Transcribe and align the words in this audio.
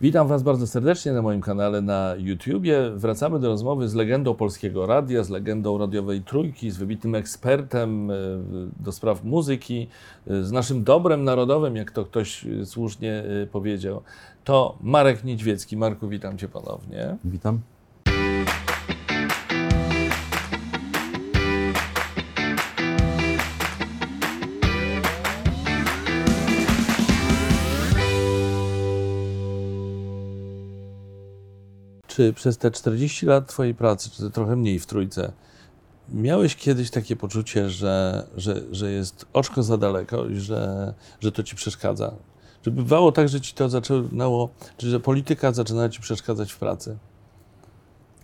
Witam 0.00 0.28
Was 0.28 0.42
bardzo 0.42 0.66
serdecznie 0.66 1.12
na 1.12 1.22
moim 1.22 1.40
kanale 1.40 1.82
na 1.82 2.14
YouTubie. 2.18 2.90
Wracamy 2.94 3.40
do 3.40 3.48
rozmowy 3.48 3.88
z 3.88 3.94
legendą 3.94 4.34
polskiego 4.34 4.86
radia, 4.86 5.24
z 5.24 5.30
legendą 5.30 5.78
radiowej 5.78 6.22
trójki, 6.22 6.70
z 6.70 6.76
wybitnym 6.76 7.14
ekspertem 7.14 8.10
e, 8.10 8.14
do 8.80 8.92
spraw 8.92 9.24
muzyki, 9.24 9.88
e, 10.26 10.42
z 10.42 10.52
naszym 10.52 10.84
dobrem 10.84 11.24
narodowym, 11.24 11.76
jak 11.76 11.90
to 11.90 12.04
ktoś 12.04 12.46
e, 12.46 12.66
słusznie 12.66 13.24
powiedział. 13.52 14.02
To 14.44 14.78
Marek 14.82 15.24
Niedźwiecki. 15.24 15.76
Marku, 15.76 16.08
witam 16.08 16.38
Cię 16.38 16.48
ponownie. 16.48 17.16
Witam. 17.24 17.60
Czy 32.18 32.32
przez 32.32 32.58
te 32.58 32.70
40 32.70 33.26
lat 33.26 33.48
Twojej 33.48 33.74
pracy, 33.74 34.10
czy 34.10 34.30
trochę 34.30 34.56
mniej 34.56 34.78
w 34.78 34.86
trójce, 34.86 35.32
miałeś 36.12 36.56
kiedyś 36.56 36.90
takie 36.90 37.16
poczucie, 37.16 37.70
że, 37.70 38.26
że, 38.36 38.62
że 38.70 38.92
jest 38.92 39.26
oczko 39.32 39.62
za 39.62 39.76
daleko 39.76 40.26
i 40.26 40.36
że, 40.36 40.94
że 41.20 41.32
to 41.32 41.42
Ci 41.42 41.56
przeszkadza? 41.56 42.14
Czy 42.62 42.70
bywało 42.70 43.12
tak, 43.12 43.28
że 43.28 43.40
Ci 43.40 43.54
to 43.54 43.68
zaczynało, 43.68 44.48
czy 44.76 44.90
że 44.90 45.00
polityka 45.00 45.52
zaczynała 45.52 45.88
Ci 45.88 46.00
przeszkadzać 46.00 46.52
w 46.52 46.58
pracy? 46.58 46.96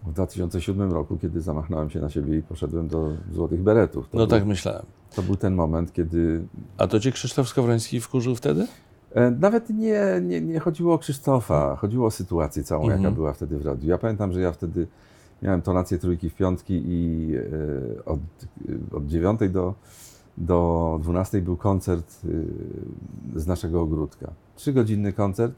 W 0.06 0.12
2007 0.12 0.92
roku, 0.92 1.18
kiedy 1.22 1.40
zamachnąłem 1.40 1.90
się 1.90 2.00
na 2.00 2.10
siebie 2.10 2.38
i 2.38 2.42
poszedłem 2.42 2.88
do 2.88 3.12
Złotych 3.32 3.62
Beretów. 3.62 4.08
No 4.12 4.18
był, 4.18 4.26
tak 4.26 4.46
myślałem. 4.46 4.86
To 5.16 5.22
był 5.22 5.36
ten 5.36 5.54
moment, 5.54 5.92
kiedy... 5.92 6.46
A 6.78 6.86
to 6.86 7.00
Cię 7.00 7.12
Krzysztof 7.12 7.48
Skowroński 7.48 8.00
wkurzył 8.00 8.36
wtedy? 8.36 8.66
E, 9.14 9.30
nawet 9.30 9.70
nie, 9.70 10.02
nie, 10.22 10.40
nie 10.40 10.60
chodziło 10.60 10.94
o 10.94 10.98
Krzysztofa, 10.98 11.76
chodziło 11.76 12.06
o 12.06 12.10
sytuację 12.10 12.64
całą, 12.64 12.82
mhm. 12.82 13.02
jaka 13.02 13.14
była 13.14 13.32
wtedy 13.32 13.58
w 13.58 13.66
radiu. 13.66 13.88
Ja 13.88 13.98
pamiętam, 13.98 14.32
że 14.32 14.40
ja 14.40 14.52
wtedy 14.52 14.86
miałem 15.42 15.62
tonację 15.62 15.98
trójki 15.98 16.30
w 16.30 16.34
piątki 16.34 16.82
i 16.86 17.30
e, 17.36 18.04
od, 18.04 18.20
od 18.92 19.06
9 19.06 19.40
do, 19.50 19.74
do 20.38 21.00
12 21.02 21.40
był 21.40 21.56
koncert 21.56 22.20
e, 23.34 23.40
z 23.40 23.46
naszego 23.46 23.82
ogródka. 23.82 24.30
Trzygodzinny 24.56 25.12
koncert, 25.12 25.54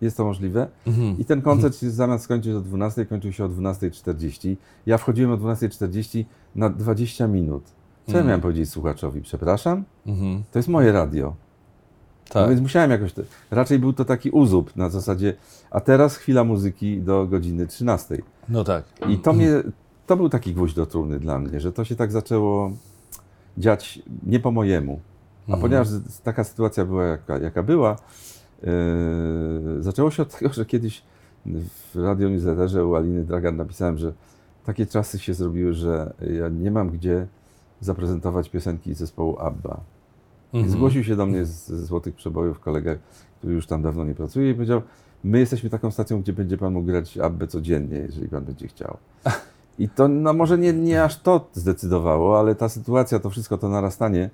jest 0.00 0.16
to 0.16 0.24
możliwe. 0.24 0.68
Mhm. 0.86 1.18
I 1.18 1.24
ten 1.24 1.42
koncert 1.42 1.74
mhm. 1.74 1.92
zamiast 1.92 2.24
skończyć 2.24 2.54
o 2.54 2.60
12, 2.60 3.06
kończył 3.06 3.32
się 3.32 3.44
o 3.44 3.48
12.40. 3.48 4.56
Ja 4.86 4.98
wchodziłem 4.98 5.32
o 5.32 5.36
12.40 5.36 6.24
na 6.54 6.70
20 6.70 7.26
minut. 7.26 7.62
Co 8.06 8.16
ja 8.16 8.24
miałem 8.24 8.40
powiedzieć 8.40 8.70
słuchaczowi? 8.70 9.22
Przepraszam? 9.22 9.84
To 10.50 10.58
jest 10.58 10.68
moje 10.68 10.92
radio. 10.92 11.34
Tak. 12.30 12.42
No 12.42 12.48
więc 12.48 12.60
musiałem 12.60 12.90
jakoś. 12.90 13.12
To, 13.12 13.22
raczej 13.50 13.78
był 13.78 13.92
to 13.92 14.04
taki 14.04 14.30
uzup 14.30 14.76
na 14.76 14.90
zasadzie, 14.90 15.34
a 15.70 15.80
teraz 15.80 16.16
chwila 16.16 16.44
muzyki 16.44 17.00
do 17.00 17.26
godziny 17.26 17.66
13. 17.66 18.18
No 18.48 18.64
tak. 18.64 18.84
I 19.08 19.18
to 19.18 19.32
mnie, 19.32 19.50
to 20.06 20.16
był 20.16 20.28
taki 20.28 20.54
gwóźdź 20.54 20.74
do 20.74 20.86
trumny 20.86 21.20
dla 21.20 21.38
mnie, 21.38 21.60
że 21.60 21.72
to 21.72 21.84
się 21.84 21.96
tak 21.96 22.12
zaczęło 22.12 22.70
dziać 23.58 24.02
nie 24.26 24.40
po 24.40 24.50
mojemu. 24.50 25.00
A 25.48 25.52
mhm. 25.52 25.62
ponieważ 25.62 25.88
taka 26.24 26.44
sytuacja 26.44 26.84
była, 26.84 27.04
jaka, 27.04 27.38
jaka 27.38 27.62
była, 27.62 27.96
yy, 28.62 28.68
zaczęło 29.82 30.10
się 30.10 30.22
od 30.22 30.34
tego, 30.38 30.52
że 30.52 30.66
kiedyś 30.66 31.02
w 31.94 31.96
radio 31.96 32.28
newsletterze 32.28 32.86
u 32.86 32.94
Aliny 32.94 33.24
Dragan 33.24 33.56
napisałem, 33.56 33.98
że 33.98 34.12
takie 34.64 34.86
czasy 34.86 35.18
się 35.18 35.34
zrobiły, 35.34 35.74
że 35.74 36.12
ja 36.40 36.48
nie 36.48 36.70
mam 36.70 36.90
gdzie 36.90 37.26
zaprezentować 37.80 38.48
piosenki 38.48 38.94
zespołu 38.94 39.38
ABBA. 39.38 39.80
Mhm. 40.52 40.72
Zgłosił 40.72 41.04
się 41.04 41.16
do 41.16 41.26
mnie 41.26 41.44
z, 41.44 41.66
Złotych 41.66 42.14
Przebojów 42.14 42.60
kolega, 42.60 42.96
który 43.38 43.54
już 43.54 43.66
tam 43.66 43.82
dawno 43.82 44.04
nie 44.04 44.14
pracuje 44.14 44.50
i 44.50 44.54
powiedział, 44.54 44.82
my 45.24 45.38
jesteśmy 45.38 45.70
taką 45.70 45.90
stacją, 45.90 46.20
gdzie 46.20 46.32
będzie 46.32 46.58
Pan 46.58 46.72
mógł 46.72 46.86
grać 46.86 47.18
Abbę 47.18 47.46
codziennie, 47.46 47.96
jeżeli 47.96 48.28
Pan 48.28 48.44
będzie 48.44 48.68
chciał. 48.68 48.96
I 49.78 49.88
to 49.88 50.08
no, 50.08 50.32
może 50.32 50.58
nie, 50.58 50.72
nie 50.72 51.04
aż 51.04 51.20
to 51.20 51.48
zdecydowało, 51.52 52.38
ale 52.38 52.54
ta 52.54 52.68
sytuacja, 52.68 53.18
to 53.18 53.30
wszystko, 53.30 53.58
to 53.58 53.68
narastanie, 53.68 54.30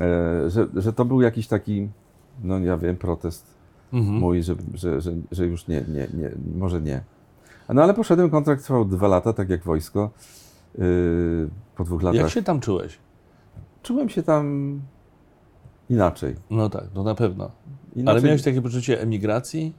e, 0.00 0.50
że, 0.50 0.66
że 0.76 0.92
to 0.92 1.04
był 1.04 1.20
jakiś 1.20 1.46
taki, 1.46 1.88
no 2.44 2.58
ja 2.58 2.76
wiem, 2.76 2.96
protest 2.96 3.46
mhm. 3.92 4.18
mój, 4.18 4.42
że, 4.42 4.54
że, 4.74 5.00
że, 5.00 5.12
że 5.32 5.46
już 5.46 5.68
nie, 5.68 5.84
nie, 5.88 6.08
nie, 6.14 6.30
może 6.54 6.80
nie. 6.80 7.00
No 7.68 7.82
ale 7.82 7.94
poszedłem, 7.94 8.30
kontrakt 8.30 8.64
trwał 8.64 8.84
dwa 8.84 9.08
lata, 9.08 9.32
tak 9.32 9.50
jak 9.50 9.64
wojsko. 9.64 10.10
Yy, 10.78 11.48
po 11.76 11.84
dwóch 11.84 12.02
latach. 12.02 12.20
Jak 12.20 12.30
się 12.30 12.42
tam 12.42 12.60
czułeś? 12.60 12.98
Czułem 13.82 14.08
się 14.08 14.22
tam 14.22 14.80
inaczej. 15.90 16.34
No 16.50 16.70
tak, 16.70 16.84
no 16.94 17.02
na 17.02 17.14
pewno. 17.14 17.50
Inaczej... 17.96 18.18
Ale 18.18 18.22
miałeś 18.22 18.42
takie 18.42 18.62
poczucie 18.62 19.00
emigracji? 19.00 19.74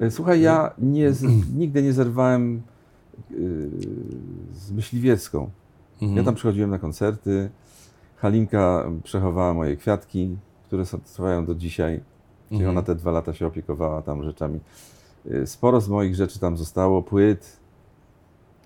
E, 0.00 0.10
słuchaj, 0.10 0.40
ja 0.40 0.74
nie, 0.78 1.12
nigdy 1.58 1.82
nie 1.82 1.92
zerwałem 1.92 2.62
yy, 3.30 3.70
z 4.52 4.72
myśliwiecką. 4.72 5.50
Mhm. 6.02 6.16
Ja 6.16 6.24
tam 6.24 6.34
przychodziłem 6.34 6.70
na 6.70 6.78
koncerty. 6.78 7.50
Halinka 8.16 8.90
przechowała 9.04 9.54
moje 9.54 9.76
kwiatki, 9.76 10.36
które 10.66 10.84
trwają 10.84 11.46
do 11.46 11.54
dzisiaj. 11.54 12.00
Czyli 12.48 12.60
mhm. 12.60 12.76
ona 12.76 12.82
te 12.82 12.94
dwa 12.94 13.10
lata 13.10 13.34
się 13.34 13.46
opiekowała 13.46 14.02
tam 14.02 14.24
rzeczami. 14.24 14.60
E, 15.30 15.46
sporo 15.46 15.80
z 15.80 15.88
moich 15.88 16.14
rzeczy 16.14 16.38
tam 16.38 16.56
zostało, 16.56 17.02
płyt, 17.02 17.56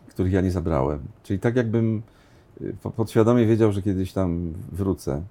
których 0.09 0.33
ja 0.33 0.41
nie 0.41 0.51
zabrałem. 0.51 1.01
Czyli 1.23 1.39
tak 1.39 1.57
jakbym 1.57 2.03
podświadomie 2.97 3.47
wiedział, 3.47 3.73
że 3.73 3.83
kiedyś 3.83 4.13
tam 4.13 4.53
wrócę. 4.73 5.23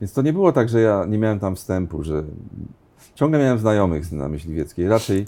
Więc 0.00 0.12
to 0.12 0.22
nie 0.22 0.32
było 0.32 0.52
tak, 0.52 0.68
że 0.68 0.80
ja 0.80 1.04
nie 1.08 1.18
miałem 1.18 1.38
tam 1.38 1.56
wstępu, 1.56 2.02
że 2.02 2.24
ciągle 3.14 3.38
miałem 3.38 3.58
znajomych 3.58 4.12
na 4.12 4.28
Myśliwieckiej, 4.28 4.88
raczej 4.88 5.26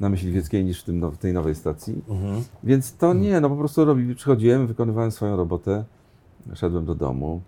na 0.00 0.08
Myśliwieckiej 0.08 0.64
niż 0.64 0.80
w, 0.80 0.84
tym, 0.84 1.10
w 1.10 1.18
tej 1.18 1.32
nowej 1.32 1.54
stacji. 1.54 2.02
Mhm. 2.08 2.42
Więc 2.64 2.96
to 2.96 3.06
mhm. 3.06 3.24
nie, 3.24 3.40
no 3.40 3.50
po 3.50 3.56
prostu 3.56 3.84
robi, 3.84 4.14
przychodziłem, 4.14 4.66
wykonywałem 4.66 5.10
swoją 5.10 5.36
robotę, 5.36 5.84
szedłem 6.54 6.84
do 6.84 6.94
domu. 6.94 7.40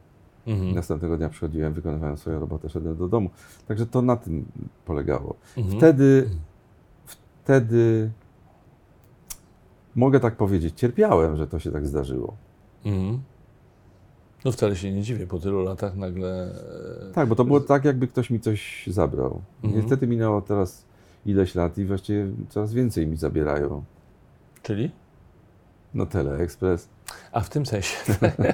Mhm. 0.46 0.74
Następnego 0.74 1.16
dnia 1.16 1.28
przychodziłem, 1.28 1.72
wykonywałem 1.72 2.16
swoją 2.16 2.40
robotę, 2.40 2.68
szedłem 2.68 2.96
do 2.96 3.08
domu. 3.08 3.30
Także 3.68 3.86
to 3.86 4.02
na 4.02 4.16
tym 4.16 4.44
polegało. 4.84 5.34
Mhm. 5.56 5.78
Wtedy, 5.78 6.28
wtedy 7.04 8.10
mogę 9.96 10.20
tak 10.20 10.36
powiedzieć, 10.36 10.74
cierpiałem, 10.78 11.36
że 11.36 11.46
to 11.46 11.58
się 11.58 11.72
tak 11.72 11.86
zdarzyło. 11.86 12.36
Mhm. 12.84 13.20
No 14.44 14.52
wcale 14.52 14.76
się 14.76 14.92
nie 14.92 15.02
dziwię, 15.02 15.26
po 15.26 15.38
tylu 15.38 15.62
latach 15.62 15.96
nagle... 15.96 16.54
E, 17.10 17.12
tak, 17.12 17.28
bo 17.28 17.34
to 17.34 17.44
było 17.44 17.60
tak, 17.60 17.84
jakby 17.84 18.08
ktoś 18.08 18.30
mi 18.30 18.40
coś 18.40 18.84
zabrał. 18.86 19.40
Mhm. 19.64 19.82
Niestety 19.82 20.06
minęło 20.06 20.42
teraz 20.42 20.84
ileś 21.26 21.54
lat 21.54 21.78
i 21.78 21.84
właściwie 21.84 22.26
coraz 22.48 22.72
więcej 22.72 23.06
mi 23.06 23.16
zabierają. 23.16 23.84
Czyli? 24.62 24.90
No 25.94 26.06
Teleexpress. 26.06 26.88
A 27.32 27.40
w 27.40 27.50
tym 27.50 27.66
sensie. 27.66 27.96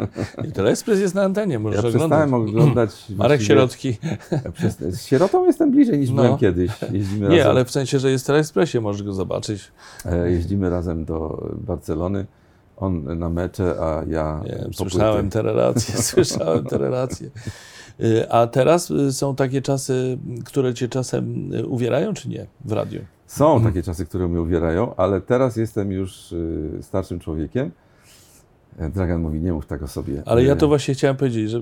Teleexpress 0.54 1.00
jest 1.00 1.14
na 1.14 1.22
antenie, 1.22 1.58
możesz 1.58 1.82
ja 1.82 1.88
oglądać. 1.88 2.00
przestałem 2.00 2.34
oglądać. 2.34 3.04
Marek 3.18 3.42
Sierocki. 3.42 3.98
Ja 4.32 4.70
z 4.90 5.06
Sierotą 5.06 5.44
jestem 5.44 5.70
bliżej 5.70 5.98
niż 5.98 6.10
no. 6.10 6.22
byłem 6.22 6.38
kiedyś. 6.38 6.70
Jeździmy 6.92 7.28
nie, 7.28 7.36
razem. 7.36 7.50
ale 7.50 7.64
w 7.64 7.70
sensie, 7.70 7.98
że 7.98 8.10
jest 8.10 8.24
w 8.24 8.26
Teleexpressie, 8.26 8.80
możesz 8.80 9.02
go 9.02 9.12
zobaczyć. 9.12 9.72
E, 10.04 10.30
jeździmy 10.30 10.70
razem 10.70 11.04
do 11.04 11.48
Barcelony. 11.66 12.26
On 12.76 13.18
na 13.18 13.28
mecze, 13.28 13.74
a 13.80 14.02
ja. 14.08 14.40
Nie, 14.44 14.72
słyszałem 14.72 15.30
te 15.30 15.42
relacje, 15.42 16.02
słyszałem 16.12 16.64
te 16.64 16.78
relacje. 16.78 17.30
Y, 18.00 18.30
a 18.30 18.46
teraz 18.46 18.90
y, 18.90 19.12
są 19.12 19.36
takie 19.36 19.62
czasy, 19.62 20.18
które 20.44 20.74
cię 20.74 20.88
czasem 20.88 21.52
y, 21.54 21.66
uwierają, 21.66 22.14
czy 22.14 22.28
nie 22.28 22.46
w 22.64 22.72
radiu? 22.72 23.00
Są 23.26 23.62
takie 23.62 23.82
czasy, 23.82 24.06
które 24.06 24.28
mnie 24.28 24.40
uwierają, 24.40 24.96
ale 24.96 25.20
teraz 25.20 25.56
jestem 25.56 25.92
już 25.92 26.34
starszym 26.80 27.20
człowiekiem. 27.20 27.70
Dragan 28.94 29.20
mówi, 29.20 29.40
nie 29.40 29.52
mów 29.52 29.66
tak 29.66 29.82
o 29.82 29.88
sobie. 29.88 30.22
Ale 30.26 30.44
ja 30.44 30.56
to 30.56 30.68
właśnie 30.68 30.94
chciałem 30.94 31.16
powiedzieć, 31.16 31.50
że 31.50 31.60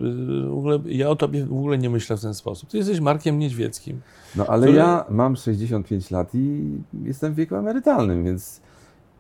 w 0.48 0.52
ogóle, 0.52 0.78
ja 0.86 1.08
o 1.08 1.16
tobie 1.16 1.46
w 1.46 1.52
ogóle 1.52 1.78
nie 1.78 1.90
myślę 1.90 2.16
w 2.16 2.20
ten 2.20 2.34
sposób. 2.34 2.70
Ty 2.70 2.76
jesteś 2.76 3.00
Markiem 3.00 3.38
Niedźwieckim. 3.38 4.00
No 4.36 4.46
ale 4.46 4.62
który... 4.62 4.78
ja 4.78 5.04
mam 5.10 5.36
65 5.36 6.10
lat 6.10 6.34
i 6.34 6.70
jestem 7.04 7.32
w 7.32 7.36
wieku 7.36 7.56
emerytalnym, 7.56 8.24
więc 8.24 8.60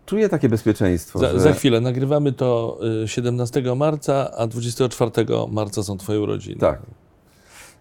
czuję 0.06 0.28
takie 0.28 0.48
bezpieczeństwo. 0.48 1.18
Za, 1.18 1.32
że... 1.32 1.40
za, 1.40 1.52
chwilę, 1.52 1.80
nagrywamy 1.80 2.32
to 2.32 2.78
17 3.06 3.60
y, 3.60 3.74
marca, 3.74 4.30
a 4.36 4.46
24 4.46 5.10
marca 5.50 5.82
są 5.82 5.98
Twoje 5.98 6.20
urodziny. 6.20 6.56
Tak. 6.56 6.82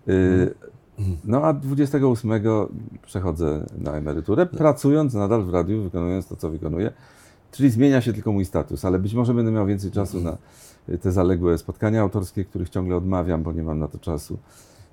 Y, 0.07 0.53
no 1.25 1.43
a 1.43 1.53
28 1.53 2.31
przechodzę 3.05 3.65
na 3.77 3.91
emeryturę, 3.91 4.45
pracując 4.45 5.13
nadal 5.13 5.43
w 5.43 5.53
radiu, 5.53 5.83
wykonując 5.83 6.27
to, 6.27 6.35
co 6.35 6.49
wykonuję. 6.49 6.91
Czyli 7.51 7.69
zmienia 7.69 8.01
się 8.01 8.13
tylko 8.13 8.31
mój 8.31 8.45
status, 8.45 8.85
ale 8.85 8.99
być 8.99 9.13
może 9.13 9.33
będę 9.33 9.51
miał 9.51 9.65
więcej 9.65 9.91
czasu 9.91 10.21
na 10.21 10.37
te 11.01 11.11
zaległe 11.11 11.57
spotkania 11.57 12.01
autorskie, 12.01 12.45
których 12.45 12.69
ciągle 12.69 12.95
odmawiam, 12.95 13.43
bo 13.43 13.51
nie 13.51 13.63
mam 13.63 13.79
na 13.79 13.87
to 13.87 13.99
czasu 13.99 14.37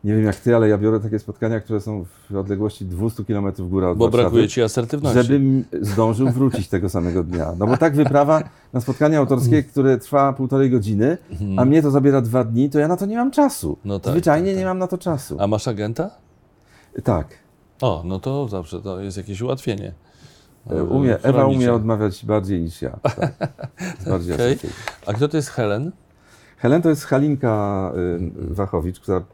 nie 0.04 0.14
wiem 0.14 0.24
jak 0.24 0.36
ty, 0.36 0.56
ale 0.56 0.68
ja 0.68 0.78
biorę 0.78 1.00
takie 1.00 1.18
spotkania, 1.18 1.60
które 1.60 1.80
są 1.80 2.04
w 2.30 2.36
odległości 2.36 2.84
200 2.84 3.24
km 3.24 3.52
w 3.52 3.68
górę 3.68 3.88
od 3.88 3.98
Bo 3.98 4.04
Warszawy, 4.04 4.22
brakuje 4.22 4.48
ci 4.48 4.62
asertywności. 4.62 5.22
Żebym 5.22 5.64
zdążył 5.80 6.30
wrócić 6.30 6.68
tego 6.68 6.88
samego 6.88 7.24
dnia. 7.24 7.52
No 7.58 7.66
bo 7.66 7.76
tak 7.76 7.96
wyprawa 7.96 8.42
na 8.72 8.80
spotkanie 8.80 9.18
autorskie, 9.18 9.62
które 9.62 9.98
trwa 9.98 10.32
półtorej 10.32 10.70
godziny, 10.70 11.18
a 11.56 11.64
mnie 11.64 11.82
to 11.82 11.90
zabiera 11.90 12.20
dwa 12.20 12.44
dni, 12.44 12.70
to 12.70 12.78
ja 12.78 12.88
na 12.88 12.96
to 12.96 13.06
nie 13.06 13.16
mam 13.16 13.30
czasu. 13.30 13.78
No 13.84 14.00
tak, 14.00 14.12
Zwyczajnie 14.12 14.46
tak, 14.46 14.54
tak. 14.54 14.60
nie 14.60 14.66
mam 14.66 14.78
na 14.78 14.86
to 14.86 14.98
czasu. 14.98 15.36
A 15.40 15.46
masz 15.46 15.68
agenta? 15.68 16.10
Tak. 17.04 17.26
O, 17.80 18.02
no 18.04 18.20
to 18.20 18.48
zawsze 18.48 18.80
to 18.80 19.00
jest 19.00 19.16
jakieś 19.16 19.40
ułatwienie. 19.40 19.92
E, 20.70 20.84
Umie, 20.84 21.22
Ewa 21.22 21.46
umie 21.46 21.72
odmawiać 21.72 22.24
bardziej 22.24 22.60
niż 22.60 22.82
ja. 22.82 22.98
Tak. 23.02 23.32
Bardziej 24.08 24.34
asertywnie. 24.34 24.76
A 25.06 25.12
kto 25.12 25.28
to 25.28 25.36
jest 25.36 25.48
Helen? 25.48 25.92
Helen 26.58 26.82
to 26.82 26.88
jest 26.88 27.04
Halinka 27.04 27.92
y, 27.96 28.54
Wachowicz, 28.54 29.00
która 29.00 29.24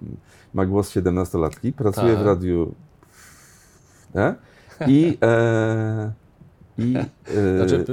ma 0.55 0.67
głos 0.67 0.91
17-latki, 0.91 1.73
pracuje 1.73 2.15
Tak. 2.15 2.23
w 2.23 2.27
radiu 2.27 2.75
e? 4.15 4.35
i, 4.87 5.19
e, 5.23 6.13
i 6.79 6.97
e, 6.97 7.57
Znaczy, 7.57 7.85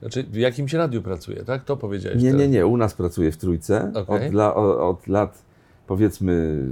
znaczy, 0.00 0.22
w 0.22 0.36
jakimś 0.36 0.72
radiu 0.72 1.02
pracuje, 1.02 1.44
tak? 1.44 1.64
To 1.64 1.76
powiedziałeś 1.76 2.22
nie, 2.22 2.30
teraz. 2.30 2.40
nie, 2.40 2.48
nie, 2.48 2.66
u 2.66 2.76
nas 2.76 2.94
pracuje 2.94 3.32
w 3.32 3.36
Trójce 3.36 3.92
Okej. 3.94 4.36
od, 4.36 4.56
od 4.80 5.06
lat 5.06 5.42
powiedzmy 5.86 6.64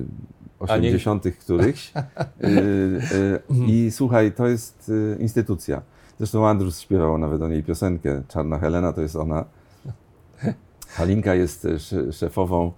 A 0.60 0.76
nie- 0.76 0.88
80 0.88 1.24
którychś 1.40 1.92
y, 1.94 2.48
y, 2.48 3.40
i 3.66 3.90
słuchaj, 3.90 4.32
to 4.32 4.46
jest 4.48 4.88
y, 4.88 5.16
instytucja. 5.20 5.82
Zresztą 6.18 6.48
Andrus 6.48 6.80
śpiewał 6.80 7.18
nawet 7.18 7.42
o 7.42 7.48
niej 7.48 7.62
piosenkę, 7.62 8.22
Czarna 8.28 8.58
Helena 8.58 8.92
to 8.92 9.00
jest 9.00 9.16
ona. 9.16 9.44
Halinka 10.88 11.35
jest 11.35 11.65
e, 11.65 11.79
sze- 11.79 12.12
szefową 12.12 12.73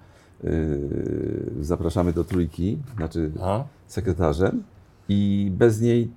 y, 0.45 1.51
Zapraszamy 1.61 2.13
do 2.13 2.25
Trójki, 2.25 2.79
znaczy 2.97 3.31
A? 3.43 3.65
sekretarzem 3.87 4.63
i 5.09 5.51
bez 5.55 5.81
niej 5.81 6.11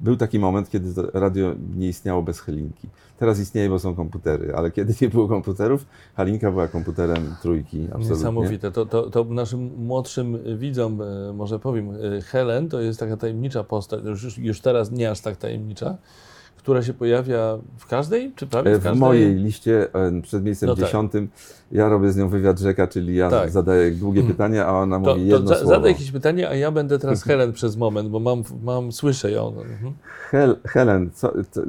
był 0.00 0.16
taki 0.16 0.38
moment, 0.38 0.70
kiedy 0.70 1.02
radio 1.14 1.54
nie 1.76 1.88
istniało 1.88 2.22
bez 2.22 2.40
Halinki. 2.40 2.88
Teraz 3.18 3.40
istnieje, 3.40 3.68
bo 3.68 3.78
są 3.78 3.94
komputery, 3.94 4.54
ale 4.56 4.70
kiedy 4.70 4.94
nie 5.00 5.08
było 5.08 5.28
komputerów, 5.28 5.86
Halinka 6.16 6.50
była 6.50 6.68
komputerem 6.68 7.34
Trójki, 7.42 7.84
absolutnie. 7.84 8.10
Niesamowite. 8.10 8.72
To, 8.72 8.86
to, 8.86 9.10
to 9.10 9.24
naszym 9.24 9.70
młodszym 9.86 10.38
widzom 10.58 11.02
e, 11.02 11.32
może 11.32 11.58
powiem. 11.58 11.90
e, 11.90 12.20
Helen 12.22 12.68
to 12.68 12.80
jest 12.80 13.00
taka 13.00 13.16
tajemnicza 13.16 13.64
postać, 13.64 14.04
już- 14.04 14.38
już 14.38 14.60
teraz 14.60 14.90
nie 14.90 15.10
aż 15.10 15.20
tak 15.20 15.36
tajemnicza, 15.36 15.96
która 16.62 16.82
się 16.82 16.94
pojawia 16.94 17.58
w 17.78 17.86
każdej, 17.86 18.32
czy 18.36 18.46
prawie 18.46 18.70
E, 18.72 18.74
w 18.76 18.80
W 18.80 18.82
każdej? 18.84 19.00
mojej 19.00 19.34
liście 19.34 19.94
e, 19.94 20.22
przed 20.22 20.44
miejscem 20.44 20.66
No 20.68 20.76
tak. 20.76 20.84
dziesiątym 20.84 21.28
ja 21.72 21.88
robię 21.88 22.12
z 22.12 22.16
nią 22.16 22.28
wywiad 22.28 22.58
rzeka, 22.58 22.86
czyli 22.86 23.16
ja 23.16 23.30
Tak. 23.30 23.50
zadaję 23.50 23.90
długie 23.90 24.22
pytania, 24.22 24.66
a 24.66 24.72
ona 24.72 25.00
To, 25.00 25.14
mówi 25.14 25.30
to 25.30 25.36
jedno 25.36 25.48
za, 25.48 25.54
słowo. 25.54 25.70
zadaj 25.70 25.92
jakieś 25.92 26.10
pytanie, 26.10 26.48
a 26.48 26.54
ja 26.54 26.70
będę 26.70 26.98
teraz 26.98 27.22
Helen 27.28 27.52
przez 27.52 27.76
moment, 27.76 28.08
bo 28.08 28.20
mam, 28.20 28.42
mam 28.62 28.92
słyszę 28.92 29.30
ją. 29.30 29.48
Mhm. 29.48 29.92
Hel, 30.30 30.56
Helen, 30.64 31.10
co, 31.14 31.32
co, 31.50 31.60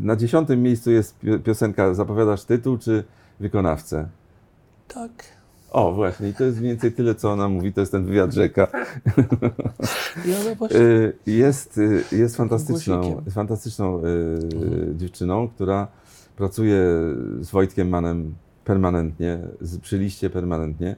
na 0.00 0.16
dziesiątym 0.16 0.62
miejscu 0.62 0.90
jest 0.90 1.18
pi- 1.18 1.38
piosenka, 1.38 1.94
zapowiadasz 1.94 2.44
tytuł 2.44 2.78
czy 2.78 3.04
wykonawcę? 3.40 4.08
Tak. 4.88 5.10
O, 5.70 5.92
właśnie, 5.92 6.28
i 6.28 6.34
to 6.34 6.44
jest 6.44 6.58
mniej 6.60 6.70
więcej 6.72 6.92
tyle, 6.92 7.14
co 7.14 7.32
ona 7.32 7.48
mówi, 7.48 7.72
to 7.72 7.80
jest 7.80 7.92
ten 7.92 8.04
wywiad 8.04 8.32
rzeka. 8.34 8.68
Y, 10.80 11.12
Jest, 11.26 11.78
y, 11.78 12.02
jest 12.12 12.36
fantastyczną, 12.36 13.22
fantastyczną 13.30 14.02
y, 14.04 14.94
dziewczyną, 14.96 15.48
która 15.48 15.88
pracuje 16.36 16.80
z 17.40 17.50
Wojtkiem 17.50 17.88
Manem 17.88 18.34
permanentnie, 18.64 19.38
z, 19.60 19.78
przy 19.78 19.98
liście 19.98 20.30
permanentnie. 20.30 20.96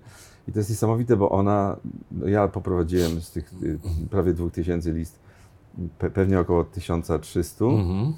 I 0.48 0.52
to 0.52 0.58
jest 0.58 0.70
niesamowite, 0.70 1.16
bo 1.16 1.30
ona, 1.30 1.76
no 2.12 2.28
ja 2.28 2.48
poprowadziłem 2.48 3.20
z 3.20 3.30
tych 3.30 3.54
prawie 4.10 4.34
2000 4.34 4.92
list, 4.92 5.18
pe, 5.98 6.10
pewnie 6.10 6.40
około 6.40 6.64
1300, 6.64 7.64
Mhm. 7.64 8.12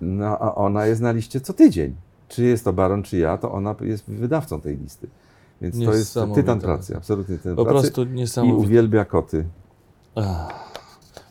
no 0.00 0.26
a 0.26 0.54
ona 0.54 0.86
jest 0.86 1.00
na 1.00 1.12
liście 1.12 1.40
co 1.40 1.52
tydzień. 1.52 1.94
Czy 2.28 2.44
jest 2.44 2.64
to 2.64 2.72
Baron, 2.72 3.02
czy 3.02 3.18
ja, 3.18 3.38
to 3.38 3.52
ona 3.52 3.74
jest 3.80 4.10
wydawcą 4.10 4.60
tej 4.60 4.76
listy. 4.76 5.08
Więc 5.60 5.84
to 5.84 5.94
jest 5.94 6.18
tytan 6.34 6.60
pracy, 6.60 6.96
absolutnie 6.96 7.36
tytan 7.38 7.56
Po 7.56 7.64
pracy. 7.64 7.80
prostu 7.80 8.02
I 8.02 8.14
niesamowite. 8.14 8.66
uwielbia 8.66 9.04
koty. 9.04 9.44
Ach. 10.14 10.66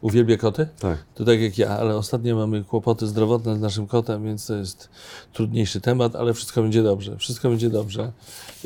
Uwielbia 0.01 0.37
koty? 0.37 0.67
Tak. 0.79 0.97
To 1.15 1.25
tak 1.25 1.39
jak 1.41 1.57
ja, 1.57 1.69
ale 1.69 1.95
ostatnio 1.95 2.35
mamy 2.35 2.63
kłopoty 2.63 3.07
zdrowotne 3.07 3.55
z 3.57 3.59
naszym 3.61 3.87
kotem, 3.87 4.23
więc 4.23 4.47
to 4.47 4.55
jest 4.55 4.89
trudniejszy 5.33 5.81
temat, 5.81 6.15
ale 6.15 6.33
wszystko 6.33 6.61
będzie 6.61 6.83
dobrze. 6.83 7.17
Wszystko 7.17 7.49
będzie 7.49 7.69
dobrze. 7.69 8.11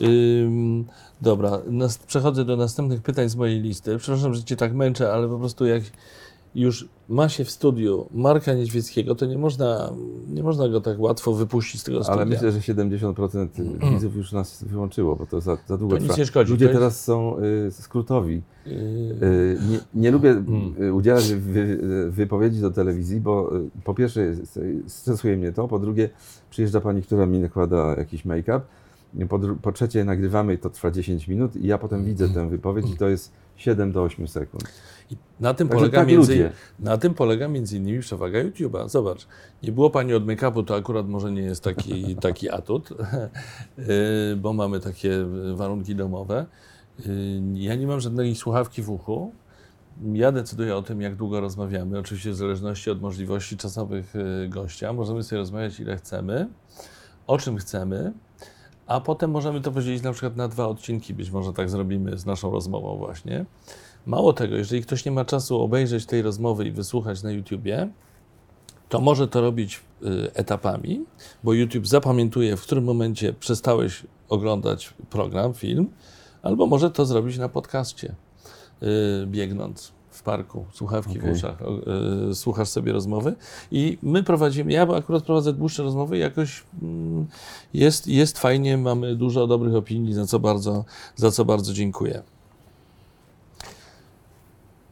Ym, 0.04 0.86
dobra, 1.22 1.60
nas, 1.68 1.98
przechodzę 1.98 2.46
do 2.46 2.56
następnych 2.58 3.02
pytań 3.02 3.30
z 3.30 3.36
mojej 3.36 3.62
listy. 3.62 3.98
Przepraszam, 3.98 4.34
że 4.34 4.44
Cię 4.44 4.56
tak 4.56 4.74
męczę, 4.74 5.14
ale 5.14 5.28
po 5.28 5.38
prostu 5.40 5.66
jak 5.66 5.84
już 6.56 6.88
ma 7.10 7.30
się 7.30 7.44
w 7.46 7.52
studiu 7.52 8.06
Marka 8.14 8.54
Niedźwieckiego, 8.54 9.16
to 9.16 9.26
nie 9.26 9.38
można, 9.38 9.94
nie 10.30 10.44
można 10.44 10.70
go 10.70 10.82
tak 10.82 11.00
łatwo 11.00 11.34
wypuścić 11.34 11.82
z 11.82 11.84
tego 11.84 12.04
studia. 12.04 12.14
Ale 12.22 12.26
myślę, 12.26 12.52
że 12.52 12.60
70% 12.60 13.48
widzów 13.94 14.16
już 14.16 14.32
nas 14.32 14.64
wyłączyło, 14.64 15.16
bo 15.16 15.26
to 15.26 15.42
za, 15.42 15.58
za 15.68 15.78
długo 15.78 15.96
To 15.96 16.02
nic 16.02 16.08
trwa. 16.12 16.20
nie 16.22 16.26
szkodzi, 16.26 16.52
Ludzie 16.52 16.66
jest- 16.66 16.76
teraz 16.78 17.04
są 17.04 17.36
y, 17.68 17.72
skrótowi. 17.72 18.42
Yy, 18.66 18.72
Y, 19.24 19.58
nie, 19.70 19.80
nie 20.02 20.12
lubię 20.12 20.34
Hmm. 20.34 20.84
y, 20.84 20.94
udzielać 20.94 21.34
wy, 21.34 21.80
wypowiedzi 22.10 22.62
do 22.62 22.72
telewizji, 22.72 23.20
bo 23.22 23.58
y, 23.58 23.70
po 23.84 23.94
pierwsze 23.94 24.22
stresuje 24.88 25.38
mnie 25.38 25.52
to, 25.52 25.68
po 25.68 25.80
drugie 25.80 26.10
przyjeżdża 26.50 26.82
pani, 26.82 27.02
która 27.02 27.26
mi 27.26 27.40
nakłada 27.40 27.96
jakiś 27.98 28.26
make-up, 28.26 28.62
po, 29.30 29.40
po 29.62 29.72
trzecie 29.72 30.06
nagrywamy 30.06 30.54
i 30.54 30.58
to 30.58 30.70
trwa 30.70 30.92
10 30.92 31.28
minut 31.28 31.56
i 31.56 31.68
ja 31.68 31.78
potem 31.78 32.06
widzę 32.06 32.30
tę 32.30 32.50
wypowiedź 32.50 32.90
i 32.94 32.98
to 32.98 33.10
jest 33.10 33.32
7 33.60 33.92
do 33.92 34.04
8 34.04 34.28
sekund. 34.28 34.64
I 35.12 35.18
na 35.40 35.54
tym, 35.54 35.68
Także 35.68 35.80
polega 35.80 36.00
tak 36.00 36.08
między, 36.08 36.32
ludzie. 36.32 36.52
na 36.80 36.98
tym 36.98 37.14
polega 37.14 37.48
między 37.48 37.78
innymi 37.78 38.00
przewaga 38.00 38.44
YouTube'a. 38.44 38.90
Zobacz, 38.90 39.28
nie 39.64 39.72
było 39.72 39.90
pani 39.90 40.14
od 40.14 40.26
make-upu, 40.26 40.66
to 40.66 40.76
akurat 40.76 41.08
może 41.08 41.32
nie 41.32 41.42
jest 41.42 41.64
taki, 41.64 42.16
taki 42.28 42.50
atut, 42.50 42.90
yy, 43.78 44.36
bo 44.42 44.54
mamy 44.54 44.80
takie 44.80 45.12
warunki 45.56 45.96
domowe. 45.96 46.46
Yy, 47.06 47.06
Ja 47.54 47.76
nie 47.76 47.88
mam 47.88 48.00
żadnej 48.00 48.36
słuchawki 48.36 48.82
w 48.82 48.90
uchu. 48.90 49.32
Ja 50.14 50.32
decyduję 50.32 50.76
o 50.76 50.82
tym, 50.82 51.02
jak 51.02 51.16
długo 51.16 51.40
rozmawiamy, 51.42 52.00
oczywiście 52.00 52.32
w 52.32 52.36
zależności 52.36 52.92
od 52.92 53.02
możliwości 53.02 53.58
czasowych 53.58 54.14
yy, 54.16 54.50
gościa. 54.50 54.94
Możemy 54.94 55.24
sobie 55.24 55.40
rozmawiać 55.40 55.80
ile 55.80 55.98
chcemy, 55.98 56.48
o 57.28 57.38
czym 57.38 57.58
chcemy, 57.58 58.14
a 58.90 59.02
potem 59.02 59.32
możemy 59.32 59.62
to 59.62 59.72
podzielić 59.72 60.04
na 60.04 60.12
przykład 60.12 60.36
na 60.36 60.48
dwa 60.48 60.68
odcinki, 60.68 61.14
być 61.14 61.32
może 61.32 61.54
tak 61.54 61.70
zrobimy 61.70 62.18
z 62.18 62.26
naszą 62.26 62.52
rozmową 62.52 62.98
właśnie. 62.98 63.46
Mało 64.06 64.34
tego, 64.34 64.56
jeżeli 64.56 64.82
ktoś 64.82 65.06
nie 65.06 65.12
ma 65.12 65.26
czasu 65.26 65.62
obejrzeć 65.62 66.06
tej 66.06 66.22
rozmowy 66.22 66.66
i 66.66 66.72
wysłuchać 66.72 67.24
na 67.24 67.32
YouTubie, 67.32 67.90
to 68.90 69.02
może 69.02 69.28
to 69.28 69.42
robić 69.42 69.82
y, 70.04 70.34
etapami, 70.34 71.06
bo 71.44 71.54
YouTube 71.54 71.88
zapamiętuje, 71.88 72.58
w 72.58 72.62
którym 72.62 72.84
momencie 72.84 73.34
przestałeś 73.34 74.04
oglądać 74.30 74.94
program, 75.10 75.54
film, 75.54 75.90
albo 76.42 76.66
może 76.66 76.92
to 76.92 77.06
zrobić 77.06 77.38
na 77.38 77.50
podcaście, 77.50 78.16
y, 78.84 79.28
biegnąc 79.28 79.99
w 80.20 80.24
parku, 80.24 80.66
słuchawki 80.72 81.20
w 81.20 81.22
Okej. 81.22 81.34
uszach, 81.34 81.58
y, 82.32 82.36
słuchasz 82.36 82.70
sobie 82.70 82.92
rozmowy 82.92 83.36
i 83.72 83.98
my 84.04 84.24
prowadzimy, 84.24 84.72
ja 84.72 84.88
akurat 84.96 85.24
prowadzę 85.24 85.54
dłuższe 85.54 85.84
rozmowy, 85.84 86.18
jakoś 86.18 86.64
mm, 86.82 87.28
jest, 87.74 88.08
jest 88.08 88.40
fajnie, 88.40 88.78
mamy 88.78 89.16
dużo 89.16 89.48
dobrych 89.48 89.76
opinii, 89.76 90.14
za 90.14 90.26
co 90.26 90.40
bardzo, 90.40 90.86
za 91.16 91.32
co 91.32 91.46
bardzo 91.46 91.74
dziękuję. 91.74 92.22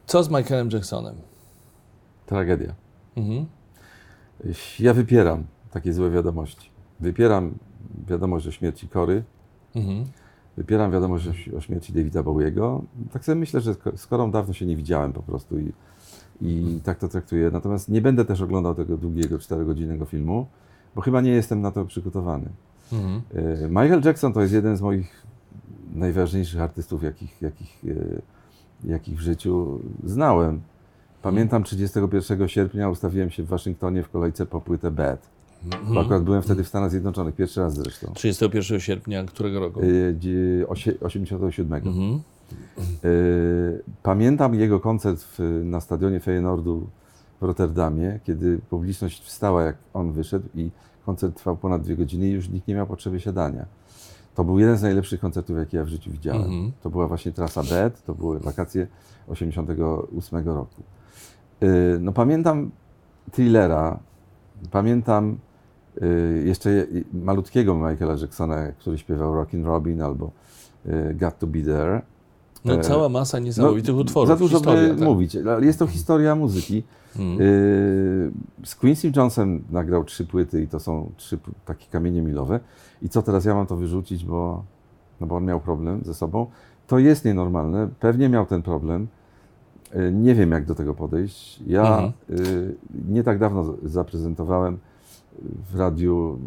Co 0.06 0.22
z 0.24 0.28
Michaelem 0.30 0.70
Jacksonem? 0.72 1.14
Tragedia. 2.26 2.74
Mhm. 3.16 3.46
Ja 4.80 4.94
wypieram 4.94 5.44
takie 5.70 5.92
złe 5.92 6.10
wiadomości. 6.10 6.70
Wypieram 7.00 7.54
wiadomość 8.08 8.46
o 8.46 8.50
śmierci 8.50 8.88
Kory, 8.88 9.22
Mhm. 9.74 10.04
Wypieram 10.58 10.92
wiadomość 10.92 11.28
o, 11.56 11.60
śmierci 11.60 11.92
Davida 11.92 12.22
Bowiego. 12.22 12.82
Tak 13.12 13.24
sobie 13.24 13.36
myślę, 13.36 13.60
że 13.60 13.74
z 13.96 14.06
Korą 14.06 14.30
dawno 14.30 14.54
się 14.54 14.66
nie 14.66 14.76
widziałem 14.76 15.12
po 15.12 15.22
prostu 15.22 15.58
i, 15.58 15.72
i 16.40 16.80
tak 16.84 16.98
to 16.98 17.08
traktuję. 17.08 17.50
Natomiast 17.50 17.88
nie 17.88 18.00
będę 18.00 18.24
też 18.24 18.40
oglądał 18.40 18.74
tego 18.74 18.96
długiego, 18.96 19.38
czterogodzinnego 19.38 20.04
filmu, 20.04 20.46
bo 20.94 21.00
chyba 21.00 21.20
nie 21.20 21.30
jestem 21.30 21.60
na 21.60 21.70
to 21.70 21.84
przygotowany. 21.84 22.48
Mhm. 22.92 23.22
E, 23.34 23.68
Michael 23.68 24.02
Jackson 24.04 24.32
to 24.32 24.40
jest 24.40 24.52
jeden 24.52 24.76
z 24.76 24.80
moich 24.80 25.26
najważniejszych 25.94 26.60
artystów, 26.60 27.02
jakich, 27.02 27.42
jakich, 27.42 27.84
e, 27.84 28.22
jakich 28.84 29.18
w 29.18 29.20
życiu 29.20 29.80
znałem. 30.04 30.60
Pamiętam 31.22 31.64
31 31.64 32.48
sierpnia 32.48 32.88
ustawiłem 32.88 33.30
się 33.30 33.42
w 33.42 33.46
Waszyngtonie 33.46 34.02
w 34.02 34.10
kolejce 34.10 34.46
po 34.46 34.60
płytę 34.60 34.90
Bad. 34.90 35.37
Bo 35.94 36.00
akurat 36.00 36.22
byłem 36.22 36.42
wtedy 36.42 36.64
w 36.64 36.68
Stanach 36.68 36.90
Zjednoczonych, 36.90 37.34
pierwszy 37.34 37.60
raz 37.60 37.74
zresztą. 37.74 38.12
31 38.14 38.80
sierpnia 38.80 39.24
którego 39.24 39.60
roku? 39.60 39.80
E, 39.80 39.84
dzie- 40.14 40.66
osie- 40.68 41.00
87. 41.00 41.82
Mhm. 41.88 42.20
E, 43.04 43.08
Pamiętam 44.02 44.54
jego 44.54 44.80
koncert 44.80 45.20
w, 45.22 45.60
na 45.64 45.80
stadionie 45.80 46.20
Feyenoordu 46.20 46.86
w 47.40 47.44
Rotterdamie, 47.44 48.20
kiedy 48.24 48.58
publiczność 48.70 49.22
wstała, 49.24 49.62
jak 49.62 49.76
on 49.94 50.12
wyszedł 50.12 50.48
i 50.54 50.70
koncert 51.06 51.36
trwał 51.36 51.56
ponad 51.56 51.82
dwie 51.82 51.96
godziny 51.96 52.28
i 52.28 52.32
już 52.32 52.48
nikt 52.48 52.68
nie 52.68 52.74
miał 52.74 52.86
potrzeby 52.86 53.20
siadania. 53.20 53.66
To 54.34 54.44
był 54.44 54.58
jeden 54.58 54.76
z 54.76 54.82
najlepszych 54.82 55.20
koncertów, 55.20 55.56
jakie 55.56 55.76
ja 55.76 55.84
w 55.84 55.88
życiu 55.88 56.10
widziałem. 56.10 56.42
Mhm. 56.42 56.72
To 56.82 56.90
była 56.90 57.08
właśnie 57.08 57.32
trasa 57.32 57.62
Bed, 57.62 58.04
to 58.04 58.14
były 58.14 58.38
wakacje 58.40 58.86
88 59.28 60.46
roku. 60.48 60.82
E, 61.60 61.66
No 62.00 62.12
pamiętam 62.12 62.70
Thrillera, 63.32 63.98
pamiętam 64.70 65.32
y, 65.32 65.47
jeszcze 66.44 66.70
je- 66.70 66.86
malutkiego 67.12 67.74
Michaela 67.74 68.16
Jacksona, 68.20 68.72
który 68.72 68.98
śpiewał 68.98 69.34
Rockin' 69.34 69.64
Robin 69.64 70.02
albo 70.02 70.30
y, 70.86 71.14
Got 71.14 71.38
to 71.38 71.46
Be 71.46 71.60
There. 71.62 72.02
No, 72.64 72.74
E, 72.74 72.80
cała 72.80 73.08
masa 73.08 73.38
niesamowitych 73.38 73.96
utworów. 73.96 74.28
Za 74.28 74.36
dużo 74.36 74.56
historia, 74.56 74.82
by 74.82 74.88
tak. 74.88 74.98
Mm. 74.98 75.08
mówić. 75.08 75.36
ale 75.36 75.66
Jest 75.66 75.78
to 75.78 75.86
historia 75.86 76.34
muzyki. 76.34 76.82
Yy, 77.18 78.32
Z 78.64 78.74
Quincy 78.74 79.12
Jonesem 79.16 79.64
nagrał 79.70 80.04
trzy 80.04 80.26
płyty 80.26 80.62
i 80.62 80.68
to 80.68 80.80
są 80.80 81.10
trzy 81.16 81.38
takie 81.64 81.86
kamienie 81.90 82.22
milowe. 82.22 82.60
I 83.02 83.08
co 83.08 83.22
teraz 83.22 83.44
ja 83.44 83.54
mam 83.54 83.66
to 83.66 83.76
wyrzucić, 83.76 84.24
bo, 84.24 84.64
no 85.20 85.26
bo 85.26 85.36
on 85.36 85.44
miał 85.44 85.60
problem 85.60 86.00
ze 86.04 86.14
sobą. 86.14 86.46
To 86.86 86.98
jest 86.98 87.24
nienormalne. 87.24 87.88
Pewnie 88.00 88.28
miał 88.28 88.46
ten 88.46 88.62
problem. 88.62 89.06
Nie 90.12 90.34
wiem, 90.34 90.50
jak 90.50 90.64
do 90.64 90.74
tego 90.74 90.94
podejść. 90.94 91.60
Ja 91.66 92.12
yy, 92.28 92.74
nie 93.08 93.22
tak 93.24 93.38
dawno 93.38 93.74
zaprezentowałem 93.82 94.78
w 95.72 95.78
radiu 95.78 96.38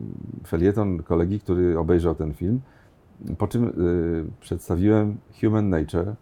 felieton 0.48 1.04
kolegi, 1.04 1.40
który 1.40 1.80
obejrzał 1.80 2.16
ten 2.16 2.34
film. 2.34 2.62
Po 3.38 3.48
czym 3.48 3.64
yy, 3.64 3.72
przedstawiłem 4.40 5.18
Human 5.42 5.70
Nature, 5.70 6.16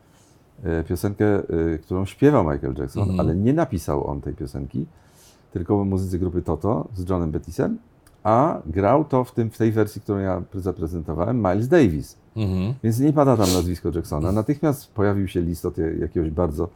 yy, 0.63 0.83
piosenkę, 0.83 1.25
yy, 1.49 1.79
którą 1.83 2.05
śpiewał 2.05 2.43
Michael 2.51 2.73
Jackson, 2.77 3.01
Mhm. 3.03 3.19
ale 3.19 3.35
nie 3.35 3.53
napisał 3.53 4.07
on 4.07 4.21
tej 4.21 4.33
piosenki, 4.33 4.85
tylko 5.51 5.85
muzycy 5.85 6.19
grupy 6.19 6.41
Toto 6.41 6.87
z 6.95 7.09
Johnem 7.09 7.31
Bettisem, 7.31 7.77
a 8.23 8.61
grał 8.65 9.05
to 9.05 9.23
w, 9.23 9.31
tym, 9.31 9.49
w 9.49 9.57
tej 9.57 9.71
wersji, 9.71 10.01
którą 10.01 10.19
ja 10.19 10.41
zaprezentowałem, 10.53 11.37
Miles 11.37 11.67
Davis. 11.67 12.17
Mhm. 12.35 12.73
Więc 12.83 12.99
nie 12.99 13.13
pada 13.13 13.37
tam 13.37 13.53
nazwisko 13.53 13.89
Jacksona. 13.95 14.31
Natychmiast 14.31 14.93
pojawił 14.93 15.27
się 15.27 15.41
list 15.41 15.65
od 15.65 15.77
jakiegoś 15.77 16.29
bardzo 16.29 16.69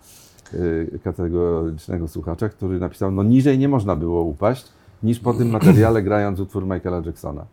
y, 0.53 0.99
kategorycznego 1.03 2.07
słuchacza, 2.07 2.49
który 2.49 2.79
napisał, 2.79 3.11
no 3.11 3.23
niżej 3.23 3.59
nie 3.59 3.69
można 3.69 3.95
było 3.95 4.23
upaść, 4.23 4.65
niż 5.03 5.19
po 5.19 5.33
tym 5.33 5.49
materiale 5.49 6.03
grając 6.09 6.39
utwór 6.39 6.63
Michaela 6.63 7.01
Jacksona. 7.05 7.45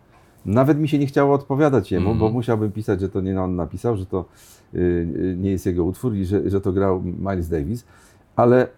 Nawet 0.46 0.78
mi 0.78 0.88
się 0.88 0.98
nie 0.98 1.06
chciało 1.06 1.34
odpowiadać 1.34 1.92
jemu, 1.92 2.14
bo 2.14 2.30
musiałbym 2.30 2.72
pisać, 2.72 3.00
że 3.00 3.08
to 3.08 3.20
nie 3.20 3.42
on 3.42 3.56
napisał, 3.56 3.96
że 3.96 4.06
to 4.06 4.24
y, 4.74 4.78
y, 4.78 5.36
nie 5.38 5.50
jest 5.50 5.66
jego 5.66 5.84
utwór 5.84 6.14
i 6.14 6.24
że, 6.24 6.50
że 6.50 6.60
to 6.60 6.72
grał 6.72 7.02
Miles 7.02 7.48
Davis, 7.48 7.84
ale 8.36 8.68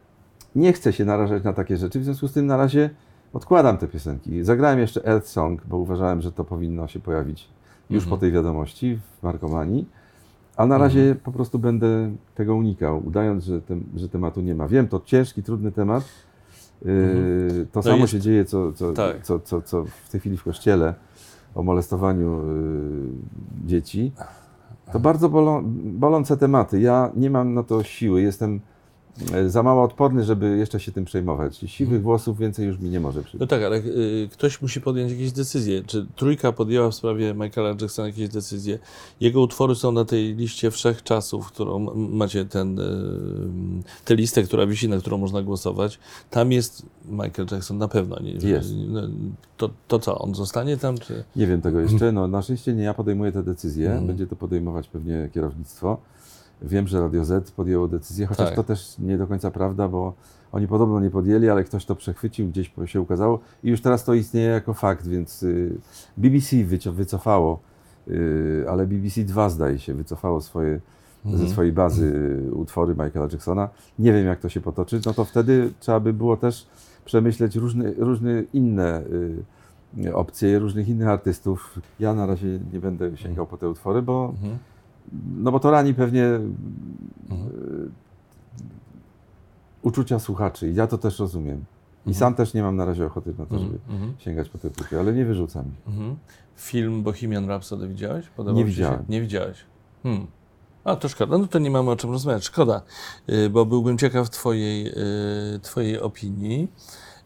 nie 0.56 0.72
chcę 0.72 0.92
się 0.92 1.04
narażać 1.04 1.44
na 1.44 1.52
takie 1.52 1.76
rzeczy, 1.76 2.00
w 2.00 2.04
związku 2.04 2.28
z 2.28 2.32
tym 2.32 2.46
na 2.46 2.56
razie 2.56 2.90
odkładam 3.32 3.78
te 3.78 3.88
piosenki. 3.88 4.44
Zagrałem 4.44 4.78
jeszcze 4.78 5.06
Earth 5.06 5.28
Song, 5.28 5.66
bo 5.66 5.76
uważałem, 5.76 6.22
że 6.22 6.32
to 6.32 6.44
powinno 6.44 6.88
się 6.88 7.00
pojawić 7.00 7.48
już 7.90 8.06
po 8.06 8.16
tej 8.16 8.32
wiadomości 8.32 8.98
w 9.18 9.22
Markomanii, 9.22 9.86
a 10.56 10.66
na 10.66 10.78
razie 10.78 11.16
po 11.24 11.32
prostu 11.32 11.58
będę 11.58 12.10
tego 12.34 12.54
unikał, 12.54 13.06
udając, 13.06 13.44
że, 13.44 13.60
tem, 13.60 13.84
że 13.96 14.08
tematu 14.08 14.40
nie 14.40 14.54
ma. 14.54 14.68
Wiem, 14.68 14.88
to 14.88 15.00
ciężki, 15.04 15.42
trudny 15.42 15.72
temat. 15.72 16.04
Yy, 16.84 17.66
To 17.72 17.78
No 17.78 17.82
samo 17.82 17.96
jest- 17.96 18.12
się 18.12 18.20
dzieje, 18.20 18.44
co, 18.44 18.72
co, 18.72 18.92
tak. 18.92 19.22
co, 19.22 19.40
co, 19.40 19.62
co 19.62 19.84
w 20.04 20.08
tej 20.10 20.20
chwili 20.20 20.36
w 20.36 20.44
kościele 20.44 20.94
o 21.54 21.62
molestowaniu 21.62 22.40
yy, 22.46 23.66
dzieci. 23.66 24.12
To 24.92 25.00
bardzo 25.00 25.28
bolą, 25.28 25.62
bolące 25.84 26.36
tematy. 26.36 26.80
Ja 26.80 27.10
nie 27.16 27.30
mam 27.30 27.54
na 27.54 27.62
to 27.62 27.82
siły. 27.82 28.22
Jestem 28.22 28.60
za 29.46 29.62
mało 29.62 29.82
odporny, 29.82 30.24
żeby 30.24 30.56
jeszcze 30.58 30.80
się 30.80 30.92
tym 30.92 31.04
przejmować. 31.04 31.56
Siwych 31.66 32.02
włosów 32.02 32.38
więcej 32.38 32.66
już 32.66 32.78
mi 32.78 32.90
nie 32.90 33.00
może 33.00 33.18
No 33.18 33.24
przyjść. 33.24 33.46
tak, 33.48 33.62
ale 33.62 33.76
y, 33.76 34.28
ktoś 34.32 34.62
musi 34.62 34.80
podjąć 34.80 35.12
jakieś 35.12 35.32
decyzje. 35.32 35.82
Czy 35.86 36.06
trójka 36.16 36.52
podjęła 36.52 36.90
w 36.90 36.94
sprawie 36.94 37.34
Michaela 37.34 37.68
Jacksona 37.80 38.08
jakieś 38.08 38.28
decyzje? 38.28 38.78
Jego 39.20 39.40
utwory 39.40 39.74
są 39.74 39.92
na 39.92 40.04
tej 40.04 40.34
liście 40.34 40.70
wszechczasów, 40.70 41.46
którą 41.46 41.78
macie 41.94 42.44
ten, 42.44 42.78
y, 42.78 42.84
tę 44.04 44.14
listę, 44.14 44.42
która 44.42 44.66
wisi, 44.66 44.88
na 44.88 44.98
którą 44.98 45.18
można 45.18 45.42
głosować. 45.42 45.98
Tam 46.30 46.52
jest 46.52 46.86
Michael 47.04 47.48
Jackson 47.52 47.78
na 47.78 47.88
pewno. 47.88 48.16
Nie, 48.20 48.32
Jest. 48.32 48.70
No, 48.88 49.00
To, 49.56 49.70
to 49.88 49.98
co, 49.98 50.18
on 50.18 50.34
zostanie 50.34 50.76
tam? 50.76 50.98
Czy... 50.98 51.24
Nie 51.36 51.46
wiem 51.46 51.60
tego 51.62 51.80
jeszcze. 51.84 52.12
No, 52.12 52.28
na 52.28 52.42
szczęście 52.42 52.74
nie 52.74 52.82
ja 52.82 52.94
podejmuję 52.94 53.32
te 53.32 53.42
decyzje. 53.42 53.86
Mhm. 53.86 54.06
Będzie 54.06 54.26
to 54.26 54.36
podejmować 54.36 54.88
pewnie 54.88 55.28
kierownictwo. 55.34 55.98
Wiem, 56.64 56.86
że 56.88 57.00
Radio 57.00 57.24
Z 57.24 57.50
podjęło 57.50 57.88
decyzję, 57.88 58.26
chociaż 58.26 58.46
Tak. 58.46 58.56
to 58.56 58.64
też 58.64 58.98
nie 58.98 59.18
do 59.18 59.26
końca 59.26 59.50
prawda, 59.50 59.88
bo 59.88 60.12
oni 60.52 60.68
podobno 60.68 61.00
nie 61.00 61.10
podjęli, 61.10 61.48
ale 61.48 61.64
ktoś 61.64 61.84
to 61.84 61.94
przechwycił, 61.96 62.48
gdzieś 62.48 62.72
się 62.86 63.00
ukazało 63.00 63.38
i 63.64 63.70
już 63.70 63.80
teraz 63.80 64.04
to 64.04 64.14
istnieje 64.14 64.48
jako 64.48 64.74
fakt, 64.74 65.06
więc 65.06 65.42
y, 65.42 65.74
BBC 66.16 66.56
wycofało, 66.92 67.60
y, 68.08 68.64
ale 68.70 68.86
BBC 68.86 69.20
2 69.24 69.50
zdaje 69.50 69.78
się, 69.78 69.94
wycofało 69.94 70.40
swoje, 70.40 70.80
ze 71.24 71.48
swojej 71.48 71.72
bazy 71.72 72.06
y, 72.48 72.54
utwory 72.54 72.92
Michaela 72.94 73.28
Jacksona. 73.32 73.68
Nie 73.98 74.12
wiem, 74.12 74.26
jak 74.26 74.40
to 74.40 74.48
się 74.48 74.60
potoczy. 74.60 75.00
No 75.06 75.14
to 75.14 75.24
wtedy 75.24 75.72
trzeba 75.80 76.00
by 76.00 76.12
było 76.12 76.36
też 76.36 76.66
przemyśleć 77.04 77.56
różne, 77.56 77.92
różne 77.92 78.42
inne 78.52 79.02
opcje, 80.14 80.58
różnych 80.58 80.88
innych 80.88 81.08
artystów. 81.08 81.78
Ja 82.00 82.14
na 82.14 82.26
razie 82.26 82.58
nie 82.72 82.80
będę 82.80 83.16
sięgał 83.16 83.46
po 83.46 83.56
te 83.56 83.68
utwory, 83.68 84.02
bo, 84.02 84.32
Mhm. 84.34 84.58
No 85.36 85.52
bo 85.52 85.60
to 85.60 85.70
rani 85.70 85.94
pewnie 85.94 86.24
y, 86.24 86.40
uczucia 89.82 90.18
słuchaczy. 90.18 90.70
I 90.70 90.74
ja 90.74 90.86
to 90.86 90.98
też 90.98 91.18
rozumiem. 91.18 91.64
I 92.06 92.14
sam 92.14 92.34
też 92.34 92.54
nie 92.54 92.62
mam 92.62 92.76
na 92.76 92.84
razie 92.84 93.06
ochoty 93.06 93.34
na 93.38 93.46
to, 93.46 93.58
żeby 93.58 93.78
Mhm. 93.88 94.12
sięgać 94.18 94.48
po 94.48 94.58
te 94.58 94.70
płyty, 94.70 95.00
ale 95.00 95.12
nie 95.12 95.24
wyrzucam. 95.24 95.64
Mhm. 95.86 96.16
Film 96.56 97.02
Bohemian 97.02 97.46
Rhapsody 97.46 97.88
widziałeś? 97.88 98.26
Podobał 98.28 98.56
Nie 98.56 98.64
ci 98.70 98.74
się? 98.76 98.82
widziałem. 98.82 99.04
Nie 99.08 99.20
widziałeś. 99.20 99.58
Hmm. 100.02 100.26
A, 100.84 100.96
to 100.96 101.08
szkoda. 101.08 101.38
No 101.38 101.46
to 101.46 101.58
nie 101.58 101.70
mamy 101.70 101.90
o 101.90 101.96
czym 101.96 102.10
rozmawiać. 102.10 102.44
Szkoda, 102.44 102.82
y, 103.30 103.50
bo 103.50 103.66
byłbym 103.66 103.98
ciekaw 103.98 104.30
twojej, 104.30 104.86
y, 105.56 105.60
twojej 105.62 106.00
opinii. 106.00 106.68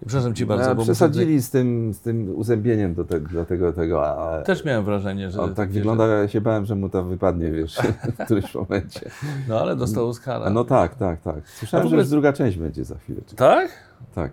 Przepraszam 0.07 0.35
Ci 0.35 0.47
bardzo, 0.47 0.65
No, 0.69 0.75
bo 0.75 0.81
muszę 0.83 0.93
przesadzili 0.93 1.43
z 1.43 1.51
tym, 1.51 1.95
z 1.95 2.01
tym 2.01 2.33
uzębieniem 2.37 2.95
do, 2.95 3.05
te, 3.05 3.21
do 3.21 3.45
tego, 3.45 3.73
tego 3.73 4.07
a, 4.07 4.43
Też 4.43 4.65
miałem 4.65 4.85
wrażenie, 4.85 5.31
że... 5.31 5.41
on 5.41 5.55
tak 5.55 5.69
że- 5.69 5.75
wygląda, 5.75 6.07
ja 6.07 6.29
się 6.29 6.41
bałem, 6.41 6.67
że 6.67 6.75
mu 6.75 6.89
to 6.89 7.05
wypadnie, 7.05 7.51
wiesz, 7.51 7.77
w 8.19 8.25
którymś 8.25 8.55
momencie. 8.55 9.11
No 9.49 9.61
ale 9.61 9.77
dostał 9.77 10.09
Oscara. 10.09 10.51
No 10.51 10.65
tak, 10.65 10.95
tak, 10.95 11.21
tak. 11.21 11.49
Słyszałem, 11.49 11.83
w 11.83 11.85
że 11.85 11.89
ogóle- 11.89 12.03
już 12.03 12.11
druga 12.11 12.33
część 12.33 12.59
będzie 12.59 12.85
za 12.85 12.95
chwilę. 12.99 13.21
Tak? 13.37 13.71
Tak, 14.15 14.31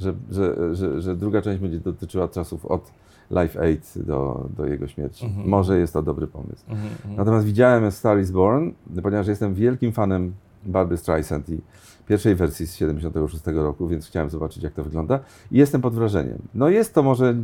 że, 0.00 0.14
że, 0.30 0.74
że, 0.76 1.00
że 1.02 1.16
druga 1.16 1.42
część 1.42 1.60
będzie 1.60 1.80
dotyczyła 1.80 2.28
czasów 2.28 2.66
od 2.66 2.90
Life 3.30 3.60
Aid 3.60 3.92
do, 3.96 4.48
do 4.56 4.66
jego 4.66 4.88
śmierci. 4.88 5.34
Może 5.44 5.78
jest 5.78 5.92
to 5.92 6.02
dobry 6.02 6.26
pomysł. 6.26 6.64
Mhm, 6.68 6.88
mhm. 6.96 7.16
Natomiast 7.16 7.46
widziałem 7.46 7.90
Star 7.90 8.20
is 8.20 8.30
Born, 8.30 8.70
ponieważ 9.02 9.26
jestem 9.26 9.54
wielkim 9.54 9.92
fanem 9.92 10.32
Barbry 10.66 10.96
Streisand 10.96 11.48
i 11.48 11.60
pierwszej 12.06 12.34
wersji 12.34 12.66
z 12.66 12.74
76 12.74 13.44
roku, 13.46 13.88
więc 13.88 14.06
chciałem 14.06 14.30
zobaczyć, 14.30 14.62
jak 14.62 14.72
to 14.72 14.84
wygląda. 14.84 15.20
I 15.52 15.58
jestem 15.58 15.80
pod 15.80 15.94
wrażeniem. 15.94 16.38
No 16.54 16.68
jest 16.68 16.94
to 16.94 17.02
może 17.02 17.34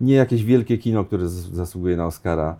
nie 0.00 0.14
jakieś 0.14 0.44
wielkie 0.44 0.78
kino, 0.78 1.04
które 1.04 1.28
zasługuje 1.28 1.96
na 1.96 2.06
Oscara 2.06 2.56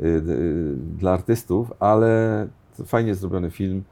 y, 0.00 0.04
y, 0.04 0.74
dla 0.98 1.12
artystów, 1.12 1.72
ale 1.80 2.46
fajnie 2.86 3.14
zrobiony 3.14 3.50
film. 3.50 3.82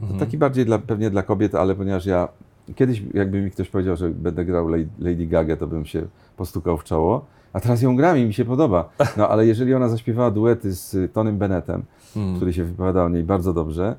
To 0.00 0.14
Taki 0.18 0.38
bardziej 0.38 0.64
dla, 0.66 0.78
pewnie 0.78 1.10
dla 1.10 1.22
kobiet, 1.22 1.54
ale 1.54 1.74
ponieważ 1.74 2.06
ja 2.06 2.28
kiedyś, 2.74 3.02
jakby 3.14 3.42
mi 3.42 3.50
ktoś 3.50 3.68
powiedział, 3.68 3.96
że 3.96 4.10
będę 4.10 4.44
grał 4.44 4.68
Lady- 5.00 5.26
Gaga, 5.26 5.56
to 5.56 5.66
bym 5.66 5.84
się 5.86 6.02
postukał 6.36 6.76
w 6.78 6.84
czoło. 6.84 7.24
A 7.52 7.60
teraz 7.60 7.82
ją 7.82 7.96
gram 7.96 8.18
i 8.18 8.24
mi 8.24 8.34
się 8.34 8.44
podoba. 8.44 8.88
No 9.16 9.28
ale 9.28 9.46
jeżeli 9.46 9.74
ona 9.74 9.88
zaśpiewała 9.88 10.30
duety 10.30 10.72
z 10.74 11.12
Tonym 11.12 11.38
Bennettem, 11.38 11.82
Mhm. 12.16 12.36
który 12.36 12.52
się 12.52 12.64
wypowiada 12.64 13.04
o 13.04 13.08
niej 13.08 13.24
bardzo 13.24 13.52
dobrze 13.52 13.96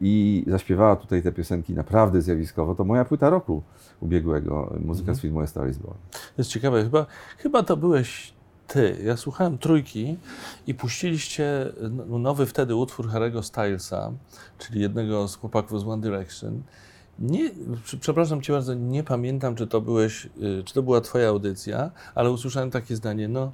i 0.00 0.44
zaśpiewała 0.46 0.96
tutaj 0.96 1.22
te 1.22 1.32
piosenki 1.32 1.72
naprawdę 1.74 2.22
zjawiskowo, 2.22 2.74
to 2.74 2.84
moja 2.84 3.04
płyta 3.04 3.30
roku 3.30 3.62
ubiegłego, 4.00 4.74
muzyka 4.80 5.14
z 5.14 5.20
filmu 5.20 5.40
A 5.40 5.46
Star 5.46 5.68
is 5.68 5.78
Born. 5.78 5.96
Jest 6.38 6.50
ciekawe, 6.50 6.82
chyba, 6.84 7.06
chyba 7.38 7.62
to 7.62 7.76
byłeś 7.76 8.32
ty. 8.66 8.96
Ja 9.04 9.16
słuchałem 9.16 9.58
trójki 9.58 10.16
i 10.66 10.74
puściliście 10.74 11.72
no- 12.08 12.18
nowy 12.18 12.46
wtedy 12.46 12.74
utwór 12.74 13.06
Harry'ego 13.08 13.42
Stylesa, 13.42 14.12
czyli 14.58 14.80
jednego 14.80 15.28
z 15.28 15.36
chłopaków 15.36 15.80
z 15.80 15.84
One 15.88 16.02
Direction. 16.02 16.62
Nie, 17.18 17.50
prze- 17.84 17.96
przepraszam 17.96 18.40
Cię 18.42 18.52
bardzo, 18.52 18.74
nie 18.74 19.04
pamiętam, 19.04 19.54
czy 19.54 19.66
to 19.66 19.80
byłeś, 19.80 20.26
y, 20.26 20.62
czy 20.64 20.74
to 20.74 20.82
była 20.82 21.00
Twoja 21.00 21.28
audycja, 21.28 21.90
ale 22.14 22.30
usłyszałem 22.30 22.70
takie 22.70 22.96
zdanie, 22.96 23.28
no 23.28 23.52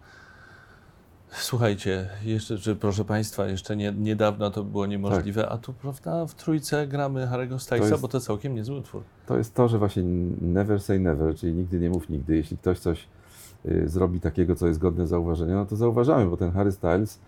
słuchajcie, 1.32 2.08
jeszcze, 2.24 2.58
czy 2.58 2.76
proszę 2.76 3.04
Państwa, 3.04 3.46
jeszcze 3.46 3.76
nie, 3.76 3.92
niedawno 3.92 4.50
to 4.50 4.64
było 4.64 4.86
niemożliwe, 4.86 5.48
a 5.48 5.58
tu, 5.58 5.72
prawda, 5.72 6.26
w 6.26 6.34
trójce 6.34 6.86
gramy 6.86 7.26
Harry'ego 7.26 7.58
Stylesa, 7.58 7.98
bo 7.98 8.08
to 8.08 8.20
całkiem 8.20 8.54
niezły 8.54 8.76
utwór. 8.76 9.02
To 9.26 9.38
jest 9.38 9.54
to, 9.54 9.68
że 9.68 9.78
właśnie 9.78 10.02
never 10.40 10.80
say 10.80 11.00
never, 11.00 11.34
czyli 11.34 11.52
nigdy 11.52 11.80
nie 11.80 11.90
mów 11.90 12.08
nigdy. 12.08 12.36
Jeśli 12.36 12.56
ktoś 12.56 12.78
coś 12.78 13.08
y, 13.66 13.88
zrobi 13.88 14.20
takiego, 14.20 14.56
co 14.56 14.66
jest 14.66 14.78
godne 14.78 15.06
zauważenia, 15.06 15.54
no 15.54 15.66
to 15.66 15.76
zauważamy, 15.76 16.30
bo 16.30 16.36
ten 16.36 16.50
Harry 16.50 16.72
Styles, 16.72 17.18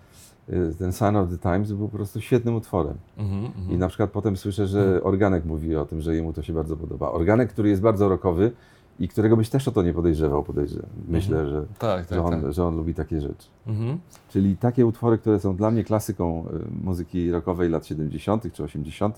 y, 0.48 0.74
ten 0.78 0.92
Sign 0.92 1.16
of 1.16 1.30
the 1.30 1.38
Times 1.38 1.72
był 1.72 1.88
po 1.88 1.96
prostu 1.96 2.20
świetnym 2.20 2.54
utworem. 2.54 2.96
Mhm, 3.16 3.44
mhm. 3.44 3.70
I 3.70 3.78
na 3.78 3.88
przykład 3.88 4.10
potem 4.10 4.36
słyszę, 4.36 4.66
że 4.66 5.02
Organek 5.02 5.44
mówi 5.44 5.76
o 5.76 5.84
tym, 5.84 6.00
że 6.00 6.14
jemu 6.14 6.32
to 6.32 6.42
się 6.42 6.52
bardzo 6.52 6.76
podoba. 6.76 7.12
Organek, 7.12 7.50
który 7.52 7.68
jest 7.68 7.82
bardzo 7.82 8.08
rockowy 8.08 8.52
i 9.00 9.08
którego 9.08 9.36
byś 9.36 9.48
też 9.48 9.68
o 9.68 9.72
to 9.72 9.82
nie 9.82 9.94
podejrzewał, 9.94 10.42
podejrzewam. 10.42 10.90
Myślę, 11.08 11.48
że, 11.48 11.62
Tak, 11.78 12.06
tak, 12.06 12.18
że, 12.18 12.24
on, 12.24 12.42
tak. 12.42 12.52
że 12.52 12.64
on 12.64 12.76
lubi 12.76 12.94
takie 12.94 13.20
rzeczy. 13.20 13.48
Mhm. 13.66 13.98
Czyli 14.30 14.56
takie 14.56 14.86
utwory, 14.86 15.18
które 15.18 15.40
są 15.40 15.56
dla 15.56 15.70
mnie 15.70 15.84
klasyką 15.84 16.44
y, 16.80 16.84
muzyki 16.84 17.30
rockowej 17.30 17.70
lat 17.70 17.86
70. 17.86 18.52
czy 18.52 18.64
80., 18.64 19.16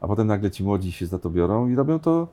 a 0.00 0.06
potem 0.08 0.26
nagle 0.26 0.50
ci 0.50 0.64
młodzi 0.64 0.92
się 0.92 1.06
za 1.06 1.18
to 1.18 1.30
biorą 1.30 1.68
i 1.68 1.74
robią 1.74 1.98
to 1.98 2.28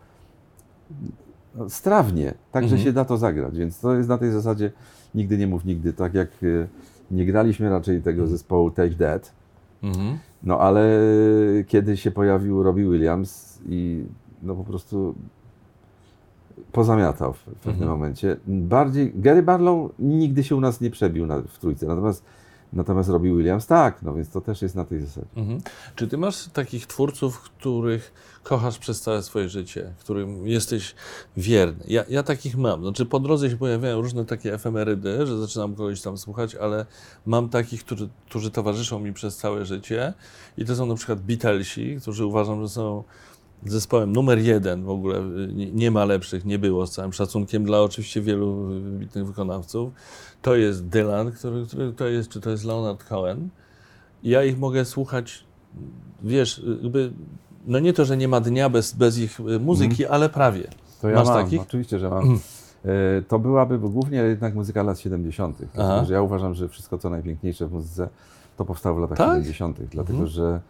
no, 1.55 1.69
strawnie, 1.69 2.33
tak, 2.51 2.63
że 2.63 2.69
Mhm. 2.75 2.83
się 2.83 2.93
da 2.93 3.05
to 3.05 3.17
zagrać. 3.17 3.57
Więc 3.57 3.79
to 3.79 3.95
jest 3.95 4.09
na 4.09 4.17
tej 4.17 4.31
zasadzie 4.31 4.71
nigdy 5.15 5.37
nie 5.37 5.47
mów 5.47 5.65
nigdy. 5.65 5.93
Tak 5.93 6.13
jak 6.13 6.43
y, 6.43 6.67
nie 7.11 7.25
graliśmy 7.25 7.69
raczej 7.69 8.01
tego 8.01 8.27
zespołu 8.27 8.71
Take 8.71 8.95
That, 8.95 9.31
Mhm. 9.83 10.17
No 10.43 10.59
ale 10.59 10.89
kiedy 11.67 11.97
się 11.97 12.11
pojawił 12.11 12.63
Robbie 12.63 12.89
Williams 12.89 13.59
i 13.69 14.03
no 14.43 14.55
po 14.55 14.63
prostu 14.63 15.15
pozamiatał 16.75 17.33
w 17.33 17.39
pewnym 17.43 17.73
Mhm. 17.73 17.89
momencie. 17.91 18.37
Bardziej, 18.47 19.11
Gary 19.15 19.43
Barlow 19.43 19.91
nigdy 19.99 20.43
się 20.43 20.55
u 20.55 20.61
nas 20.61 20.81
nie 20.81 20.89
przebił 20.91 21.25
na, 21.25 21.41
w 21.41 21.57
trójce, 21.59 21.85
natomiast, 21.85 22.23
natomiast 22.73 23.09
Robbie 23.09 23.35
Williams 23.35 23.65
tak, 23.67 24.01
no 24.01 24.13
więc 24.13 24.29
to 24.29 24.41
też 24.41 24.61
jest 24.61 24.75
na 24.75 24.85
tej 24.85 25.01
zasadzie. 25.01 25.27
Mhm. 25.35 25.59
Czy 25.95 26.07
ty 26.07 26.17
masz 26.17 26.47
takich 26.47 26.87
twórców, 26.87 27.41
których 27.41 28.13
kochasz 28.43 28.77
przez 28.79 29.01
całe 29.01 29.23
swoje 29.23 29.49
życie, 29.49 29.93
którym 29.99 30.47
jesteś 30.47 30.95
wierny? 31.37 31.83
Ja, 31.87 32.03
ja 32.09 32.23
takich 32.23 32.57
mam. 32.57 32.81
Znaczy 32.81 33.05
po 33.05 33.19
drodze 33.19 33.49
się 33.49 33.57
pojawiają 33.57 34.01
różne 34.01 34.25
takie 34.25 34.53
efemerydy, 34.53 35.25
że 35.27 35.37
zaczynam 35.39 35.75
kogoś 35.75 36.01
tam 36.01 36.17
słuchać, 36.17 36.55
ale 36.55 36.85
mam 37.25 37.49
takich, 37.49 37.85
którzy, 37.85 38.09
którzy 38.29 38.51
towarzyszą 38.51 38.99
mi 38.99 39.13
przez 39.13 39.37
całe 39.37 39.65
życie 39.65 40.13
i 40.57 40.65
to 40.65 40.75
są 40.75 40.85
na 40.85 40.95
przykład 40.95 41.21
Beatlesi, 41.21 41.97
którzy 42.01 42.25
uważam, 42.25 42.61
że 42.61 42.69
są 42.69 43.03
zespołem 43.65 44.11
numer 44.13 44.39
jeden 44.39 44.83
w 44.83 44.89
ogóle, 44.89 45.21
nie, 45.53 45.71
nie 45.71 45.91
ma 45.91 46.05
lepszych, 46.05 46.45
nie 46.45 46.59
było, 46.59 46.87
z 46.87 46.91
całym 46.91 47.13
szacunkiem 47.13 47.63
dla 47.65 47.81
oczywiście 47.81 48.21
wielu 48.21 48.55
wybitnych 48.65 49.25
wykonawców. 49.27 49.91
To 50.41 50.55
jest 50.55 50.87
Dylan, 50.87 51.31
który, 51.31 51.65
który 51.65 51.93
to 51.93 52.07
jest, 52.07 52.29
czy 52.29 52.41
to 52.41 52.49
jest 52.49 52.63
Leonard 52.63 53.03
Cohen. 53.03 53.49
Ja 54.23 54.43
ich 54.43 54.59
mogę 54.59 54.85
słuchać, 54.85 55.43
wiesz, 56.23 56.61
jakby, 56.81 57.11
no 57.67 57.79
nie 57.79 57.93
to, 57.93 58.05
że 58.05 58.17
nie 58.17 58.27
ma 58.27 58.41
dnia 58.41 58.69
bez, 58.69 58.93
bez 58.93 59.17
ich 59.17 59.39
y, 59.39 59.59
muzyki, 59.59 60.05
ale 60.05 60.29
prawie. 60.29 60.63
To 61.01 61.09
ja 61.09 61.15
Masz 61.15 61.27
mam, 61.27 61.43
takich? 61.43 61.61
oczywiście, 61.61 61.99
że 61.99 62.09
mam. 62.09 62.39
E, 62.85 63.21
To 63.21 63.39
byłaby 63.39 63.79
głównie 63.79 64.17
jednak 64.17 64.55
muzyka 64.55 64.83
lat 64.83 64.99
70. 64.99 65.57
Aha. 65.61 65.67
Dlatego, 65.75 66.13
ja 66.13 66.21
uważam, 66.21 66.53
że 66.53 66.69
wszystko 66.69 66.97
co 66.97 67.09
najpiękniejsze 67.09 67.67
w 67.67 67.71
muzyce 67.71 68.09
to 68.57 68.65
powstało 68.65 68.95
w 68.97 68.99
latach 68.99 69.17
Tak? 69.17 69.27
70. 69.29 69.77
Dlatego, 69.91 70.19
Mhm. 70.19 70.27
że 70.27 70.61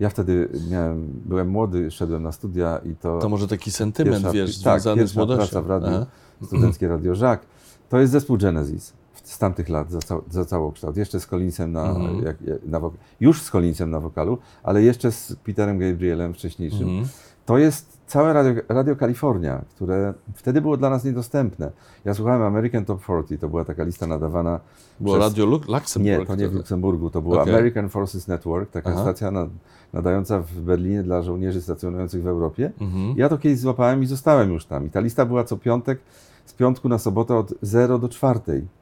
ja 0.00 0.08
wtedy 0.08 0.48
miałem, 0.70 1.06
byłem 1.24 1.48
młody, 1.48 1.90
szedłem 1.90 2.22
na 2.22 2.32
studia 2.32 2.80
i 2.84 2.96
to, 2.96 3.18
To 3.18 3.28
może 3.28 3.48
taki 3.48 3.70
sentyment, 3.70 4.16
pierwsza, 4.16 4.32
wiesz, 4.32 4.58
tak, 4.62 4.80
związany 4.80 5.06
z 5.06 5.16
młodością. 5.16 5.38
praca 5.46 5.62
w 5.62 5.70
radiu, 5.70 5.86
Aha. 5.88 6.06
studenckie 6.46 6.88
Radio 6.88 7.14
Jacques. 7.14 7.48
To 7.88 7.98
jest 7.98 8.12
zespół 8.12 8.38
Genesis 8.38 8.92
z 9.24 9.38
tamtych 9.38 9.68
lat 9.68 9.90
za, 9.90 9.98
cał, 9.98 10.22
za 10.30 10.44
całokształt. 10.44 10.96
Jeszcze 10.96 11.20
z 11.20 11.26
Collinsem 11.26 11.72
na, 11.72 11.90
Mhm. 11.90 12.22
jak, 12.24 12.36
na 12.66 12.80
już 13.20 13.42
z 13.42 13.50
Collinsem 13.50 13.90
na 13.90 14.00
wokalu, 14.00 14.38
ale 14.62 14.82
jeszcze 14.82 15.12
z 15.12 15.36
Peterem 15.44 15.78
Gabrielem 15.78 16.34
wcześniejszym. 16.34 16.88
Mhm. 16.88 17.08
To 17.46 17.58
jest 17.58 17.98
całe 18.10 18.32
Radio, 18.32 18.62
Radio 18.68 18.96
California, 18.96 19.62
które 19.74 20.14
wtedy 20.34 20.60
było 20.60 20.76
dla 20.76 20.90
nas 20.90 21.04
niedostępne. 21.04 21.70
Ja 22.04 22.14
słuchałem 22.14 22.42
American 22.42 22.84
Top 22.84 23.02
40, 23.02 23.38
to 23.38 23.48
była 23.48 23.64
taka 23.64 23.84
lista 23.84 24.06
nadawana. 24.06 24.60
Było 25.00 25.16
przez- 25.18 25.28
Radio 25.28 25.46
Luk- 25.46 25.68
Luxemburg. 25.68 26.18
Nie, 26.20 26.26
to 26.26 26.34
nie 26.34 26.48
w. 26.48 26.54
Luksemburgu, 26.54 27.10
to 27.10 27.22
była 27.22 27.42
Okej. 27.42 27.54
American 27.54 27.88
Forces 27.88 28.28
Network, 28.28 28.70
taka 28.70 28.90
Aha. 28.90 29.02
stacja 29.02 29.30
na, 29.30 29.46
nadająca 29.92 30.40
w 30.40 30.52
Berlinie 30.60 31.02
dla 31.02 31.22
żołnierzy 31.22 31.62
stacjonujących 31.62 32.22
w 32.22 32.26
Europie. 32.26 32.70
Mhm. 32.80 33.14
Ja 33.16 33.28
to 33.28 33.38
kiedyś 33.38 33.58
złapałem 33.58 34.02
i 34.02 34.06
zostałem 34.06 34.52
już 34.52 34.64
tam. 34.66 34.86
I 34.86 34.90
ta 34.90 35.00
lista 35.00 35.26
była 35.26 35.44
co 35.44 35.56
piątek, 35.56 35.98
z 36.44 36.52
piątku 36.54 36.88
na 36.88 36.98
sobotę 36.98 37.36
od 37.36 37.54
0 37.62 37.98
do 37.98 38.08
4. 38.08 38.40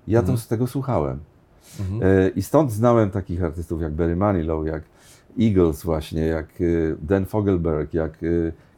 Ja 0.08 0.18
Mhm. 0.18 0.36
to 0.36 0.42
z 0.42 0.48
tego 0.48 0.66
słuchałem. 0.66 1.18
Mhm. 1.80 2.00
E, 2.02 2.28
I 2.28 2.42
stąd 2.42 2.72
znałem 2.72 3.10
takich 3.10 3.44
artystów 3.44 3.82
jak 3.82 3.92
Barry 3.92 4.16
Manilow, 4.16 4.66
jak 4.66 4.82
Eagles 5.40 5.82
właśnie, 5.84 6.26
jak 6.26 6.46
e, 6.60 6.64
Dan 7.02 7.26
Fogelberg, 7.26 7.94
jak 7.94 8.12
e, 8.14 8.26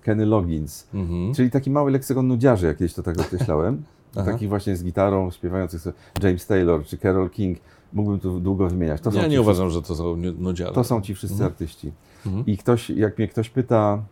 Kenny 0.02 0.26
Loggins. 0.26 0.87
Mhm. 0.95 1.35
Czyli 1.35 1.50
taki 1.50 1.71
mały 1.71 1.90
leksykon 1.90 2.28
nudziarzy, 2.28 2.66
jak 2.66 2.76
kiedyś 2.76 2.95
to 2.95 3.02
tak 3.02 3.21
określałem. 3.21 3.83
Takich 4.14 4.49
właśnie 4.49 4.76
z 4.76 4.85
gitarą, 4.85 5.30
śpiewających 5.30 5.80
sobie 5.80 5.97
James 6.23 6.47
Taylor 6.47 6.85
czy 6.85 6.99
Carole 6.99 7.30
King. 7.30 7.59
Mógłbym 7.92 8.21
tu 8.21 8.40
długo 8.40 8.69
wymieniać. 8.69 9.00
To 9.00 9.11
Ja 9.12 9.26
nie 9.26 9.40
uważam, 9.40 9.71
że 9.71 9.83
to 9.83 9.95
są 9.97 10.16
nu- 10.16 10.33
nudziary. 10.33 10.75
To 10.75 10.85
są 10.85 11.00
ci 11.00 11.14
wszyscy 11.14 11.35
Mhm. 11.35 11.50
artyści. 11.50 11.92
Mhm. 12.26 12.47
I 12.47 12.57
ktoś, 12.57 12.90
jak 12.90 13.19
mnie 13.19 13.28
ktoś 13.28 13.50
pyta 13.50 14.02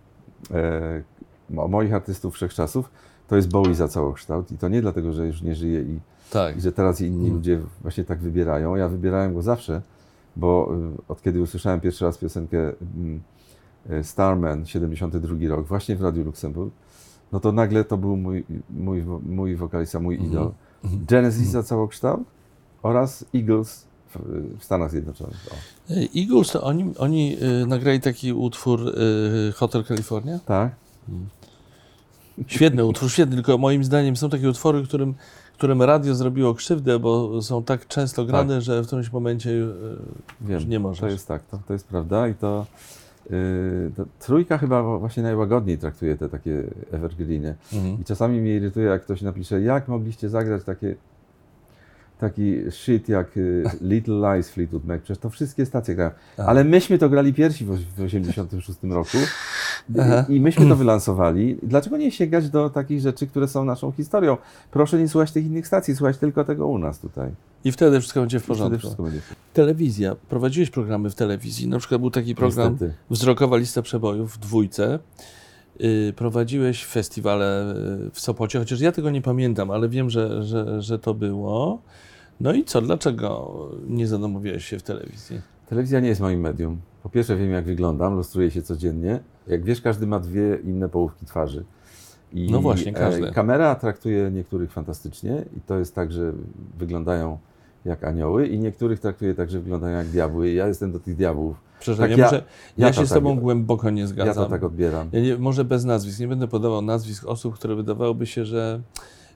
e, 0.51 1.03
o 1.57 1.69
moich 1.69 1.95
artystów 1.95 2.35
wszechczasów, 2.35 2.91
to 3.29 3.37
jest 3.37 3.51
Bowie 3.51 3.75
za 3.75 3.89
całokształt. 3.89 4.53
I 4.53 4.59
to 4.59 4.69
nie 4.69 4.81
dlatego, 4.83 5.13
że 5.13 5.27
już 5.27 5.43
nie 5.43 5.55
żyje 5.55 5.83
i, 5.83 5.99
Tak. 6.31 6.57
i 6.57 6.61
że 6.61 6.73
teraz 6.73 7.01
inni 7.01 7.17
Mhm. 7.17 7.35
ludzie 7.35 7.61
właśnie 7.83 8.05
tak 8.05 8.19
wybierają. 8.19 8.77
Ja 8.77 8.89
wybierałem 8.89 9.35
go 9.35 9.43
zawsze, 9.43 9.83
bo 10.37 10.71
y, 11.09 11.13
od 11.13 11.23
kiedy 11.23 11.43
usłyszałem 11.43 11.81
pierwszy 11.81 12.05
raz 12.05 12.19
piosenkę 12.19 12.59
mm, 12.97 13.21
Starman, 14.03 14.67
72 14.67 15.49
rok, 15.57 15.67
właśnie 15.67 15.97
w 15.97 16.03
Radiu 16.03 16.25
Luksemburg, 16.25 16.73
no 17.33 17.41
to 17.41 17.53
nagle 17.53 17.85
to 17.85 17.97
był 17.97 18.17
mój, 18.17 18.45
mój, 18.71 19.05
mój 19.23 19.57
wokalista, 19.57 20.01
mój 20.01 20.15
Mhm. 20.15 20.33
idol. 20.33 20.51
Mhm. 20.85 21.05
Genesis 21.07 21.49
za 21.49 21.63
całokształt 21.63 22.25
oraz 22.83 23.25
Eagles 23.35 23.87
w, 24.15 24.19
Stanach 24.65 24.91
Zjednoczonych. 24.91 25.47
O, 25.51 25.55
Ej, 25.95 26.11
Eagles, 26.17 26.51
to 26.51 26.63
oni, 26.63 26.93
oni 26.99 27.37
y, 27.63 27.67
nagrali 27.67 28.01
taki 28.01 28.33
utwór 28.33 28.81
y, 28.89 29.53
Hotel 29.53 29.85
California? 29.85 30.39
tak? 30.47 30.73
Świetny 32.47 32.85
utwór, 32.85 33.11
świetny, 33.11 33.35
tylko 33.37 33.59
moim 33.59 33.85
zdaniem 33.85 34.17
są 34.17 34.31
takie 34.31 34.49
utwory, 34.51 34.83
którym, 34.85 35.15
którym 35.55 35.83
radio 35.83 36.15
zrobiło 36.15 36.55
krzywdę, 36.55 36.99
bo 36.99 37.43
są 37.43 37.63
tak 37.65 37.87
często 37.89 38.25
grane, 38.25 38.61
że 38.63 38.83
w 38.83 38.87
którymś 38.87 39.13
momencie 39.13 39.51
y, 39.51 39.75
Wiem, 40.41 40.55
Już 40.55 40.67
nie 40.67 40.79
możesz. 40.79 41.01
To 41.01 41.09
jest 41.09 41.29
tak, 41.29 41.43
to, 41.47 41.59
to 41.67 41.73
jest 41.73 41.87
prawda 41.87 42.29
i 42.29 42.35
to 42.35 42.67
trójka 44.19 44.59
chyba 44.59 44.99
właśnie 44.99 45.23
najłagodniej 45.23 45.79
traktuje 45.79 46.17
te 46.17 46.29
takie 46.29 46.63
evergreeny. 46.91 47.55
mhm. 47.73 48.01
I 48.01 48.05
czasami 48.05 48.41
mnie 48.41 48.57
irytuje, 48.57 48.87
jak 48.87 49.03
ktoś 49.03 49.23
napisze, 49.23 49.61
jak 49.61 49.89
mogliście 49.89 50.29
zagrać 50.29 50.65
takie, 50.65 50.95
taki 52.19 52.57
shit 52.71 53.09
jak 53.09 53.37
y, 53.37 53.65
Little 53.91 54.35
Lies 54.35 54.51
Fleetwood 54.51 54.85
Mac, 54.85 55.03
przecież 55.03 55.19
to 55.19 55.31
wszystkie 55.31 55.67
stacje 55.67 55.95
grają. 55.95 56.11
Tak. 56.37 56.49
Ale 56.49 56.65
myśmy 56.65 56.99
to 56.99 57.09
grali 57.09 57.35
pierwsi 57.35 57.65
w 57.65 57.69
1986 57.69 58.79
roku 58.83 59.19
i, 60.29 60.37
i 60.37 60.41
myśmy 60.41 60.69
to 60.69 60.77
wylansowali. 60.85 61.59
Dlaczego 61.63 61.97
nie 61.97 62.13
sięgać 62.13 62.51
do 62.51 62.71
takich 62.71 63.01
rzeczy, 63.01 63.27
które 63.27 63.49
są 63.49 63.65
naszą 63.65 63.93
historią? 63.93 64.37
Proszę 64.71 64.99
nie 64.99 65.09
słuchać 65.09 65.33
tych 65.33 65.47
innych 65.47 65.67
stacji, 65.67 65.97
słuchać 65.97 66.19
tylko 66.19 66.45
tego 66.45 66.67
u 66.67 66.79
nas 66.79 66.99
tutaj. 66.99 67.31
I 67.65 67.73
wtedy 67.73 68.01
wszystko 68.01 68.21
będzie 68.21 68.41
w 68.41 68.47
porządku. 68.47 68.79
wszystko 68.79 69.03
będzie. 69.03 69.21
Telewizja. 69.55 70.17
Prowadziłeś 70.29 70.71
programy 70.71 71.11
w 71.11 71.15
telewizji. 71.15 71.69
Na 71.69 71.79
przykład 71.79 72.01
był 72.01 72.11
taki 72.11 72.35
program 72.35 72.73
Niestety. 72.73 72.95
Wzrokowa 73.11 73.57
lista 73.57 73.83
przebojów 73.83 74.35
w 74.35 74.39
dwójce. 74.39 74.99
Yy, 75.79 76.13
prowadziłeś 76.17 76.85
festiwale 76.85 77.75
yy, 78.05 78.11
w 78.11 78.21
Sopocie, 78.21 78.59
chociaż 78.59 78.81
ja 78.81 78.93
tego 78.93 79.11
nie 79.11 79.23
pamiętam, 79.23 79.71
ale 79.71 79.89
wiem, 79.89 80.11
że, 80.11 80.45
że, 80.45 80.83
że 80.83 80.99
to 80.99 81.15
było. 81.15 81.83
No 82.41 82.53
i 82.53 82.65
co, 82.65 82.81
dlaczego 82.83 83.55
nie 83.87 84.07
zadomowiłeś 84.07 84.65
się 84.65 84.79
w 84.79 84.83
telewizji? 84.83 85.41
Telewizja 85.69 86.01
nie 86.01 86.09
jest 86.09 86.21
moim 86.21 86.41
medium. 86.41 86.81
Po 87.03 87.09
pierwsze 87.09 87.37
wiem, 87.37 87.51
jak 87.51 87.65
wyglądam, 87.65 88.15
lustruję 88.15 88.51
się 88.51 88.63
codziennie. 88.63 89.21
Jak 89.47 89.65
wiesz, 89.65 89.81
każdy 89.81 90.07
ma 90.07 90.21
dwie 90.21 90.59
inne 90.65 90.89
połówki 90.89 91.27
twarzy. 91.27 91.65
I 92.33 92.51
No 92.51 92.61
właśnie, 92.61 92.93
każdy. 92.93 93.29
E, 93.29 93.33
kamera 93.33 93.75
traktuje 93.75 94.31
niektórych 94.31 94.73
fantastycznie 94.73 95.45
i 95.57 95.61
to 95.61 95.79
jest 95.79 95.95
tak, 95.95 96.13
że 96.13 96.33
wyglądają 96.79 97.39
jak 97.85 98.05
anioły 98.05 98.47
i 98.47 98.59
niektórych 98.59 99.01
traktuje 99.01 99.35
tak, 99.35 99.51
że 99.51 99.61
wyglądają 99.61 99.97
jak 99.99 100.07
diabły. 100.07 100.53
Ja 100.53 100.67
jestem 100.69 100.93
do 100.93 101.01
tych 101.01 101.17
diabłów. 101.17 101.57
Przepraszam, 101.81 102.09
Tak 102.11 102.19
ja, 102.19 102.25
ja- 102.25 102.31
może, 102.31 102.45
ja, 102.79 102.87
ja 102.87 102.93
się 102.93 103.01
to 103.01 103.07
z 103.07 103.09
tak- 103.09 103.17
Tobą 103.19 103.41
głęboko 103.41 103.91
nie 103.91 104.07
zgadzam. 104.07 104.29
Ja 104.29 104.35
to 104.35 104.47
tak 104.47 104.65
odbieram. 104.65 105.09
Ja 105.13 105.21
nie, 105.21 105.37
może 105.37 105.65
bez 105.65 105.85
nazwisk. 105.85 106.21
Nie 106.21 106.29
będę 106.29 106.49
podawał 106.49 106.83
nazwisk 106.83 107.27
osób, 107.27 107.55
które 107.55 107.75
wydawałoby 107.77 108.27
się, 108.27 108.45
że 108.45 108.81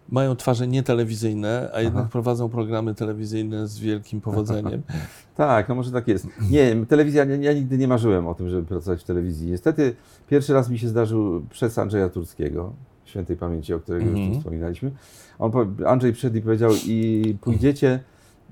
mają 0.09 0.37
twarze 0.37 0.67
nietelewizyjne, 0.69 1.71
a 1.75 1.81
jednak 1.81 2.09
prowadzą 2.09 2.49
programy 2.49 2.95
telewizyjne 2.95 3.69
z 3.69 3.79
wielkim 3.79 4.21
powodzeniem. 4.21 4.83
Tak, 5.37 5.69
no 5.69 5.75
może 5.75 5.93
tak 5.93 6.09
jest. 6.09 6.27
Nie, 6.51 6.87
telewizja, 6.89 7.25
nie, 7.25 7.37
ja 7.37 7.53
nigdy 7.53 7.79
nie 7.79 7.89
marzyłem 7.89 8.27
o 8.27 8.35
tym, 8.35 8.49
żeby 8.49 8.67
pracować 8.67 9.01
w 9.01 9.05
telewizji. 9.05 9.51
Niestety 9.51 9.95
pierwszy 10.29 10.53
raz 10.53 10.71
mi 10.71 10.79
się 10.79 10.89
zdarzył 10.89 11.43
przez 11.51 11.79
Andrzeja 11.79 12.09
Turskiego, 12.09 12.73
świętej 13.05 13.37
pamięci, 13.37 13.75
o 13.75 13.81
którego 13.81 14.05
już 14.05 14.15
Mhm. 14.15 14.33
tu 14.33 14.39
wspominaliśmy. 14.39 14.91
On, 15.39 15.53
Andrzej 15.87 16.13
przyszedł 16.13 16.37
i 16.37 16.41
powiedział, 16.41 16.71
i 16.87 17.37
pójdziecie 17.41 18.01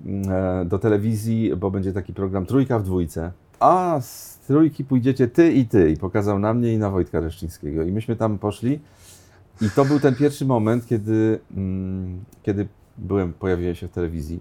mm, 0.07 0.31
e, 0.33 0.65
do 0.65 0.79
telewizji, 0.79 1.57
bo 1.57 1.71
będzie 1.71 1.93
taki 1.93 2.13
program 2.15 2.47
Trójka 2.47 2.79
w 2.79 2.83
dwójce, 2.83 3.33
a 3.61 3.99
z 4.01 4.39
trójki 4.39 4.85
pójdziecie 4.85 5.29
ty 5.29 5.53
i 5.53 5.65
ty. 5.67 5.91
I 5.91 5.97
pokazał 5.97 6.39
na 6.39 6.55
mnie 6.55 6.73
i 6.75 6.79
na 6.79 6.91
Wojtka 6.91 7.21
Reszczyńskiego. 7.21 7.83
I 7.83 7.93
myśmy 7.93 8.17
tam 8.17 8.39
poszli 8.39 8.81
i 9.63 9.71
to 9.71 9.85
był 9.85 10.01
ten 10.01 10.15
pierwszy 10.15 10.45
moment, 10.47 10.87
kiedy, 10.87 11.39
mm, 11.57 12.25
kiedy 12.43 12.69
byłem, 12.99 13.33
pojawiłem 13.33 13.75
się 13.75 13.89
w 13.89 13.91
telewizji. 13.91 14.41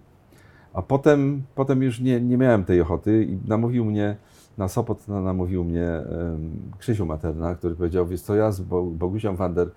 A 0.73 0.81
potem, 0.81 1.41
potem 1.55 1.83
już 1.83 1.99
nie, 1.99 2.21
nie 2.21 2.37
miałem 2.37 2.63
tej 2.65 2.81
ochoty 2.81 3.23
i 3.23 3.37
namówił 3.47 3.85
mnie, 3.85 4.15
na 4.57 4.67
Sopot 4.67 5.07
na- 5.07 5.21
namówił 5.21 5.63
mnie 5.63 5.85
em, 5.87 6.51
Krzysiu 6.79 7.05
Materna, 7.05 7.55
który 7.55 7.75
powiedział, 7.75 8.07
wiesz 8.07 8.21
co, 8.21 8.35
ja 8.35 8.51
z 8.51 8.61
Bo- 8.61 8.83
Bogusią 8.83 9.35
Wander 9.35 9.69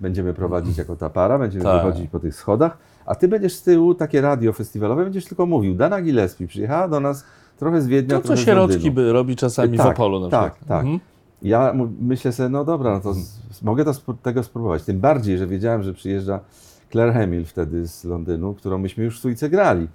będziemy 0.00 0.34
prowadzić 0.34 0.78
jako 0.78 0.96
ta 0.96 1.10
para, 1.10 1.38
będziemy 1.38 1.64
Tak. 1.64 1.84
wychodzić 1.86 2.10
po 2.10 2.20
tych 2.20 2.34
schodach, 2.34 2.78
a 3.06 3.14
ty 3.14 3.28
będziesz 3.28 3.54
z 3.54 3.62
tyłu, 3.62 3.94
takie 3.94 4.20
radio 4.20 4.52
festiwalowe, 4.52 5.04
będziesz 5.04 5.24
tylko 5.24 5.46
mówił. 5.46 5.74
Dana 5.74 6.02
Gillespie 6.02 6.46
przyjechała 6.46 6.88
do 6.88 7.00
nas 7.00 7.24
trochę 7.58 7.82
z 7.82 7.86
Wiednia, 7.86 8.16
To, 8.16 8.22
co 8.22 8.26
trochę 8.28 8.42
sierotki 8.42 8.74
Londynu. 8.74 8.94
by 8.94 9.12
robi 9.12 9.36
czasami 9.36 9.74
w 9.74 9.80
Tak, 9.80 9.86
Opolu 9.96 10.20
na 10.20 10.28
tak, 10.28 10.54
przykład. 10.54 10.68
tak. 10.68 10.80
Mhm. 10.86 11.00
Ja 11.42 11.74
myślę 12.00 12.32
sobie, 12.32 12.48
no 12.48 12.64
dobra, 12.64 12.90
no 12.92 13.00
to 13.00 13.14
z, 13.14 13.62
mogę 13.62 13.84
to, 13.84 14.14
tego 14.22 14.42
spróbować. 14.42 14.82
Tym 14.82 15.00
bardziej, 15.00 15.38
że 15.38 15.46
wiedziałem, 15.46 15.82
że 15.82 15.92
przyjeżdża 15.92 16.40
Claire 16.90 17.12
Hamill 17.12 17.44
wtedy 17.44 17.88
z 17.88 18.04
Londynu, 18.04 18.54
którą 18.54 18.78
myśmy 18.78 19.04
już 19.04 19.18
w 19.18 19.20
Trójce 19.20 19.50
grali. 19.50 19.88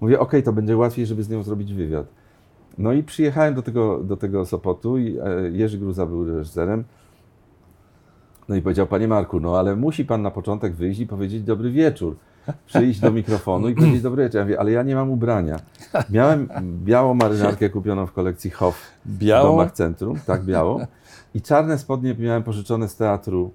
Mówię, 0.00 0.20
okej, 0.20 0.42
to 0.42 0.52
będzie 0.52 0.76
łatwiej, 0.76 1.06
żeby 1.06 1.22
z 1.22 1.28
nią 1.28 1.42
zrobić 1.42 1.74
wywiad. 1.74 2.06
No 2.78 2.92
i 2.92 3.02
przyjechałem 3.02 3.54
do 3.54 3.62
tego, 3.62 3.98
do 3.98 4.16
tego 4.16 4.46
Sopotu 4.46 4.98
i 4.98 5.18
e, 5.18 5.50
Jerzy 5.52 5.78
Gruza 5.78 6.06
był 6.06 6.24
reżyserem. 6.24 6.84
No 8.48 8.56
i 8.56 8.62
powiedział, 8.62 8.86
panie 8.86 9.08
Marku, 9.08 9.40
no 9.40 9.58
ale 9.58 9.76
musi 9.76 10.04
pan 10.04 10.22
na 10.22 10.30
początek 10.30 10.74
wyjść 10.74 11.00
i 11.00 11.06
powiedzieć 11.06 11.42
dobry 11.42 11.70
wieczór. 11.70 12.16
Przyjść 12.66 13.00
do 13.00 13.10
mikrofonu 13.12 13.68
i 13.68 13.74
powiedzieć 13.74 14.02
dobry 14.02 14.22
wieczór. 14.22 14.38
Ja 14.38 14.44
mówię, 14.44 14.60
ale 14.60 14.72
ja 14.72 14.82
nie 14.82 14.94
mam 14.94 15.10
ubrania. 15.10 15.56
Miałem 16.10 16.48
białą 16.84 17.14
marynarkę 17.14 17.70
kupioną 17.70 18.06
w 18.06 18.12
kolekcji 18.12 18.50
Hoff 18.50 18.76
w 19.04 19.18
Białą? 19.18 19.50
domach 19.50 19.72
centrum, 19.72 20.18
tak 20.26 20.44
białą. 20.44 20.86
I 21.34 21.42
czarne 21.42 21.78
spodnie 21.78 22.14
miałem 22.18 22.42
pożyczone 22.42 22.88
z 22.88 22.96
teatru 22.96 23.50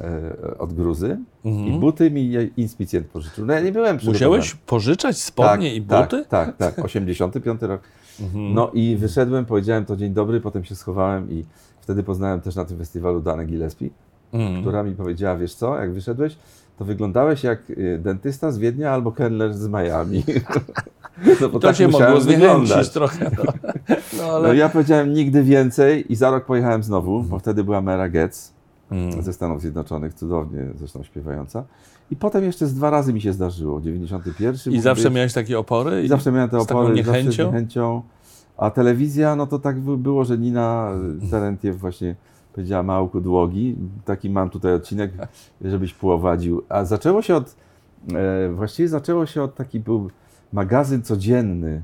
e, 0.00 0.58
od 0.58 0.72
Gruzy. 0.72 1.18
I 1.44 1.78
buty 1.80 2.10
mi 2.10 2.30
je 2.30 2.44
inspicjent 2.56 3.06
pożyczył. 3.06 3.46
No 3.46 3.52
ja 3.52 3.60
nie 3.60 3.72
byłem. 3.72 3.98
Musiałeś 4.06 4.54
pożyczać 4.54 5.18
spodnie 5.22 5.74
i 5.74 5.80
buty? 5.80 6.24
Tak, 6.28 6.56
tak, 6.56 6.56
tak. 6.56 6.84
85 6.84 7.62
rok. 7.62 7.80
No 8.34 8.70
i 8.74 8.96
wyszedłem, 8.96 9.44
powiedziałem 9.44 9.84
to 9.84 9.96
dzień 9.96 10.12
dobry, 10.12 10.40
potem 10.40 10.64
się 10.64 10.74
schowałem 10.74 11.30
i 11.30 11.44
wtedy 11.80 12.02
poznałem 12.02 12.40
też 12.40 12.54
na 12.56 12.64
tym 12.64 12.78
festiwalu 12.78 13.20
Danę 13.20 13.44
Gillespie, 13.46 13.90
Mhm. 14.32 14.60
która 14.60 14.82
mi 14.82 14.92
powiedziała, 14.94 15.36
wiesz 15.36 15.54
co, 15.54 15.78
jak 15.78 15.92
wyszedłeś, 15.92 16.36
to 16.78 16.84
wyglądałeś 16.84 17.44
jak 17.44 17.70
y, 17.70 17.98
dentysta 18.02 18.52
z 18.52 18.58
Wiednia 18.58 18.90
albo 18.92 19.12
kelner 19.12 19.54
z 19.54 19.68
Miami. 19.68 20.24
No 21.40 21.48
bo 21.48 21.58
To 21.60 21.68
tak 21.68 21.76
się 21.76 21.88
mogło 21.88 22.20
zniechęcić 22.20 22.88
trochę. 22.88 23.30
No, 23.38 23.52
no 24.18 24.24
ale... 24.24 24.48
No 24.48 24.54
ja 24.54 24.68
powiedziałem 24.68 25.12
nigdy 25.12 25.42
więcej 25.42 26.12
i 26.12 26.16
za 26.16 26.30
rok 26.30 26.44
pojechałem 26.44 26.82
znowu, 26.82 27.22
bo 27.22 27.38
wtedy 27.38 27.64
była 27.64 27.80
Mera 27.80 28.08
Getz 28.08 28.52
Mm. 28.90 29.22
ze 29.22 29.32
Stanów 29.32 29.60
Zjednoczonych, 29.60 30.14
cudownie 30.14 30.66
zresztą 30.78 31.02
śpiewająca. 31.02 31.64
I 32.10 32.16
potem 32.16 32.44
jeszcze 32.44 32.66
z 32.66 32.74
dwa 32.74 32.90
razy 32.90 33.12
mi 33.12 33.20
się 33.20 33.32
zdarzyło. 33.32 33.80
91 33.80 34.72
I 34.74 34.80
zawsze 34.80 35.04
być. 35.04 35.16
miałeś 35.16 35.32
takie 35.32 35.58
opory? 35.58 36.02
I 36.04 36.08
zawsze 36.08 36.32
miałem 36.32 36.50
te 36.50 36.60
z 36.60 36.66
taką 36.66 36.80
opory, 36.80 36.96
zawsze 36.96 37.12
z 37.12 37.16
niechęcią? 37.24 37.46
niechęcią. 37.46 38.02
A 38.58 38.70
telewizja, 38.70 39.36
no 39.36 39.46
to 39.46 39.58
tak 39.58 39.80
by- 39.80 39.96
było, 39.98 40.24
że 40.24 40.38
Nina 40.38 40.90
Terentiew 41.30 41.78
właśnie 41.78 42.16
powiedziała 42.58 42.82
Małku 42.82 43.20
Dłogi. 43.20 43.76
Taki 44.04 44.30
mam 44.30 44.50
tutaj 44.50 44.74
odcinek, 44.74 45.10
żebyś 45.62 45.94
połowadził. 45.94 46.62
A 46.68 46.84
zaczęło 46.84 47.22
się 47.22 47.36
od, 47.36 47.56
e, 48.14 48.48
właściwie 48.52 48.88
zaczęło 48.88 49.26
się 49.26 49.42
od 49.42 49.54
taki 49.54 49.80
był 49.80 50.10
magazyn 50.52 51.02
codzienny. 51.02 51.82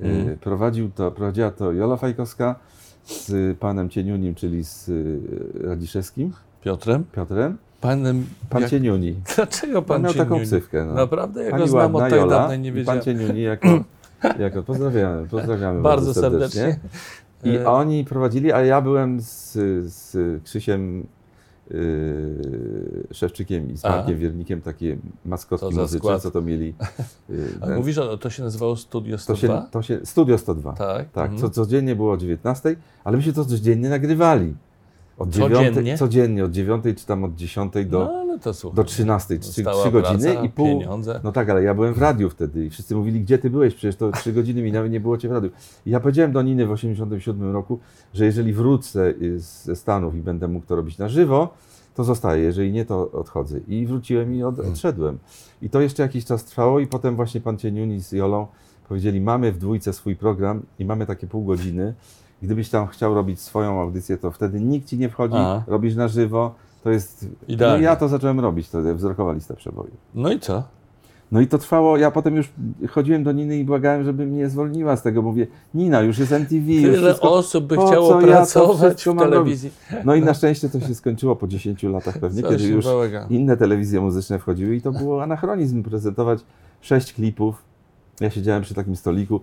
Mhm. 0.00 0.38
prowadził 0.38 0.90
to, 0.90 1.10
prowadziła 1.10 1.50
to 1.50 1.72
Jola 1.72 1.96
Fajkowska 1.96 2.54
z 3.04 3.58
panem 3.58 3.90
Cieniunim, 3.90 4.34
czyli 4.34 4.64
z 4.64 4.88
e, 4.88 5.68
Radziszewskim, 5.68 6.32
Piotrem? 6.62 7.04
Piotrem. 7.12 7.56
Panem... 7.80 8.26
Pan 8.50 8.62
jak... 8.62 8.70
Cieniuni. 8.70 9.14
Dlaczego 9.36 9.82
Pan 9.82 9.88
pan 9.88 10.02
miał 10.02 10.12
taką 10.12 10.24
Cieniuni? 10.24 10.46
ksywkę. 10.46 10.84
No. 10.84 10.94
Naprawdę? 10.94 11.44
Ja 11.44 11.58
go 11.58 11.66
znam 11.66 11.94
ładna 11.94 12.04
od 12.04 12.10
tak 12.10 12.20
Jola 12.20 12.38
dawna 12.38 12.54
i 12.54 12.58
nie 12.58 12.72
wiedziałem. 12.72 13.00
pan 13.00 13.04
Cieniuni 13.04 13.42
jako, 13.42 13.68
jako 14.38 14.62
pozdrawiamy, 14.62 15.28
pozdrawiamy 15.28 15.82
Bardzo 15.82 16.14
serdecznie. 16.14 16.78
I 17.46 17.56
E, 17.56 17.68
oni 17.68 18.04
prowadzili, 18.04 18.52
a 18.52 18.60
ja 18.60 18.80
byłem 18.80 19.20
z, 19.20 19.52
z 19.92 20.42
Krzysiem 20.44 21.06
yy, 21.70 23.06
Szewczykiem 23.12 23.70
i 23.70 23.76
z. 23.76 23.84
Markiem 23.84 24.18
Wiernikiem 24.18 24.60
takie 24.60 24.96
To 24.96 25.28
maskotki 25.28 25.74
muzyczne, 25.74 26.20
co 26.20 26.30
to 26.30 26.42
mieli. 26.42 26.74
Yy, 27.28 27.48
A 27.60 27.66
ten- 27.66 27.76
mówisz, 27.76 27.98
o, 27.98 28.18
to 28.18 28.30
się 28.30 28.42
nazywało 28.42 28.76
Studio 28.76 29.16
to 29.16 29.22
102? 29.22 29.48
się, 29.48 29.62
to 29.70 29.82
się, 29.82 30.00
Studio 30.04 30.38
102. 30.38 30.72
Tak. 30.72 31.10
Tak, 31.12 31.30
mhm. 31.30 31.40
co 31.40 31.50
codziennie 31.50 31.96
było 31.96 32.12
o 32.12 32.16
19, 32.16 32.76
ale 33.04 33.16
my 33.16 33.22
się 33.22 33.32
to 33.32 33.44
codziennie 33.44 33.88
nagrywali. 33.88 34.54
Od 35.18 35.30
Codziennie? 35.30 35.72
9, 35.72 35.98
codziennie, 35.98 36.44
od 36.44 36.50
9 36.50 36.84
czy 36.96 37.06
tam 37.06 37.24
od 37.24 37.34
10 37.34 37.72
do, 37.86 37.98
No 37.98 38.25
ale 38.36 38.42
to 38.42 38.54
słuchaj. 38.54 38.76
do 38.76 38.84
13, 38.84 39.38
3, 39.38 39.62
Stała 39.62 39.82
3 39.82 39.90
godziny 39.90 40.24
praca, 40.32 40.42
i 40.44 40.48
pół. 40.48 40.66
pieniądze. 40.66 41.20
No 41.24 41.32
tak, 41.32 41.50
ale 41.50 41.62
ja 41.62 41.74
byłem 41.74 41.94
w 41.94 41.98
radiu 41.98 42.30
wtedy 42.30 42.66
i 42.66 42.70
wszyscy 42.70 42.94
mówili, 42.94 43.20
gdzie 43.20 43.38
ty 43.38 43.50
byłeś, 43.50 43.74
przecież 43.74 43.96
to 43.96 44.12
3 44.12 44.32
godziny 44.32 44.62
minęły, 44.62 44.90
nie 44.90 45.00
było 45.00 45.18
cię 45.18 45.28
w 45.28 45.32
radiu. 45.32 45.50
I 45.86 45.90
ja 45.90 46.00
powiedziałem 46.00 46.32
do 46.32 46.42
Niny 46.42 46.66
w 46.66 46.70
87 46.70 47.52
roku, 47.52 47.78
że 48.14 48.24
jeżeli 48.24 48.52
wrócę 48.52 49.08
y, 49.22 49.40
ze 49.40 49.76
Stanów 49.76 50.14
i 50.14 50.20
będę 50.20 50.48
mógł 50.48 50.66
to 50.66 50.76
robić 50.76 50.98
na 50.98 51.08
żywo, 51.08 51.48
to 51.94 52.04
zostaję, 52.04 52.42
jeżeli 52.42 52.72
nie, 52.72 52.84
to 52.84 53.10
odchodzę. 53.10 53.60
I 53.68 53.86
wróciłem 53.86 54.34
i 54.34 54.42
od, 54.42 54.58
odszedłem. 54.60 55.18
I 55.62 55.70
to 55.70 55.80
jeszcze 55.80 56.02
jakiś 56.02 56.24
czas 56.24 56.44
trwało 56.44 56.80
i 56.80 56.86
potem 56.86 57.16
właśnie 57.16 57.40
pan 57.40 57.58
Cieniuni 57.58 58.00
z 58.00 58.12
Jolą 58.12 58.46
powiedzieli, 58.88 59.20
mamy 59.20 59.52
w 59.52 59.58
dwójce 59.58 59.92
swój 59.92 60.16
program 60.16 60.62
i 60.78 60.84
mamy 60.84 61.06
takie 61.06 61.26
pół 61.26 61.44
godziny. 61.44 61.94
Gdybyś 62.42 62.68
tam 62.70 62.86
chciał 62.86 63.14
robić 63.14 63.40
swoją 63.40 63.80
audycję, 63.80 64.16
to 64.16 64.30
wtedy 64.30 64.60
nikt 64.60 64.88
ci 64.88 64.98
nie 64.98 65.08
wchodzi, 65.08 65.34
Aha. 65.36 65.64
robisz 65.66 65.94
na 65.94 66.08
żywo. 66.08 66.54
To 66.86 66.90
jest. 66.90 67.22
No 67.22 67.54
Idealnie. 67.54 67.80
i 67.82 67.84
ja 67.84 67.96
to 67.96 68.08
zacząłem 68.08 68.40
robić 68.40 68.66
wtedy, 68.66 68.94
wzrokowa 68.94 69.32
lista 69.32 69.54
przeboju. 69.54 69.90
No 70.14 70.32
i 70.32 70.40
co? 70.40 70.62
No 71.32 71.40
i 71.40 71.46
to 71.46 71.58
trwało, 71.58 71.96
ja 71.96 72.10
potem 72.10 72.36
już 72.36 72.48
chodziłem 72.90 73.24
do 73.24 73.32
Niny 73.32 73.56
i 73.58 73.64
błagałem, 73.64 74.04
żeby 74.04 74.26
mnie 74.26 74.48
zwolniła 74.48 74.96
z 74.96 75.02
tego. 75.02 75.22
Mówię, 75.22 75.46
Nina, 75.74 76.00
już 76.00 76.18
jest 76.18 76.32
MTV, 76.32 76.72
już 76.72 76.94
Tyle 76.94 77.08
wszystko... 77.08 77.32
osób 77.34 77.64
by 77.64 77.74
chciało 77.74 78.08
co 78.08 78.14
ja 78.14 78.20
to 78.20 78.26
pracować 78.26 78.98
wszystko 78.98 79.14
w 79.14 79.18
telewizji. 79.30 79.70
No 80.04 80.14
i 80.14 80.22
na 80.22 80.34
szczęście 80.34 80.68
to 80.68 80.80
się 80.80 80.94
skończyło 80.94 81.36
po 81.36 81.46
10 81.48 81.82
latach 81.82 82.18
pewnie, 82.18 82.42
Coś 82.42 82.50
kiedy 82.56 82.68
już 82.68 82.84
nowego. 82.84 83.18
inne 83.30 83.56
telewizje 83.56 84.00
muzyczne 84.00 84.38
wchodziły 84.38 84.76
i 84.76 84.80
to 84.82 84.92
było 84.92 85.22
anachronizm 85.22 85.82
prezentować 85.82 86.40
sześć 86.80 87.12
klipów. 87.12 87.62
Ja 88.20 88.30
siedziałem 88.30 88.62
przy 88.62 88.74
takim 88.74 88.96
stoliku, 88.96 89.40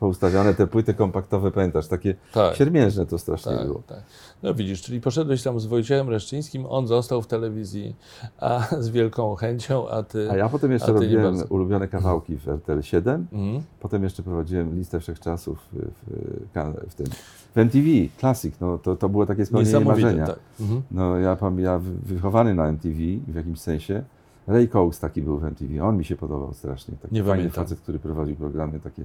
poustawiane 0.00 0.54
te 0.54 0.66
płyty 0.66 0.94
kompaktowe, 0.94 1.50
pamiętasz, 1.50 1.88
takie 1.88 2.14
Tak. 2.32 2.56
siermiężne 2.56 3.06
to 3.06 3.18
strasznie 3.18 3.52
Tak, 3.56 3.66
było. 3.66 3.82
tak. 3.86 4.02
No 4.42 4.54
widzisz, 4.54 4.82
czyli 4.82 5.00
poszedłeś 5.00 5.42
tam 5.42 5.60
z 5.60 5.66
Wojciechem 5.66 6.08
Reszczyńskim, 6.08 6.66
on 6.66 6.86
został 6.86 7.22
w 7.22 7.26
telewizji 7.26 7.96
a, 8.40 8.66
z 8.78 8.88
wielką 8.88 9.34
chęcią, 9.34 9.88
a 9.88 10.02
ty... 10.02 10.30
A 10.30 10.36
ja 10.36 10.48
potem 10.48 10.72
jeszcze 10.72 10.92
robiłem 10.92 11.36
ulubione 11.48 11.88
kawałki 11.88 12.36
w 12.36 12.48
RTL 12.48 12.80
7. 12.82 13.26
Mhm. 13.32 13.62
Potem 13.80 14.04
jeszcze 14.04 14.22
prowadziłem 14.22 14.74
listę 14.76 15.00
wszechczasów 15.00 15.58
w, 15.72 15.76
w, 15.76 16.90
w 16.90 16.94
tym. 16.94 17.06
W 17.54 17.58
MTV, 17.58 17.86
Classic, 18.20 18.54
no 18.60 18.78
to, 18.78 18.96
to 18.96 19.08
było 19.08 19.26
takie 19.26 19.46
spełnienie 19.46 19.80
marzenia. 19.80 20.26
tak. 20.26 20.38
Mhm. 20.60 20.82
No 20.90 21.18
ja, 21.18 21.36
ja 21.58 21.78
wy- 21.78 22.14
wychowany 22.14 22.54
na 22.54 22.68
MTV 22.68 22.94
w 23.28 23.34
jakimś 23.34 23.60
sensie. 23.60 24.02
Ray 24.46 24.68
Cox 24.68 25.00
taki 25.00 25.22
był 25.22 25.38
w 25.38 25.44
MTV, 25.44 25.84
on 25.84 25.96
mi 25.96 26.04
się 26.04 26.16
podobał 26.16 26.54
strasznie. 26.54 26.96
Taki 27.02 27.14
Nie 27.14 27.24
fajny 27.24 27.50
facet, 27.50 27.80
który 27.80 27.98
prowadził 27.98 28.36
programy 28.36 28.80
takie. 28.80 29.04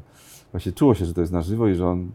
Właśnie 0.51 0.71
czuło 0.71 0.95
się, 0.95 1.05
że 1.05 1.13
to 1.13 1.21
jest 1.21 1.33
na 1.33 1.41
żywo 1.41 1.67
i 1.67 1.75
że 1.75 1.87
on 1.87 2.11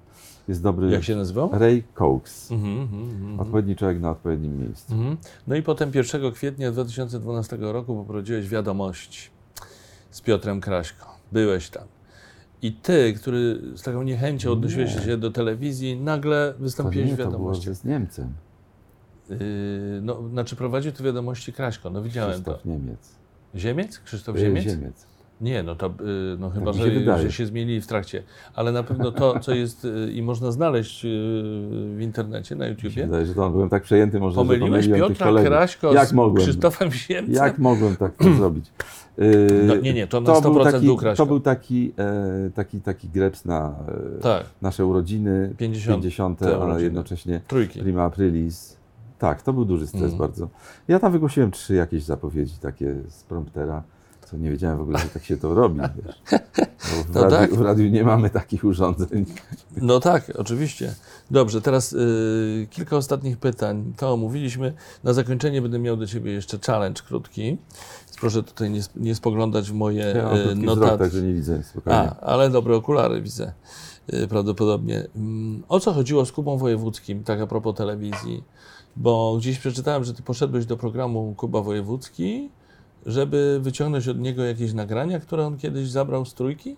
jest 0.49 0.63
dobry. 0.63 0.91
Jak 0.91 1.05
się 1.05 1.17
nazywał? 1.17 1.51
Ray 1.53 1.85
Cox. 1.99 2.53
Mhm, 2.53 2.81
mhm, 2.81 3.03
mhm. 3.03 3.41
Odpowiedni 3.41 3.77
człowiek 3.77 4.01
na 4.01 4.11
odpowiednim 4.11 4.59
miejscu. 4.59 4.95
Mhm. 4.95 5.17
No 5.47 5.57
i 5.57 5.63
potem 5.63 5.91
1 5.95 6.33
kwietnia 6.33 6.73
2012 6.73 7.57
roku 7.61 7.97
poprowadziłeś 7.97 8.49
wiadomości 8.49 9.31
z 10.11 10.21
Piotrem 10.21 10.61
Kraśko. 10.61 11.07
Byłeś 11.33 11.71
tam. 11.71 11.85
I 12.63 12.73
ty, 12.73 13.15
który 13.17 13.61
z 13.75 13.83
taką 13.83 14.03
niechęcią 14.03 14.53
odnosiłeś 14.53 14.95
Nie. 14.95 15.03
się 15.03 15.17
do 15.17 15.31
telewizji, 15.31 16.01
nagle 16.01 16.55
To 16.57 16.63
wystąpiłeś 16.63 17.11
nie, 17.11 17.17
w 17.17 17.19
to 17.19 17.31
było 17.31 17.55
z 17.55 17.85
Niemcem. 17.85 18.33
Yy, 19.31 19.37
no, 20.03 20.29
znaczy 20.29 20.57
prowadził 20.57 20.93
te 20.93 21.05
wiadomości 21.05 21.53
Kraśko, 21.53 21.91
no 21.91 22.03
widziałem 22.03 22.33
Krzysztof 22.33 22.63
to. 22.63 22.69
Niemiec. 22.69 23.15
Ziemiec? 23.57 23.99
Krzysztof 23.99 24.37
E, 24.37 24.39
Ziemiec? 24.39 24.65
Ziemiec. 24.65 25.07
Nie, 25.41 25.63
no 25.63 25.75
to 25.75 25.87
yy, 25.87 26.37
no 26.39 26.51
chyba, 26.51 26.73
mi 26.73 26.79
się 26.79 27.05
że, 27.05 27.19
że 27.23 27.33
się 27.33 27.47
zmienili 27.47 27.81
w 27.81 27.87
trakcie. 27.87 28.23
Ale 28.55 28.73
na 28.73 28.83
pewno 28.83 29.13
to, 29.13 29.41
co 29.41 29.55
jest 29.55 29.85
yy, 29.85 30.13
i 30.13 30.23
można 30.23 30.53
znaleźć 30.53 31.05
yy, 31.05 31.11
w 31.97 31.99
internecie, 32.01 32.57
na 32.57 32.67
YouTubie. 32.67 33.05
wydaje, 33.07 33.27
że 33.27 33.35
to 33.35 33.51
byłem 33.51 33.69
tak 33.69 33.83
przejęty 33.83 34.21
może, 34.21 34.35
Pomyliłeś 34.37 34.85
że 34.87 34.95
Piotra. 34.95 35.43
Kraśko 35.45 35.93
Jak 35.95 36.09
z 36.09 36.13
mogłem? 36.13 36.43
Krzysztofem 36.43 36.91
Ziemcem? 36.93 37.35
Jak 37.35 37.59
mogłem 37.59 37.97
tak 37.97 38.17
to 38.17 38.35
zrobić? 38.35 38.73
Yy, 39.19 39.65
No, 39.67 39.77
nie, 39.77 39.95
nie, 39.95 40.07
to 40.07 40.21
na 40.21 40.33
100% 40.33 40.43
był 40.43 40.65
taki, 40.65 40.87
był 40.87 40.97
Kraśko. 40.97 41.23
To 41.25 41.27
był 41.27 41.41
taki, 41.41 41.93
e, 41.99 42.51
taki, 42.55 42.81
taki 42.81 43.09
greps 43.09 43.45
na 43.45 43.75
e, 44.19 44.21
Tak, 44.21 44.45
nasze 44.63 44.87
urodziny, 44.87 45.55
50. 45.59 45.97
50, 46.03 46.39
te 46.39 46.47
ale 46.47 46.57
urodziny. 46.57 46.83
jednocześnie 46.85 47.41
trójki. 47.49 47.81
prima 47.81 48.03
aprilis. 48.05 48.74
Tak, 49.19 49.43
to 49.43 49.53
był 49.53 49.65
duży 49.65 49.87
stres 49.87 50.03
Mhm. 50.03 50.19
bardzo. 50.19 50.49
Ja 50.89 50.99
tam 50.99 51.13
wygłosiłem 51.13 51.51
trzy 51.51 51.75
jakieś 51.75 52.03
zapowiedzi 52.05 52.55
takie 52.61 52.95
z 53.09 53.23
promptera, 53.23 53.83
co 54.31 54.37
nie 54.37 54.51
wiedziałem 54.51 54.79
w 54.79 54.81
ogóle, 54.81 54.99
że 54.99 55.09
tak 55.09 55.25
się 55.25 55.37
to 55.37 55.55
robi. 55.55 55.81
Wiesz. 56.07 56.41
W, 56.79 57.15
No 57.15 57.21
radiu, 57.23 57.37
tak. 57.37 57.55
w 57.55 57.61
radiu 57.61 57.91
nie 57.91 58.05
mamy 58.05 58.31
takich 58.31 58.65
urządzeń. 58.65 59.25
No 59.77 60.01
tak, 60.01 60.33
oczywiście. 60.39 60.95
Dobrze, 61.31 61.61
teraz 61.63 61.93
y, 61.93 62.67
kilka 62.71 62.97
ostatnich 62.97 63.39
pytań. 63.39 63.93
To 63.97 64.13
omówiliśmy. 64.13 64.73
Na 65.05 65.13
zakończenie 65.13 65.63
będę 65.63 65.79
miał 65.79 65.97
do 65.97 66.07
Ciebie 66.07 66.33
jeszcze 66.33 66.59
challenge 66.67 67.03
krótki. 67.09 67.59
Proszę 68.21 68.43
tutaj 68.43 68.71
nie, 68.71 68.81
nie 68.97 69.15
spoglądać 69.15 69.71
w 69.71 69.75
moje 69.75 70.03
Ja 70.17 70.35
y, 70.53 70.55
notatki. 70.55 70.99
także 70.99 71.23
nie 71.23 71.35
widzę 71.35 71.63
spokojnie. 71.63 71.99
A, 72.01 72.21
ale 72.21 72.51
dobre 72.51 72.77
okulary 72.77 73.23
widzę 73.23 73.53
y, 74.15 74.29
prawdopodobnie. 74.29 75.07
Mm, 75.17 75.63
O 75.69 75.81
co 75.81 75.93
chodziło 75.93 76.27
z 76.27 76.33
Kubą 76.33 76.59
Wojewódzkim, 76.59 77.25
tak 77.25 77.41
a 77.41 77.47
propos 77.47 77.77
telewizji? 77.77 78.45
Bo 78.97 79.37
gdzieś 79.39 79.59
przeczytałem, 79.59 80.05
że 80.05 80.15
Ty 80.15 80.23
poszedłeś 80.23 80.67
do 80.67 80.77
programu 80.77 81.35
Kuba 81.37 81.61
Wojewódzki, 81.63 82.51
żeby 83.07 83.59
wyciągnąć 83.63 84.09
od 84.09 84.19
niego 84.19 84.45
jakieś 84.45 84.73
nagrania, 84.73 85.21
które 85.21 85.47
on 85.47 85.57
kiedyś 85.57 85.89
zabrał 85.89 86.25
z 86.25 86.35
trójki? 86.35 86.77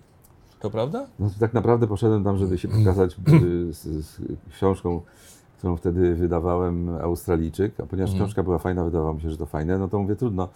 To 0.60 0.70
prawda? 0.70 1.06
No, 1.18 1.30
to 1.30 1.34
tak 1.40 1.54
naprawdę 1.54 1.86
poszedłem 1.86 2.24
tam, 2.24 2.38
żeby 2.38 2.58
się 2.58 2.68
pokazać 2.68 3.16
y, 3.28 3.72
z, 3.72 3.82
z 4.06 4.20
książką, 4.50 5.00
którą 5.58 5.76
wtedy 5.76 6.14
wydawałem, 6.14 6.88
Australijczyk, 6.88 7.80
a 7.80 7.86
ponieważ 7.86 8.10
Mhm. 8.10 8.24
książka 8.24 8.42
była 8.42 8.58
fajna, 8.58 8.84
wydawało 8.84 9.14
mi 9.14 9.20
się, 9.20 9.30
że 9.30 9.36
to 9.36 9.46
fajne, 9.46 9.78
no 9.78 9.88
to 9.88 9.98
mówię, 9.98 10.16
trudno, 10.16 10.48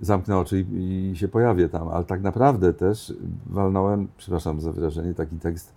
zamknę 0.00 0.38
oczy 0.38 0.60
i, 0.72 1.10
i 1.12 1.16
się 1.16 1.28
pojawię 1.28 1.68
tam, 1.68 1.88
ale 1.88 2.04
tak 2.04 2.22
naprawdę 2.22 2.74
też 2.74 3.14
walnąłem, 3.46 4.08
przepraszam 4.16 4.60
za 4.60 4.72
wyrażenie, 4.72 5.14
taki 5.14 5.36
tekst 5.36 5.74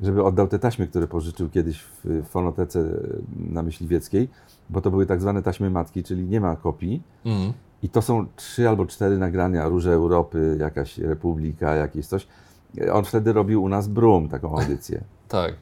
żeby 0.00 0.24
oddał 0.24 0.48
te 0.48 0.58
taśmy, 0.58 0.86
które 0.86 1.06
pożyczył 1.06 1.48
kiedyś 1.48 1.80
w 2.04 2.22
fonotece 2.28 2.84
na 3.36 3.62
Myśliwieckiej, 3.62 4.28
bo 4.70 4.80
to 4.80 4.90
były 4.90 5.06
tak 5.06 5.20
zwane 5.20 5.42
taśmy 5.42 5.70
matki, 5.70 6.02
czyli 6.02 6.24
nie 6.24 6.40
ma 6.40 6.56
kopii. 6.56 7.02
Mhm. 7.24 7.52
I 7.82 7.88
to 7.88 8.02
są 8.02 8.26
trzy 8.36 8.68
albo 8.68 8.86
cztery 8.86 9.18
nagrania, 9.18 9.68
Róże 9.68 9.92
Europy, 9.92 10.56
jakaś 10.60 10.98
Republika, 10.98 11.74
jakieś 11.74 12.06
coś. 12.06 12.26
On 12.92 13.04
wtedy 13.04 13.32
robił 13.32 13.62
u 13.62 13.68
nas 13.68 13.88
Brum, 13.88 14.28
taką 14.28 14.58
audycję. 14.58 15.04
Tak. 15.28 15.52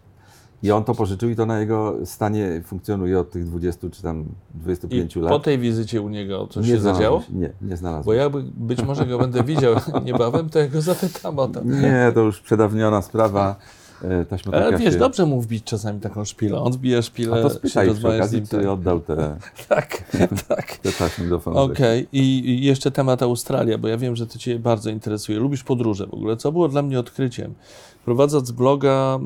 I 0.62 0.70
on 0.72 0.84
to 0.84 0.94
pożyczył 0.94 1.30
i 1.30 1.36
to 1.36 1.46
na 1.46 1.60
jego 1.60 1.94
stanie 2.04 2.62
funkcjonuje 2.64 3.18
od 3.20 3.30
tych 3.30 3.44
20 3.44 3.90
czy 3.90 4.02
tam 4.02 4.24
25 4.54 5.16
I 5.16 5.20
lat. 5.20 5.28
po 5.32 5.38
tej 5.38 5.58
wizycie 5.58 6.02
u 6.02 6.08
niego 6.08 6.46
coś 6.46 6.66
nie 6.66 6.72
się 6.72 6.80
zadziało? 6.80 7.22
Nie, 7.32 7.50
nie 7.62 7.76
znalazłem. 7.76 8.04
Bo 8.04 8.12
ja 8.12 8.30
by- 8.30 8.42
być 8.54 8.82
może 8.82 9.06
go 9.06 9.18
będę 9.18 9.44
widział 9.44 9.74
niebawem, 10.04 10.50
to 10.50 10.58
ja 10.58 10.68
go 10.68 10.80
zapytam 10.80 11.38
o 11.38 11.48
to. 11.48 11.64
Nie, 11.64 12.12
to 12.14 12.20
już 12.20 12.40
przedawniona 12.40 13.02
sprawa. 13.02 13.56
E, 14.04 14.26
Ale 14.52 14.78
wiesz, 14.78 14.92
się... 14.92 14.98
dobrze 14.98 15.26
mu 15.26 15.40
wbić 15.40 15.64
czasami 15.64 16.00
taką 16.00 16.24
szpilę. 16.24 16.60
On 16.60 16.72
wbija 16.72 17.02
szpilę, 17.02 17.36
A 17.36 17.42
to 17.42 17.48
się 17.48 17.54
spytaj 17.54 17.84
przy 17.84 17.94
rozmawia 17.94 18.16
z 18.16 18.20
okazji, 18.20 18.42
czy 18.42 18.48
Tak, 18.48 18.66
oddał 18.66 19.00
te, 19.00 19.16
tak. 19.68 20.14
tak. 20.48 20.76
te 20.76 20.92
taśmy 20.92 21.28
do. 21.28 21.36
Okej, 21.44 22.08
I 22.12 22.48
i 22.50 22.64
jeszcze 22.64 22.90
temat 22.90 23.22
Australia, 23.22 23.78
bo 23.78 23.88
ja 23.88 23.96
wiem, 23.96 24.16
że 24.16 24.26
to 24.26 24.38
Cię 24.38 24.58
bardzo 24.58 24.90
interesuje. 24.90 25.38
Lubisz 25.38 25.64
podróże 25.64 26.06
w 26.06 26.14
ogóle, 26.14 26.36
co 26.36 26.52
było 26.52 26.68
dla 26.68 26.82
mnie 26.82 27.00
odkryciem. 27.00 27.54
Prowadząc 28.04 28.50
bloga, 28.50 29.18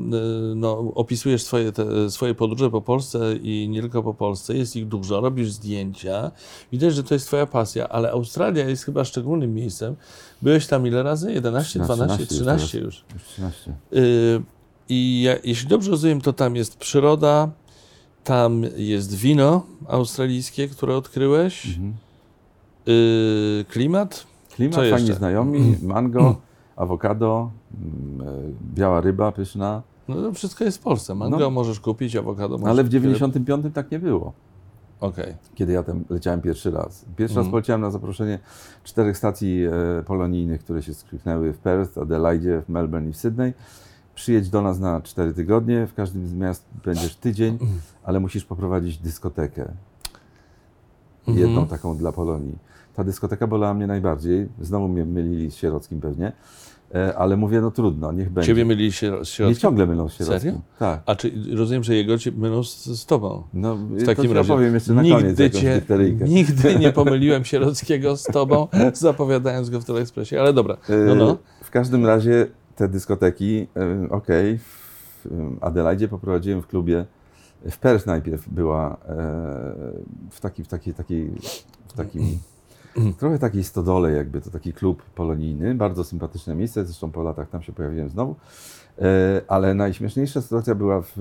y, 0.51 0.55
no, 0.55 0.91
opisujesz 0.95 1.43
swoje, 1.43 1.71
te, 1.71 2.11
swoje 2.11 2.35
podróże 2.35 2.69
po 2.69 2.81
Polsce 2.81 3.35
i 3.35 3.69
nie 3.69 3.81
tylko 3.81 4.03
po 4.03 4.13
Polsce. 4.13 4.55
Jest 4.55 4.75
ich 4.75 4.87
dużo, 4.87 5.21
robisz 5.21 5.51
zdjęcia. 5.51 6.31
Widać, 6.71 6.95
że 6.95 7.03
to 7.03 7.13
jest 7.13 7.27
Twoja 7.27 7.45
pasja, 7.45 7.89
ale 7.89 8.11
Australia 8.11 8.69
jest 8.69 8.85
chyba 8.85 9.05
szczególnym 9.05 9.53
miejscem. 9.53 9.95
Byłeś 10.41 10.67
tam 10.67 10.87
ile 10.87 11.03
razy? 11.03 11.33
11, 11.33 11.79
12, 11.79 12.25
13 12.25 12.79
już. 12.79 13.05
Już 13.13 13.23
13. 13.23 13.73
Y, 13.93 14.41
I 14.89 15.21
ja, 15.21 15.35
jeśli 15.43 15.67
dobrze 15.69 15.91
rozumiem, 15.91 16.21
to 16.21 16.33
tam 16.33 16.55
jest 16.55 16.77
przyroda, 16.77 17.49
tam 18.23 18.61
jest 18.77 19.15
wino 19.15 19.65
australijskie, 19.87 20.67
które 20.67 20.95
odkryłeś, 20.95 21.65
Mhm. 21.67 21.93
y, 22.87 23.65
klimat. 23.69 24.27
Klimat, 24.55 24.75
Co 24.75 24.81
fajni 24.81 24.97
jeszcze? 24.97 25.13
znajomi, 25.13 25.75
mango, 25.83 26.35
awokado, 26.75 27.51
mm, 27.81 28.27
e, 28.27 28.33
biała 28.75 29.01
ryba 29.01 29.31
pyszna. 29.31 29.81
No 30.07 30.15
to 30.15 30.33
wszystko 30.33 30.63
jest 30.63 30.77
w 30.77 30.81
Polsce. 30.81 31.15
Mango 31.15 31.39
No. 31.39 31.49
możesz 31.49 31.79
kupić, 31.79 32.15
awokado 32.15 32.57
możesz 32.57 32.69
Ale 32.71 32.83
w 32.83 32.85
kupić. 32.85 32.91
95 32.93 33.65
tak 33.73 33.91
nie 33.91 33.99
było, 33.99 34.33
Okej. 34.99 35.33
kiedy 35.55 35.73
ja 35.73 35.83
tam 35.83 36.03
leciałem 36.09 36.41
pierwszy 36.41 36.71
raz. 36.71 37.05
Pierwszy 37.15 37.33
Mhm. 37.33 37.45
raz 37.47 37.51
poleciałem 37.51 37.81
na 37.81 37.91
zaproszenie 37.91 38.39
czterech 38.83 39.17
stacji 39.17 39.63
e, 39.65 40.03
polonijnych, 40.03 40.61
które 40.63 40.81
się 40.83 40.93
skrypnęły 40.93 41.53
w 41.53 41.57
Perth, 41.57 41.97
Adelaide, 41.97 42.61
w 42.61 42.69
Melbourne 42.69 43.09
i 43.09 43.13
w 43.13 43.17
Sydney. 43.17 43.53
Przyjedź 44.19 44.49
do 44.49 44.61
nas 44.61 44.79
na 44.79 45.01
cztery 45.01 45.33
tygodnie, 45.33 45.87
w 45.87 45.93
każdym 45.93 46.27
z 46.27 46.33
miast 46.33 46.65
będziesz 46.85 47.15
tydzień, 47.15 47.57
ale 48.03 48.19
musisz 48.19 48.45
poprowadzić 48.45 48.97
dyskotekę. 48.97 49.71
Mhm. 51.27 51.47
jedną 51.47 51.67
taką 51.67 51.97
dla 51.97 52.11
Polonii. 52.11 52.57
Ta 52.95 53.03
dyskoteka 53.03 53.47
bolała 53.47 53.73
mnie 53.73 53.87
najbardziej. 53.87 54.47
Znowu 54.61 54.87
mnie 54.87 55.05
mylili 55.05 55.51
z 55.51 55.55
Sierockim 55.55 56.01
pewnie. 56.01 56.31
E, 56.95 57.17
Ale 57.17 57.37
mówię, 57.37 57.61
no 57.61 57.71
trudno, 57.71 58.11
niech 58.11 58.29
będzie. 58.29 58.47
Ciebie 58.47 58.65
myli 58.65 58.91
się 58.91 59.11
z 59.11 59.13
Mnie 59.17 59.25
środkiem? 59.25 59.55
ciągle 59.55 59.85
mylą 59.85 60.09
z 60.09 60.13
Sierockim. 60.13 60.39
Serio? 60.39 60.61
Tak. 60.79 61.01
A 61.05 61.15
czy 61.15 61.31
rozumiem, 61.55 61.83
że 61.83 61.95
jego 61.95 62.17
cię 62.17 62.31
mylą 62.31 62.63
z, 62.63 62.85
z 62.85 63.05
tobą? 63.05 63.43
No, 63.53 63.75
W 63.75 64.05
takim 64.05 64.31
razie 64.31 64.53
opowiem 64.53 64.73
jeszcze 64.73 64.93
na 64.93 65.01
koniec 65.01 65.23
nigdy, 65.23 65.43
jakąś 65.43 65.61
cię, 65.61 65.81
nigdy 66.27 66.75
nie 66.79 66.91
pomyliłem 67.01 67.45
Sierockiego 67.45 68.17
z 68.17 68.23
tobą, 68.23 68.67
zapowiadając 68.93 69.69
go 69.69 69.81
w 69.81 69.85
Teleekspresie, 69.85 70.39
ale 70.39 70.53
dobra. 70.53 70.77
No, 71.07 71.15
no. 71.15 71.31
E, 71.31 71.63
W 71.63 71.69
każdym 71.71 72.05
razie 72.05 72.47
te 72.79 72.87
dyskoteki, 72.87 73.67
okej, 74.09 74.57
w 74.57 75.25
e, 75.25 75.29
Adelaidzie 75.61 76.07
poprowadziłem 76.07 76.61
w 76.61 76.67
klubie, 76.67 77.05
w 77.71 77.77
Perth 77.77 78.05
najpierw 78.05 78.49
była 78.49 78.93
e, 78.93 78.97
w, 80.31 80.39
taki, 80.41 80.63
w, 80.63 80.67
takiej, 80.67 80.93
takiej, 80.93 81.31
w 81.87 81.93
takim, 81.93 82.23
trochę 83.19 83.39
takiej 83.39 83.63
stodole 83.63 84.11
jakby, 84.11 84.41
to 84.41 84.49
taki 84.49 84.73
klub 84.73 85.03
polonijny, 85.03 85.75
bardzo 85.75 86.03
sympatyczne 86.03 86.55
miejsce, 86.55 86.85
zresztą 86.85 87.11
po 87.11 87.23
latach 87.23 87.49
tam 87.49 87.61
się 87.61 87.73
pojawiłem 87.73 88.09
znowu, 88.09 88.35
E, 89.01 89.41
ale 89.47 89.73
najśmieszniejsza 89.73 90.41
sytuacja 90.41 90.75
była 90.75 91.01
w 91.01 91.17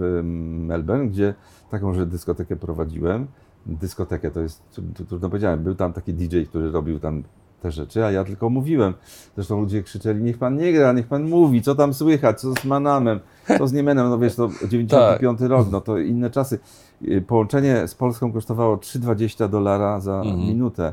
Melbourne, 0.67 1.09
gdzie 1.09 1.35
taką, 1.71 1.95
że 1.95 2.07
dyskotekę 2.07 2.57
prowadziłem, 2.57 3.27
dyskotekę 3.67 4.31
to 4.31 4.41
jest, 4.41 4.63
tru- 4.75 4.93
tru- 4.93 5.07
trudno 5.07 5.29
powiedziałem, 5.29 5.63
był 5.63 5.75
tam 5.75 5.93
taki 5.93 6.15
DJ, 6.15 6.43
który 6.43 6.71
robił 6.71 7.01
tam 7.01 7.23
te 7.63 7.71
rzeczy, 7.71 8.05
a 8.05 8.11
ja 8.11 8.25
tylko 8.25 8.51
mówiłem. 8.51 8.95
Zresztą 9.35 9.61
ludzie 9.61 9.83
krzyczeli, 9.83 10.23
niech 10.23 10.39
pan 10.39 10.57
nie 10.57 10.73
gra, 10.73 10.93
niech 10.93 11.07
pan 11.07 11.29
mówi, 11.29 11.63
co 11.63 11.75
tam 11.75 11.95
słychać, 11.95 12.41
co 12.41 12.53
z 12.55 12.65
Manamem, 12.65 13.21
co 13.59 13.67
z 13.67 13.73
Niemenem, 13.73 14.09
no 14.11 14.19
wiesz, 14.19 14.35
to 14.35 14.49
95 14.69 15.39
Tak. 15.41 15.49
rok, 15.51 15.67
no 15.71 15.81
to 15.81 15.99
inne 15.99 16.31
czasy. 16.31 16.59
Y, 17.03 17.21
Połączenie 17.27 17.89
z 17.89 17.95
Polską 17.95 18.33
kosztowało 18.33 18.77
3,20 18.77 19.49
dolara 19.49 20.01
za 20.01 20.17
Mhm. 20.21 20.39
minutę. 20.41 20.93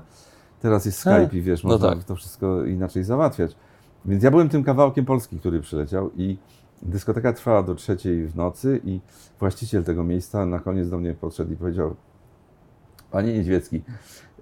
Teraz 0.62 0.86
jest 0.86 0.98
Skype 1.00 1.30
i 1.34 1.42
wiesz, 1.42 1.64
no 1.64 1.70
można 1.70 1.90
tak. 1.90 2.04
to 2.04 2.16
wszystko 2.16 2.66
inaczej 2.66 3.04
załatwiać. 3.04 3.56
Więc 4.06 4.24
ja 4.24 4.32
byłem 4.32 4.50
tym 4.50 4.64
kawałkiem 4.64 5.06
Polski, 5.06 5.40
który 5.40 5.62
przyleciał 5.62 6.12
i 6.18 6.38
dyskoteka 6.82 7.34
trwała 7.34 7.64
do 7.64 7.76
trzeciej 7.76 8.28
w 8.28 8.36
nocy 8.36 8.82
i 8.84 9.00
właściciel 9.40 9.84
tego 9.84 10.04
miejsca 10.04 10.46
na 10.46 10.60
koniec 10.60 10.90
do 10.90 10.98
mnie 10.98 11.14
podszedł 11.14 11.54
i 11.54 11.56
powiedział 11.56 11.96
Panie 13.12 13.34
Niedźwiecki, 13.34 13.82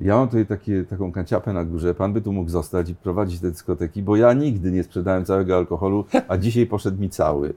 ja 0.01 0.15
mam 0.15 0.27
tutaj 0.27 0.45
takie, 0.45 0.83
taką 0.83 1.11
kanciapę 1.11 1.53
na 1.53 1.65
górze, 1.65 1.95
pan 1.95 2.13
by 2.13 2.21
tu 2.21 2.33
mógł 2.33 2.49
zostać 2.49 2.89
i 2.89 2.95
prowadzić 2.95 3.39
te 3.39 3.51
dyskoteki, 3.51 4.03
bo 4.03 4.15
ja 4.15 4.33
nigdy 4.33 4.71
nie 4.71 4.83
sprzedałem 4.83 5.25
całego 5.25 5.57
alkoholu, 5.57 6.05
a 6.27 6.37
dzisiaj 6.37 6.65
poszedł 6.65 7.01
mi 7.01 7.09
cały. 7.09 7.53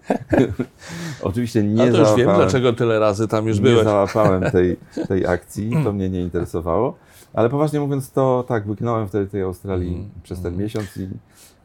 Oczywiście 1.22 1.62
nie 1.62 1.82
A 1.82 1.92
to 1.92 1.98
już 1.98 2.14
wiem, 2.16 2.30
dlaczego 2.36 2.72
tyle 2.72 2.98
razy 2.98 3.28
tam 3.28 3.46
już 3.46 3.56
nie 3.56 3.62
byłeś. 3.62 3.84
załapałem 3.84 4.42
tej, 4.52 4.76
tej 5.08 5.26
akcji, 5.26 5.70
to 5.84 5.92
mnie 5.92 6.10
nie 6.10 6.20
interesowało. 6.20 6.96
Ale 7.34 7.50
poważnie 7.50 7.80
mówiąc, 7.80 8.10
to 8.10 8.44
tak, 8.48 8.68
łyknąłem 8.68 9.08
wtedy 9.08 9.26
tej 9.26 9.42
Australii 9.42 9.88
Mhm, 9.88 10.10
przez 10.22 10.38
ten 10.38 10.46
mhm. 10.46 10.62
miesiąc 10.62 10.96
i 10.96 11.08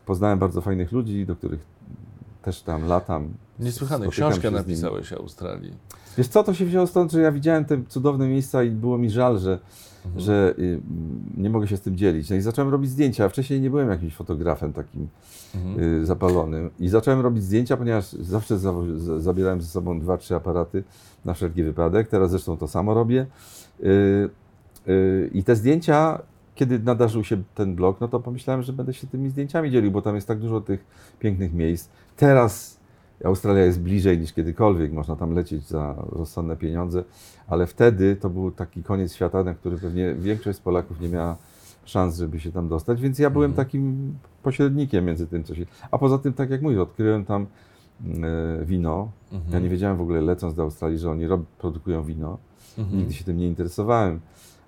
poznałem 0.06 0.40
bardzo 0.40 0.62
fajnych 0.62 0.92
ludzi, 0.92 1.26
do 1.26 1.36
których 1.36 1.60
też 2.42 2.62
tam 2.62 2.88
latam. 2.88 3.30
Niesłychane. 3.60 4.08
Książkę 4.08 4.52
napisałeś 4.52 5.14
o 5.14 5.18
Australii. 5.18 5.74
Wiesz 6.18 6.28
co, 6.28 6.44
to 6.44 6.54
się 6.54 6.66
wzięło 6.66 6.88
stąd, 6.88 7.12
że 7.12 7.22
ja 7.22 7.32
widziałem 7.32 7.66
te 7.66 7.78
cudowne 7.88 8.28
miejsca 8.28 8.64
i 8.64 8.70
było 8.70 8.98
mi 8.98 9.10
żal, 9.10 9.40
że, 9.40 9.60
Mhm. 10.06 10.22
że 10.22 10.54
y, 10.60 10.80
nie 11.38 11.50
mogę 11.50 11.68
się 11.68 11.78
z 11.78 11.82
tym 11.82 11.98
dzielić. 11.98 12.30
No 12.30 12.36
i 12.36 12.42
zacząłem 12.42 12.72
robić 12.72 12.92
zdjęcia. 12.92 13.30
Wcześniej 13.30 13.62
nie 13.62 13.70
byłem 13.70 13.90
jakimś 13.90 14.16
fotografem 14.16 14.74
takim 14.74 15.08
Mhm. 15.56 16.02
y, 16.02 16.06
zapalonym. 16.06 16.70
I 16.80 16.90
zacząłem 16.90 17.20
robić 17.22 17.44
zdjęcia, 17.44 17.78
ponieważ 17.78 18.12
zawsze 18.12 18.60
za, 18.60 18.74
za, 18.98 19.20
zabierałem 19.20 19.62
ze 19.62 19.68
sobą 19.68 20.00
dwa, 20.00 20.18
trzy 20.18 20.36
aparaty 20.36 20.84
na 21.26 21.34
wszelki 21.34 21.64
wypadek. 21.64 22.08
Teraz 22.08 22.32
zresztą 22.32 22.58
to 22.58 22.68
samo 22.68 22.94
robię. 22.94 23.26
Y, 23.84 24.30
I 25.34 25.44
te 25.44 25.56
zdjęcia, 25.56 26.22
kiedy 26.56 26.80
nadarzył 26.80 27.24
się 27.24 27.44
ten 27.56 27.76
blog, 27.76 28.02
no 28.02 28.08
to 28.08 28.20
pomyślałem, 28.20 28.62
że 28.64 28.74
będę 28.74 28.94
się 28.94 29.08
tymi 29.08 29.30
zdjęciami 29.30 29.72
dzielił, 29.72 29.92
bo 29.92 30.02
tam 30.02 30.16
jest 30.16 30.28
tak 30.28 30.40
dużo 30.40 30.62
tych 30.62 30.86
pięknych 31.20 31.54
miejsc. 31.54 31.90
Teraz 32.18 32.81
Australia 33.24 33.66
jest 33.66 33.82
bliżej 33.82 34.20
niż 34.20 34.34
kiedykolwiek, 34.34 34.92
można 34.94 35.16
tam 35.16 35.34
lecieć 35.34 35.68
za 35.68 35.96
rozsądne 36.10 36.58
pieniądze, 36.58 37.04
ale 37.48 37.68
wtedy 37.68 38.16
to 38.16 38.30
był 38.30 38.52
taki 38.52 38.84
koniec 38.84 39.14
świata, 39.14 39.44
na 39.44 39.54
który 39.54 39.78
pewnie 39.78 40.14
większość 40.14 40.58
z 40.58 40.62
Polaków 40.62 41.02
nie 41.02 41.10
miała 41.10 41.38
szans, 41.86 42.18
żeby 42.18 42.40
się 42.40 42.52
tam 42.52 42.68
dostać, 42.68 43.02
więc 43.02 43.20
ja 43.20 43.30
byłem 43.30 43.52
Mhm. 43.52 43.66
takim 43.66 44.14
pośrednikiem 44.44 45.06
między 45.06 45.28
tym, 45.28 45.44
co 45.44 45.56
się... 45.56 45.66
A 45.92 45.98
poza 45.98 46.18
tym, 46.18 46.34
tak 46.34 46.50
jak 46.50 46.62
mówię, 46.62 46.82
odkryłem 46.82 47.26
tam 47.26 47.46
e, 48.06 48.66
wino. 48.66 49.12
Mhm. 49.32 49.54
Ja 49.54 49.60
nie 49.60 49.70
wiedziałem 49.70 49.98
w 49.98 50.02
ogóle, 50.02 50.22
lecąc 50.22 50.54
do 50.54 50.64
Australii, 50.64 51.00
że 51.00 51.12
oni 51.12 51.28
rob, 51.28 51.42
produkują 51.46 52.04
wino. 52.04 52.38
Mhm. 52.78 52.98
Nigdy 52.98 53.14
się 53.14 53.24
tym 53.24 53.38
nie 53.38 53.48
interesowałem. 53.48 54.20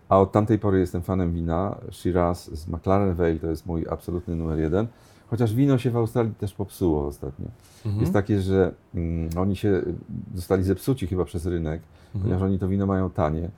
A 0.09 0.19
od 0.19 0.31
tamtej 0.31 0.59
pory 0.59 0.79
jestem 0.79 1.01
fanem 1.01 1.33
wina. 1.33 1.75
Shiraz 1.91 2.57
z 2.59 2.67
McLaren 2.67 3.13
Vale 3.13 3.35
to 3.35 3.47
jest 3.47 3.65
mój 3.65 3.85
absolutny 3.89 4.35
numer 4.35 4.59
jeden. 4.59 4.87
Chociaż 5.33 5.53
wino 5.53 5.77
się 5.77 5.91
w 5.91 5.97
Australii 5.97 6.33
też 6.33 6.53
popsuło 6.53 7.07
ostatnio. 7.07 7.45
Mhm. 7.85 8.01
Jest 8.01 8.13
takie, 8.13 8.41
że 8.41 8.71
mm, 8.95 9.29
oni 9.37 9.55
się 9.55 9.81
zostali 10.35 10.63
zepsuci 10.63 11.07
chyba 11.07 11.25
przez 11.25 11.45
rynek, 11.45 11.81
Mhm. 12.05 12.21
ponieważ 12.23 12.41
oni 12.43 12.59
to 12.59 12.67
wino 12.67 12.85
mają 12.85 13.09
tanie. 13.09 13.49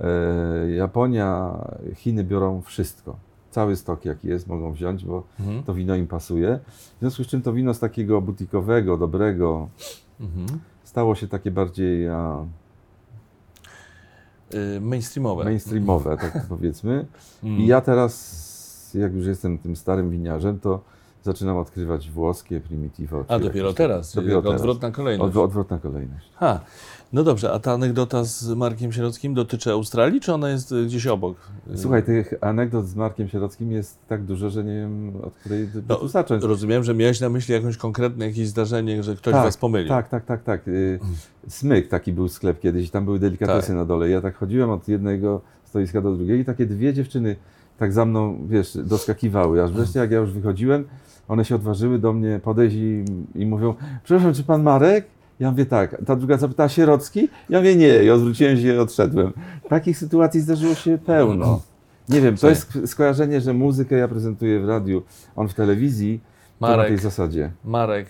E, 0.00 0.70
Japonia, 0.70 1.58
Chiny 1.94 2.24
biorą 2.24 2.62
wszystko. 2.62 3.16
Cały 3.50 3.76
stok 3.76 4.04
jaki 4.04 4.28
jest 4.28 4.46
mogą 4.46 4.72
wziąć, 4.72 5.04
bo 5.04 5.22
Mhm. 5.40 5.62
to 5.62 5.74
wino 5.74 5.94
im 5.96 6.06
pasuje. 6.06 6.58
W 6.96 7.00
związku 7.00 7.24
z 7.24 7.26
czym 7.26 7.42
to 7.42 7.52
wino 7.52 7.74
z 7.74 7.78
takiego 7.80 8.20
butikowego, 8.20 8.96
dobrego, 8.96 9.68
Mhm. 10.20 10.46
stało 10.84 11.14
się 11.14 11.28
takie 11.28 11.50
bardziej 11.50 12.08
a, 12.08 12.44
Y, 14.76 14.80
Mainstreamowe. 14.80 15.44
mainstreamowe, 15.44 16.16
tak 16.16 16.46
powiedzmy. 16.48 17.06
Mhm. 17.42 17.62
I 17.62 17.66
ja 17.66 17.80
teraz, 17.80 18.94
jak 18.94 19.14
już 19.14 19.26
jestem 19.26 19.58
tym 19.58 19.76
starym 19.76 20.10
winiarzem, 20.10 20.60
to 20.60 20.80
zaczynam 21.32 21.56
odkrywać 21.56 22.10
włoskie 22.10 22.60
primitivo. 22.60 23.24
A 23.28 23.38
dopiero 23.38 23.72
teraz, 23.72 24.14
dopiero 24.14 24.42
teraz. 24.42 24.60
odwrotna 24.60 24.90
kolejność. 24.90 25.36
Od, 25.36 25.44
odwrotna 25.44 25.78
kolejność. 25.78 26.30
Ha, 26.36 26.60
no 27.12 27.24
dobrze, 27.24 27.52
a 27.52 27.58
ta 27.58 27.72
anegdota 27.72 28.24
z 28.24 28.48
Markiem 28.48 28.92
Sierockim 28.92 29.34
dotyczy 29.34 29.72
Australii, 29.72 30.20
czy 30.20 30.34
ona 30.34 30.50
jest 30.50 30.72
y, 30.72 30.86
gdzieś 30.86 31.06
obok? 31.06 31.36
Słuchaj, 31.76 32.02
tych 32.02 32.34
anegdot 32.40 32.86
z 32.86 32.94
Markiem 32.94 33.28
Sierockim 33.28 33.72
jest 33.72 33.98
tak 34.08 34.22
dużo, 34.24 34.50
że 34.50 34.64
nie 34.64 34.74
wiem, 34.74 35.12
od 35.22 35.34
której 35.34 35.68
No, 35.88 36.08
zacząć. 36.08 36.44
Rozumiem, 36.44 36.84
że 36.84 36.94
miałeś 36.94 37.20
na 37.20 37.28
myśli 37.28 37.54
jakieś 37.54 37.76
konkretne 37.76 38.26
jakieś 38.26 38.48
zdarzenie, 38.48 39.02
że 39.02 39.16
ktoś 39.16 39.32
tak, 39.32 39.44
was 39.44 39.56
pomylił. 39.56 39.88
Tak, 39.88 40.08
tak, 40.08 40.24
tak, 40.24 40.42
tak. 40.42 40.68
Y, 40.68 40.98
Smyk 41.48 41.88
taki 41.88 42.12
był 42.12 42.28
sklep 42.28 42.60
kiedyś, 42.60 42.90
tam 42.90 43.04
były 43.04 43.18
delikatesy 43.18 43.66
Tak. 43.68 43.76
na 43.76 43.84
dole. 43.84 44.08
Ja 44.08 44.20
tak 44.20 44.36
chodziłem 44.36 44.70
od 44.70 44.88
jednego 44.88 45.40
stoiska 45.64 46.00
do 46.00 46.12
drugiego 46.16 46.40
i 46.42 46.44
takie 46.44 46.66
dwie 46.66 46.94
dziewczyny 46.94 47.36
tak 47.78 47.92
za 47.92 48.04
mną, 48.04 48.38
wiesz, 48.48 48.78
doskakiwały. 48.84 49.62
Aż 49.62 49.72
wreszcie 49.72 49.98
jak 49.98 50.10
ja 50.10 50.18
już 50.18 50.32
wychodziłem, 50.32 50.84
one 51.28 51.44
się 51.44 51.54
odważyły 51.54 51.98
do 51.98 52.12
mnie 52.12 52.40
podejść 52.44 52.76
i, 52.76 53.04
i 53.34 53.46
mówią, 53.46 53.74
przepraszam, 54.04 54.34
czy 54.34 54.44
pan 54.44 54.62
Marek? 54.62 55.06
Ja 55.40 55.50
mówię 55.50 55.66
tak. 55.66 55.96
Ta 56.06 56.16
druga 56.16 56.36
zapytała, 56.36 56.68
Sierocki? 56.68 57.28
Ja 57.48 57.58
mówię 57.58 57.76
nie. 57.76 58.04
I 58.04 58.10
odwróciłem 58.10 58.56
się 58.56 58.74
i 58.74 58.78
odszedłem. 58.78 59.32
Takich 59.68 59.98
sytuacji 59.98 60.40
zdarzyło 60.40 60.74
się 60.74 60.98
pełno. 60.98 61.60
Nie 62.08 62.20
wiem, 62.20 62.36
to 62.36 62.48
jest 62.48 62.78
skojarzenie, 62.86 63.40
że 63.40 63.52
muzykę 63.52 63.96
ja 63.96 64.08
prezentuję 64.08 64.60
w 64.60 64.68
radiu, 64.68 65.02
on 65.36 65.48
w 65.48 65.54
telewizji, 65.54 66.20
to 66.60 66.66
na 66.66 66.76
Marek. 66.76 66.88
tej 66.88 66.98
zasadzie. 66.98 67.50
Marek, 67.64 68.06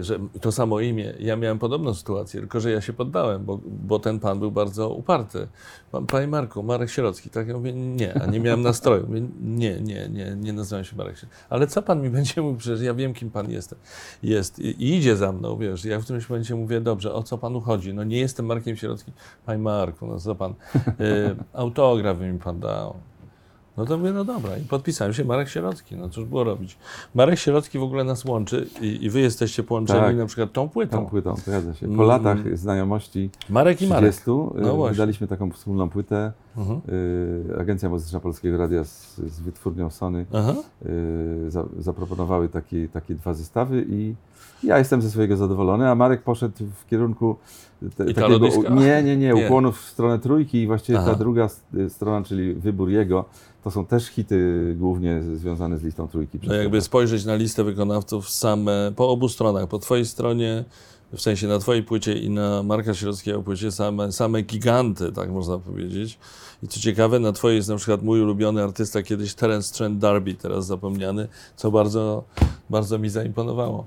że 0.00 0.18
to 0.40 0.52
samo 0.52 0.80
imię. 0.80 1.14
Ja 1.18 1.36
miałem 1.36 1.58
podobną 1.58 1.94
sytuację, 1.94 2.40
tylko 2.40 2.60
że 2.60 2.70
ja 2.70 2.80
się 2.80 2.92
poddałem, 2.92 3.44
bo, 3.44 3.60
bo 3.66 3.98
ten 3.98 4.20
pan 4.20 4.38
był 4.38 4.50
bardzo 4.50 4.90
uparty. 4.90 5.48
Pan, 5.92 6.06
Panie 6.06 6.26
Marku, 6.26 6.62
Marek 6.62 6.90
Sierocki, 6.90 7.30
tak? 7.30 7.48
Ja 7.48 7.54
mówię, 7.54 7.72
nie, 7.72 8.22
a 8.22 8.26
nie 8.26 8.40
miałem 8.40 8.62
nastroju. 8.62 9.06
Mówię, 9.06 9.22
nie, 9.40 9.80
nie, 9.80 10.08
nie, 10.08 10.36
nie 10.36 10.52
nazywam 10.52 10.84
się 10.84 10.96
Marek 10.96 11.16
Sierocki. 11.16 11.38
Ale 11.50 11.66
co 11.66 11.82
pan 11.82 12.02
mi 12.02 12.10
będzie 12.10 12.42
mówił, 12.42 12.58
przecież 12.58 12.80
ja 12.80 12.94
wiem, 12.94 13.14
kim 13.14 13.30
pan 13.30 13.50
jest. 13.50 13.74
jest 14.22 14.58
i, 14.58 14.94
idzie 14.94 15.16
za 15.16 15.32
mną, 15.32 15.56
wiesz. 15.56 15.84
Ja 15.84 16.00
w 16.00 16.04
którymś 16.04 16.30
momencie 16.30 16.54
mówię, 16.54 16.80
dobrze, 16.80 17.14
o 17.14 17.22
co 17.22 17.38
panu 17.38 17.60
chodzi? 17.60 17.94
No 17.94 18.04
nie 18.04 18.18
jestem 18.18 18.46
Markiem 18.46 18.76
Sierockim. 18.76 19.14
Panie 19.46 19.62
Marku, 19.62 20.06
no 20.06 20.20
co 20.20 20.34
pan, 20.34 20.54
y, 20.76 21.36
autograf 21.52 22.20
mi 22.20 22.38
pan 22.38 22.60
dał. 22.60 22.94
No 23.76 23.86
to 23.86 23.98
mówię, 23.98 24.12
no 24.12 24.24
dobra. 24.24 24.56
I 24.56 24.60
podpisałem 24.60 25.14
się 25.14 25.24
Marek 25.24 25.48
Sierocki. 25.48 25.96
No 25.96 26.08
cóż 26.08 26.24
było 26.24 26.44
robić. 26.44 26.76
Marek 27.14 27.38
Sierocki 27.38 27.78
w 27.78 27.82
ogóle 27.82 28.04
nas 28.04 28.24
łączy 28.24 28.66
i, 28.80 29.04
i 29.04 29.10
wy 29.10 29.20
jesteście 29.20 29.62
połączeni 29.62 30.00
Tak. 30.00 30.16
na 30.16 30.26
przykład 30.26 30.52
tą 30.52 30.68
płytą. 30.68 30.96
Tą 30.98 31.06
płytą, 31.06 31.36
zgadza 31.36 31.74
się. 31.74 31.86
Po 31.86 31.92
Mm. 31.94 32.06
latach 32.06 32.58
znajomości 32.58 33.30
Marek 33.50 33.82
i 33.82 33.86
Marek. 33.86 34.14
30 34.14 34.30
y, 34.30 34.60
No 34.60 34.76
właśnie. 34.76 34.92
wydaliśmy 34.94 35.26
taką 35.26 35.50
wspólną 35.50 35.88
płytę. 35.90 36.32
Mhm. 36.56 36.80
Y, 36.88 37.60
Agencja 37.60 37.88
Muzyczna 37.88 38.20
Polskiego 38.20 38.56
Radia 38.58 38.84
z, 38.84 39.16
z 39.18 39.40
wytwórnią 39.40 39.90
Sony 39.90 40.26
y, 40.86 41.50
za, 41.50 41.64
zaproponowały 41.78 42.48
takie, 42.48 42.88
takie 42.88 43.14
dwa 43.14 43.34
zestawy 43.34 43.84
i 43.88 44.14
ja 44.62 44.78
jestem 44.78 45.02
ze 45.02 45.10
swojego 45.10 45.36
zadowolony, 45.36 45.90
a 45.90 45.94
Marek 45.94 46.22
poszedł 46.22 46.54
w 46.82 46.86
kierunku 46.86 47.36
te, 47.96 48.04
disco? 48.04 48.74
nie, 48.74 49.02
nie, 49.02 49.16
nie, 49.16 49.32
Nie. 49.32 49.44
ukłonów 49.46 49.80
w 49.80 49.88
stronę 49.88 50.18
trójki 50.18 50.62
i 50.62 50.66
właściwie 50.66 50.98
Aha. 50.98 51.10
ta 51.10 51.18
druga 51.18 51.44
s- 51.44 51.64
strona, 51.88 52.24
czyli 52.24 52.54
wybór 52.54 52.88
jego, 52.88 53.24
to 53.64 53.70
są 53.70 53.86
też 53.86 54.06
hity 54.06 54.74
głównie 54.78 55.22
związane 55.36 55.78
z 55.78 55.82
listą 55.82 56.08
trójki. 56.08 56.38
No 56.46 56.54
jakby 56.54 56.80
spojrzeć 56.80 57.24
na 57.24 57.34
listę 57.34 57.64
wykonawców 57.64 58.30
same, 58.30 58.92
po 58.96 59.08
obu 59.08 59.28
stronach, 59.28 59.68
po 59.68 59.78
twojej 59.78 60.06
stronie, 60.06 60.64
w 61.12 61.20
sensie 61.20 61.46
na 61.46 61.58
twojej 61.58 61.82
płycie 61.82 62.18
i 62.18 62.30
na 62.30 62.62
Marka 62.62 62.94
Sierockiego 62.94 63.42
płycie 63.42 63.72
same, 63.72 64.12
same 64.12 64.42
giganty, 64.42 65.12
tak 65.12 65.30
można 65.30 65.58
powiedzieć. 65.58 66.18
I 66.62 66.68
co 66.68 66.80
ciekawe, 66.80 67.18
na 67.18 67.32
twojej 67.32 67.56
jest 67.56 67.68
na 67.68 67.76
przykład 67.76 68.02
mój 68.02 68.20
ulubiony 68.20 68.62
artysta 68.62 69.02
kiedyś 69.02 69.34
Terence 69.34 69.74
Trent 69.74 69.98
D'Arby, 69.98 70.36
teraz 70.36 70.66
zapomniany, 70.66 71.28
co 71.56 71.70
bardzo, 71.70 72.24
bardzo 72.70 72.98
mi 72.98 73.08
zaimponowało. 73.08 73.86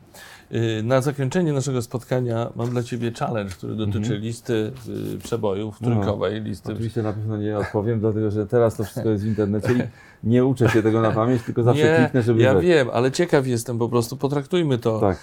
Yy, 0.52 0.84
Na 0.84 1.02
zakończenie 1.02 1.54
naszego 1.54 1.82
spotkania 1.82 2.50
mam 2.56 2.70
dla 2.70 2.84
Ciebie 2.84 3.12
challenge, 3.20 3.52
który 3.56 3.76
dotyczy 3.76 3.98
Mhm. 4.00 4.22
listy 4.22 4.72
yy, 5.14 5.18
przebojów, 5.24 5.82
No, 5.82 5.88
trójkowej 5.92 6.42
listy. 6.42 6.74
Oczywiście 6.74 7.04
na 7.04 7.14
pewno 7.14 7.38
nie 7.38 7.58
odpowiem, 7.58 8.00
dlatego 8.00 8.32
że 8.32 8.48
teraz 8.48 8.76
to 8.78 8.84
wszystko 8.84 9.10
jest 9.10 9.24
w 9.24 9.28
internecie 9.28 9.74
i 9.74 9.78
nie 10.30 10.46
uczę 10.46 10.70
się 10.70 10.84
tego 10.84 11.02
na 11.02 11.12
pamięć, 11.12 11.42
tylko 11.44 11.64
zawsze 11.64 11.84
Nie, 11.92 11.98
kliknę, 12.00 12.22
żeby 12.24 12.42
ja 12.42 12.54
wejść. 12.54 12.68
wiem, 12.68 12.88
ale 12.94 13.12
ciekaw 13.12 13.48
jestem 13.48 13.78
po 13.78 13.90
prostu, 13.90 14.18
potraktujmy 14.18 14.78
to 14.78 15.00
Tak. 15.00 15.18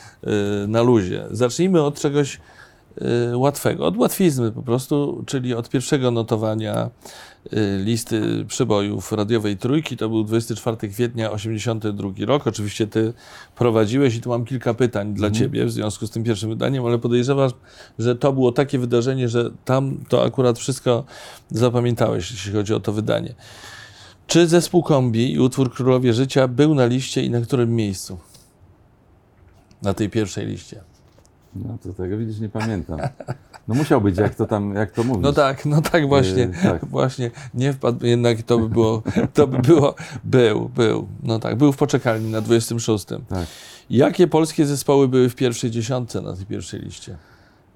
y, 0.64 0.68
na 0.68 0.82
luzie. 0.82 1.24
Zacznijmy 1.30 1.82
od 1.82 2.00
czegoś 2.00 2.36
y, 2.36 2.40
łatwego, 3.34 3.86
od 3.86 3.96
łatwizny 3.96 4.52
po 4.52 4.62
prostu, 4.62 5.24
czyli 5.26 5.54
od 5.54 5.68
pierwszego 5.68 6.10
notowania 6.10 6.90
y, 7.46 7.82
listy 7.84 8.44
przebojów 8.48 9.12
radiowej 9.12 9.56
trójki. 9.56 9.96
To 9.96 10.08
był 10.08 10.24
24 10.24 10.88
kwietnia 10.88 11.30
82 11.30 12.10
rok. 12.26 12.46
Oczywiście 12.46 12.86
ty 12.86 13.12
prowadziłeś 13.56 14.14
i 14.16 14.20
tu 14.20 14.30
mam 14.30 14.44
kilka 14.44 14.74
pytań 14.74 15.14
dla 15.14 15.30
ciebie 15.30 15.64
w 15.64 15.72
związku 15.72 16.06
z 16.06 16.10
tym 16.10 16.24
pierwszym 16.24 16.50
wydaniem, 16.50 16.86
ale 16.86 16.98
podejrzewam, 16.98 17.50
że 17.98 18.16
to 18.16 18.32
było 18.32 18.52
takie 18.52 18.78
wydarzenie, 18.78 19.28
że 19.28 19.50
tam 19.64 19.98
to 20.08 20.24
akurat 20.24 20.58
wszystko 20.58 21.04
zapamiętałeś, 21.50 22.30
jeśli 22.30 22.52
chodzi 22.52 22.74
o 22.74 22.80
to 22.80 22.92
wydanie. 22.92 23.34
Czy 24.26 24.48
zespół 24.48 24.82
Kombi 24.82 25.32
i 25.32 25.40
utwór 25.40 25.74
Królowie 25.74 26.12
Życia 26.12 26.48
był 26.48 26.74
na 26.74 26.86
liście 26.86 27.22
i 27.22 27.30
na 27.30 27.40
którym 27.40 27.76
miejscu? 27.76 28.18
Na 29.82 29.94
tej 29.94 30.10
pierwszej 30.10 30.46
liście. 30.46 30.91
No 31.54 31.78
to 31.82 31.92
tego 31.92 32.16
widzisz, 32.18 32.40
nie 32.40 32.48
pamiętam. 32.48 33.00
No 33.68 33.74
musiał 33.74 34.00
być, 34.00 34.18
jak 34.18 34.34
to 34.34 34.46
tam, 34.46 34.74
jak 34.74 34.90
to 34.90 35.04
mówisz. 35.04 35.22
No 35.22 35.32
tak, 35.32 35.66
no 35.66 35.80
tak 35.82 36.08
właśnie, 36.08 36.42
Yy, 36.42 36.50
tak. 36.62 36.84
właśnie, 36.86 37.30
nie 37.54 37.72
wpadł, 37.72 38.06
jednak 38.06 38.42
to 38.42 38.58
by 38.58 38.68
było, 38.68 39.02
to 39.34 39.46
by 39.46 39.58
było, 39.58 39.94
był, 40.24 40.68
był, 40.68 41.08
no 41.22 41.38
tak, 41.38 41.56
był 41.56 41.72
w 41.72 41.76
poczekalni 41.76 42.30
na 42.30 42.40
26. 42.40 43.06
Tak. 43.06 43.46
Jakie 43.90 44.26
polskie 44.26 44.66
zespoły 44.66 45.08
były 45.08 45.28
w 45.28 45.34
pierwszej 45.34 45.70
dziesiątce 45.70 46.20
na 46.20 46.36
tej 46.36 46.46
pierwszej 46.46 46.80
liście? 46.80 47.16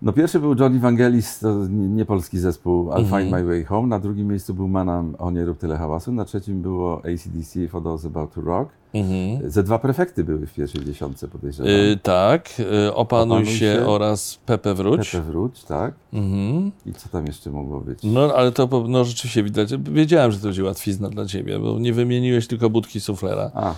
No 0.02 0.12
pierwszy 0.12 0.40
był 0.40 0.54
Johnny 0.60 0.78
Vangelis, 0.80 1.38
to 1.38 1.66
nie, 1.68 1.88
nie 1.88 2.04
polski 2.04 2.38
zespół, 2.38 2.88
I'll 2.90 2.98
Mhm. 3.00 3.22
Find 3.22 3.32
My 3.32 3.44
Way 3.44 3.64
Home. 3.64 3.88
Na 3.88 3.98
drugim 3.98 4.28
miejscu 4.28 4.54
był 4.54 4.68
Manam, 4.68 5.14
O 5.18 5.30
nie 5.30 5.44
rób 5.44 5.58
tyle 5.58 5.76
hałasu. 5.76 6.12
Na 6.12 6.24
trzecim 6.24 6.62
było 6.62 6.98
ACDC, 6.98 7.68
For 7.68 7.82
Those 7.82 8.08
About 8.08 8.34
to 8.34 8.40
Rock. 8.40 8.68
Mhm. 8.94 9.50
Ze 9.50 9.62
dwa 9.62 9.78
prefekty 9.78 10.24
były 10.24 10.46
w 10.46 10.54
pierwszej 10.54 10.84
dziesiątce, 10.84 11.28
podejrzewam. 11.28 11.72
Y, 11.72 11.98
tak, 12.02 12.48
y, 12.60 12.94
opanuj, 12.94 13.34
Opanuj 13.36 13.46
się, 13.46 13.58
się. 13.74 13.86
oraz 13.86 14.38
Pepe 14.46 14.74
wróć. 14.74 15.10
Pepe 15.10 15.22
Wróć, 15.24 15.64
tak. 15.64 15.94
Mhm. 16.12 16.72
I 16.86 16.92
co 16.92 17.08
tam 17.08 17.26
jeszcze 17.26 17.50
mogło 17.50 17.80
być? 17.80 17.98
No, 18.02 18.20
ale 18.36 18.52
to 18.52 18.84
no, 18.88 19.04
rzeczywiście 19.04 19.42
widać. 19.42 19.70
Wiedziałem, 19.92 20.32
że 20.32 20.38
to 20.38 20.44
będzie 20.44 20.64
łatwizna 20.64 21.08
dla 21.08 21.26
ciebie, 21.26 21.58
bo 21.58 21.78
nie 21.78 21.92
wymieniłeś 21.92 22.46
tylko 22.46 22.70
budki 22.70 23.00
suflera. 23.00 23.50
A, 23.54 23.74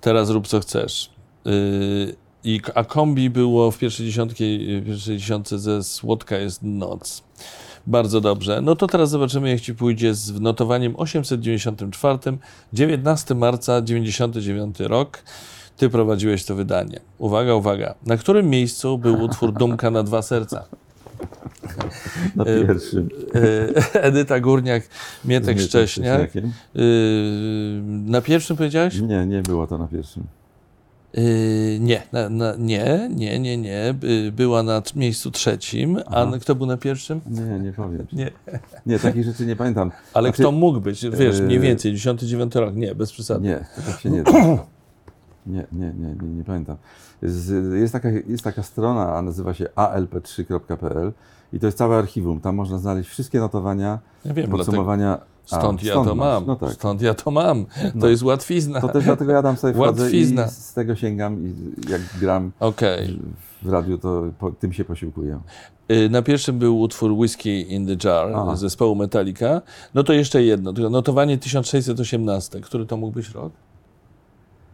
Teraz 0.00 0.30
rób 0.30 0.46
co 0.46 0.60
chcesz. 0.60 1.10
Yy, 1.44 1.52
i, 2.44 2.60
a 2.74 2.84
kombi 2.84 3.30
było 3.30 3.70
w 3.70 3.78
pierwszej, 3.78 4.06
dziesiątki, 4.06 4.80
w 4.82 4.86
pierwszej 4.86 5.18
dziesiątce 5.18 5.58
ze 5.58 5.82
Słodka 5.82 6.36
jest 6.36 6.62
noc. 6.62 7.22
Bardzo 7.86 8.20
dobrze. 8.20 8.60
No 8.62 8.76
to 8.76 8.86
teraz 8.86 9.10
zobaczymy, 9.10 9.50
jak 9.50 9.60
ci 9.60 9.74
pójdzie 9.74 10.14
z 10.14 10.40
notowaniem 10.40 10.94
894, 10.96 12.18
19 12.72 13.34
marca 13.34 13.82
99 13.82 14.80
rok. 14.80 15.22
Ty 15.76 15.90
prowadziłeś 15.90 16.44
to 16.44 16.54
wydanie. 16.54 17.00
Uwaga, 17.18 17.54
uwaga. 17.54 17.94
Na 18.06 18.16
którym 18.16 18.50
miejscu 18.50 18.98
był 18.98 19.22
utwór 19.22 19.52
Dumka 19.52 19.90
na 19.90 20.02
dwa 20.02 20.22
serca? 20.22 20.64
na 22.36 22.44
Y, 22.44 22.66
pierwszym. 22.66 23.08
Yy, 23.34 23.74
Edyta 23.92 24.40
Górniak, 24.40 24.88
Mietek 25.24 25.60
Szcześniak. 25.60 26.34
Yy, 26.34 26.42
na 27.84 28.20
pierwszym 28.20 28.56
powiedziałeś? 28.56 29.00
Nie, 29.00 29.26
nie 29.26 29.42
było 29.42 29.66
to 29.66 29.78
na 29.78 29.86
pierwszym. 29.86 30.24
Yy, 31.14 31.78
nie, 31.80 32.02
na, 32.12 32.28
na, 32.28 32.54
nie, 32.58 33.08
nie, 33.14 33.38
nie, 33.38 33.56
nie. 33.56 33.94
By- 33.94 34.32
Była 34.32 34.62
na 34.62 34.82
miejscu 34.96 35.30
trzecim, 35.30 35.96
a 35.96 36.02
Aha. 36.06 36.32
kto 36.40 36.54
był 36.54 36.66
na 36.66 36.76
pierwszym? 36.76 37.20
Nie, 37.30 37.58
nie 37.58 37.72
powiem. 37.72 38.06
Nie. 38.12 38.30
Nie, 38.86 38.98
takich 38.98 39.24
rzeczy 39.24 39.46
nie 39.46 39.56
pamiętam. 39.56 39.90
Ale 40.14 40.28
Znaczy, 40.28 40.42
kto 40.42 40.52
mógł 40.52 40.80
być? 40.80 41.06
Wiesz, 41.10 41.40
mniej 41.40 41.54
yy, 41.56 41.60
więcej, 41.60 41.94
10-9 41.94 42.60
rok. 42.60 42.74
Nie, 42.76 42.94
bez 42.94 43.12
przesady. 43.12 43.46
Nie, 43.48 43.64
tak 43.86 44.00
się 44.00 44.10
nie 44.10 44.22
da. 44.22 44.32
Nie, 45.46 45.66
nie, 45.72 45.92
nie, 45.98 46.14
nie, 46.22 46.28
nie 46.28 46.44
pamiętam. 46.44 46.76
Jest, 47.22 47.92
taka, 47.92 48.08
jest 48.26 48.44
taka 48.44 48.62
strona, 48.62 49.14
a 49.16 49.22
nazywa 49.22 49.54
się 49.54 49.64
alp3.pl 49.76 51.12
i 51.52 51.60
to 51.60 51.66
jest 51.66 51.78
całe 51.78 51.96
archiwum. 51.96 52.40
Tam 52.40 52.54
można 52.54 52.78
znaleźć 52.78 53.10
wszystkie 53.10 53.38
notowania, 53.38 53.98
Ja 54.24 54.34
wiem, 54.34 54.50
dlatego, 54.50 54.96
podsumowania. 55.50 55.68
A, 55.68 55.74
stąd 55.74 55.82
ja 55.82 55.94
to 55.94 56.14
masz. 56.14 56.16
mam. 56.34 56.46
No 56.46 56.56
tak. 56.56 56.72
Stąd 56.72 57.02
ja 57.02 57.14
to 57.14 57.30
mam. 57.30 57.64
To 57.66 57.70
No. 57.94 58.06
jest 58.08 58.22
łatwizna. 58.22 58.80
To 58.80 58.88
też 58.88 59.04
dlatego 59.04 59.32
ja 59.32 59.42
tam 59.42 59.56
sobie 59.56 59.78
Łatwizna. 59.78 60.46
i 60.46 60.50
z 60.50 60.72
tego 60.72 60.96
sięgam 60.96 61.46
i 61.46 61.54
jak 61.90 62.00
gram 62.20 62.52
Okej. 62.60 63.20
w 63.62 63.68
radiu, 63.68 63.98
to 63.98 64.22
po, 64.38 64.50
tym 64.50 64.72
się 64.72 64.84
posiłkuję. 64.84 65.40
Yy, 65.88 66.08
Na 66.10 66.22
pierwszym 66.22 66.58
był 66.58 66.80
utwór 66.80 67.12
Whiskey 67.12 67.60
in 67.74 67.86
the 67.86 68.08
Jar 68.08 68.32
Aha. 68.34 68.56
zespołu 68.56 68.94
Metallica. 68.94 69.62
No 69.94 70.02
to 70.02 70.12
jeszcze 70.12 70.42
jedno. 70.42 70.72
Notowanie 70.72 71.38
1618. 71.38 72.60
Który 72.60 72.86
to 72.86 72.96
mógł 72.96 73.12
być 73.12 73.28
rok? 73.30 73.52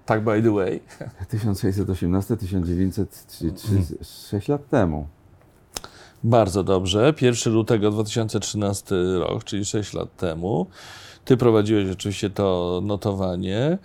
Tak, 0.06 0.24
by 0.24 0.42
the 0.42 0.50
way. 0.54 0.80
1618, 1.28 2.36
1903, 2.36 3.52
6 4.30 4.48
lat 4.48 4.68
temu. 4.68 5.06
Bardzo 6.24 6.64
dobrze. 6.64 7.14
1 7.20 7.52
lutego 7.52 7.90
2013 7.90 8.94
rok, 9.18 9.44
czyli 9.44 9.64
6 9.64 9.92
lat 9.94 10.16
temu. 10.16 10.66
Ty 11.24 11.36
prowadziłeś 11.36 11.90
oczywiście 11.90 12.30
to 12.30 12.80
notowanie. 12.84 13.78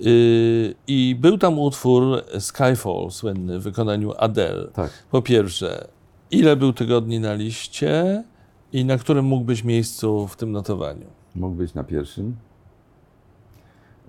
Yy, 0.00 0.74
I 0.86 1.16
był 1.20 1.38
tam 1.38 1.58
utwór 1.58 2.24
Skyfall, 2.38 3.10
słynny, 3.10 3.58
w 3.58 3.62
wykonaniu 3.62 4.12
Adele. 4.18 4.68
Tak. 4.68 4.90
Po 5.10 5.22
pierwsze, 5.22 5.88
ile 6.30 6.56
był 6.56 6.72
tygodni 6.72 7.20
na 7.20 7.34
liście 7.34 8.24
i 8.72 8.84
na 8.84 8.98
którym 8.98 9.24
mógł 9.24 9.44
być 9.44 9.64
miejscu 9.64 10.28
w 10.28 10.36
tym 10.36 10.52
notowaniu? 10.52 11.06
Mógł 11.34 11.54
być 11.54 11.74
na 11.74 11.84
pierwszym. 11.84 12.36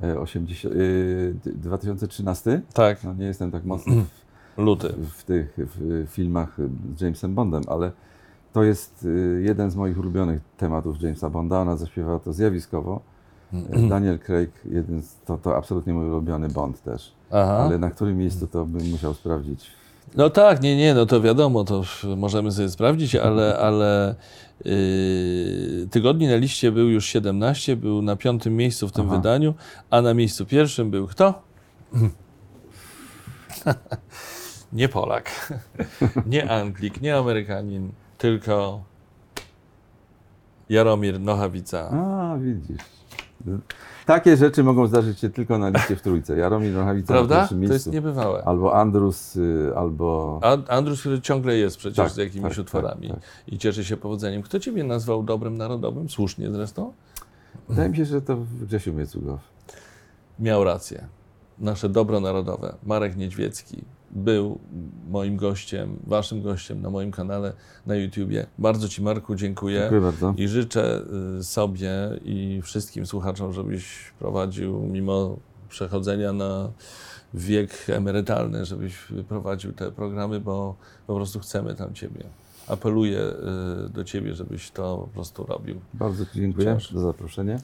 E, 0.04 0.20
80, 0.20 0.76
y, 0.76 1.36
2013? 1.46 2.62
Tak, 2.74 3.04
No, 3.04 3.14
nie 3.14 3.26
jestem 3.26 3.52
tak 3.52 3.66
mocno 3.66 3.94
luty. 4.58 4.94
w, 4.98 5.10
w 5.10 5.24
tych 5.24 5.54
w 5.58 6.08
filmach 6.10 6.58
z 6.98 7.02
Jamesem 7.02 7.36
Bondem, 7.36 7.64
ale 7.68 7.92
to 8.54 8.64
jest 8.64 9.06
y, 9.06 9.42
jeden 9.46 9.72
z 9.72 9.76
moich 9.76 10.00
ulubionych 10.00 10.42
tematów 10.58 11.02
Jamesa 11.02 11.30
Bonda. 11.30 11.60
Ona 11.60 11.78
zaśpiewała 11.78 12.20
to 12.20 12.34
zjawiskowo. 12.34 13.02
E, 13.54 13.90
Daniel 13.90 14.20
Craig, 14.20 14.52
jeden 14.72 15.02
z, 15.02 15.16
to, 15.26 15.38
to 15.38 15.58
absolutnie 15.58 15.94
mój 15.94 16.06
ulubiony 16.06 16.50
Bond 16.50 16.84
też. 16.84 17.12
Aha. 17.32 17.58
Ale 17.58 17.78
na 17.78 17.90
którym 17.90 18.18
miejscu 18.18 18.48
to 18.48 18.66
bym 18.66 18.90
musiał 18.90 19.14
sprawdzić. 19.14 19.66
No 20.16 20.30
tak, 20.30 20.62
nie, 20.62 20.78
nie, 20.78 20.94
no 20.94 21.06
to 21.06 21.22
wiadomo, 21.22 21.64
to 21.64 21.84
możemy 22.18 22.52
sobie 22.52 22.70
sprawdzić, 22.70 23.16
ale, 23.16 23.58
ale 23.68 24.16
yy, 24.66 24.72
tygodni 25.92 26.28
na 26.28 26.36
liście 26.36 26.72
był 26.72 26.90
już 26.90 27.06
17, 27.06 27.76
był 27.76 28.02
na 28.02 28.16
piątym 28.16 28.56
miejscu 28.56 28.88
w 28.88 28.92
tym 28.92 29.06
Aha. 29.08 29.16
wydaniu, 29.16 29.54
a 29.90 30.02
na 30.02 30.14
miejscu 30.14 30.46
pierwszym 30.46 30.92
był 30.92 31.08
kto? 31.08 31.42
nie 34.74 34.90
Polak, 34.90 35.54
nie 36.26 36.52
Anglik, 36.52 37.02
nie 37.02 37.18
Amerykanin, 37.18 37.92
tylko 38.18 38.82
Jaromir 40.70 41.20
Nochawica. 41.20 41.90
A, 41.90 42.38
widzisz. 42.38 42.82
Takie 44.06 44.38
rzeczy 44.38 44.64
mogą 44.64 44.88
zdarzyć 44.88 45.20
się 45.20 45.30
tylko 45.30 45.58
na 45.58 45.70
liście 45.70 45.96
w 45.96 46.02
trójce. 46.02 46.38
Jaromir 46.38 46.74
Nochawica 46.74 47.14
na 47.14 47.20
Prawda? 47.20 47.36
pierwszym 47.40 47.58
To 47.58 47.60
miejscu. 47.62 47.74
jest 47.74 47.94
niebywałe. 47.94 48.44
Albo 48.46 48.76
Andrus, 48.76 49.36
y, 49.36 49.72
albo... 49.76 50.40
A 50.44 50.58
Andrus, 50.74 51.00
który 51.00 51.22
ciągle 51.22 51.56
jest 51.56 51.78
przecież 51.78 51.98
Tak, 51.98 52.10
z 52.10 52.18
jakimiś 52.18 52.50
tak, 52.56 52.62
utworami 52.66 53.08
tak, 53.10 53.20
tak. 53.20 53.30
i 53.48 53.58
cieszy 53.58 53.86
się 53.86 53.98
powodzeniem. 53.98 54.42
Kto 54.42 54.60
ciebie 54.60 54.84
nazwał 54.84 55.24
dobrem 55.24 55.58
narodowym? 55.58 56.10
Słusznie 56.10 56.52
zresztą. 56.52 56.94
Wydaje 57.70 57.90
mi 57.90 57.98
się, 57.98 58.06
że 58.06 58.22
to 58.22 58.38
Grzesiu 58.62 58.94
Miecugow. 58.94 59.40
Miał 60.40 60.64
rację. 60.64 61.08
Nasze 61.60 61.90
dobro 61.90 62.20
narodowe. 62.20 62.76
Marek 62.84 63.18
Niedźwiecki 63.18 63.84
był 64.12 64.60
moim 65.10 65.38
gościem, 65.38 66.00
waszym 66.08 66.42
gościem 66.42 66.82
na 66.82 66.90
moim 66.90 67.12
kanale 67.12 67.54
na 67.86 67.96
YouTubie. 67.96 68.46
Bardzo 68.58 68.88
Ci, 68.90 69.02
Marku, 69.02 69.36
dziękuję. 69.36 69.80
Dziękuję 69.80 70.02
bardzo. 70.02 70.34
I 70.38 70.48
życzę 70.48 71.02
y, 71.40 71.44
sobie 71.44 71.92
i 72.26 72.62
wszystkim 72.64 73.06
słuchaczom, 73.06 73.54
żebyś 73.54 74.14
prowadził, 74.20 74.80
mimo 74.80 75.38
przechodzenia 75.70 76.34
na 76.34 76.70
wiek 77.34 77.90
emerytalny, 77.90 78.66
żebyś 78.66 79.08
prowadził 79.28 79.74
te 79.74 79.92
programy, 79.92 80.40
bo 80.40 80.76
po 81.08 81.16
prostu 81.16 81.40
chcemy 81.40 81.76
tam 81.76 81.94
Ciebie. 81.94 82.24
Apeluję 82.68 83.20
y, 83.86 83.90
do 83.90 84.04
Ciebie, 84.04 84.36
żebyś 84.36 84.72
to 84.72 84.98
po 84.98 85.08
prostu 85.08 85.44
robił. 85.46 85.80
Bardzo 85.94 86.26
Ci 86.26 86.32
dziękuję 86.34 86.68
Wciąż. 86.68 86.92
za 86.92 87.00
zaproszenie. 87.00 87.60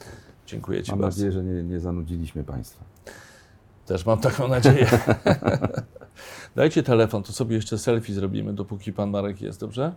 Dziękuję 0.48 0.84
Ci 0.84 0.92
Mam 0.92 1.00
bardzo. 1.02 1.18
nadzieję, 1.18 1.32
że 1.32 1.44
nie, 1.44 1.64
nie 1.64 1.80
zanudziliśmy 1.80 2.44
Państwa. 2.44 2.84
Też 3.86 4.06
mam 4.06 4.20
taką 4.20 4.48
nadzieję. 4.48 4.88
Dajcie 6.56 6.84
telefon, 6.84 7.24
to 7.24 7.34
sobie 7.34 7.56
jeszcze 7.56 7.78
selfie 7.78 8.14
zrobimy, 8.14 8.54
dopóki 8.54 8.94
Pan 8.94 9.10
Marek 9.10 9.42
jest, 9.42 9.60
dobrze? 9.60 9.94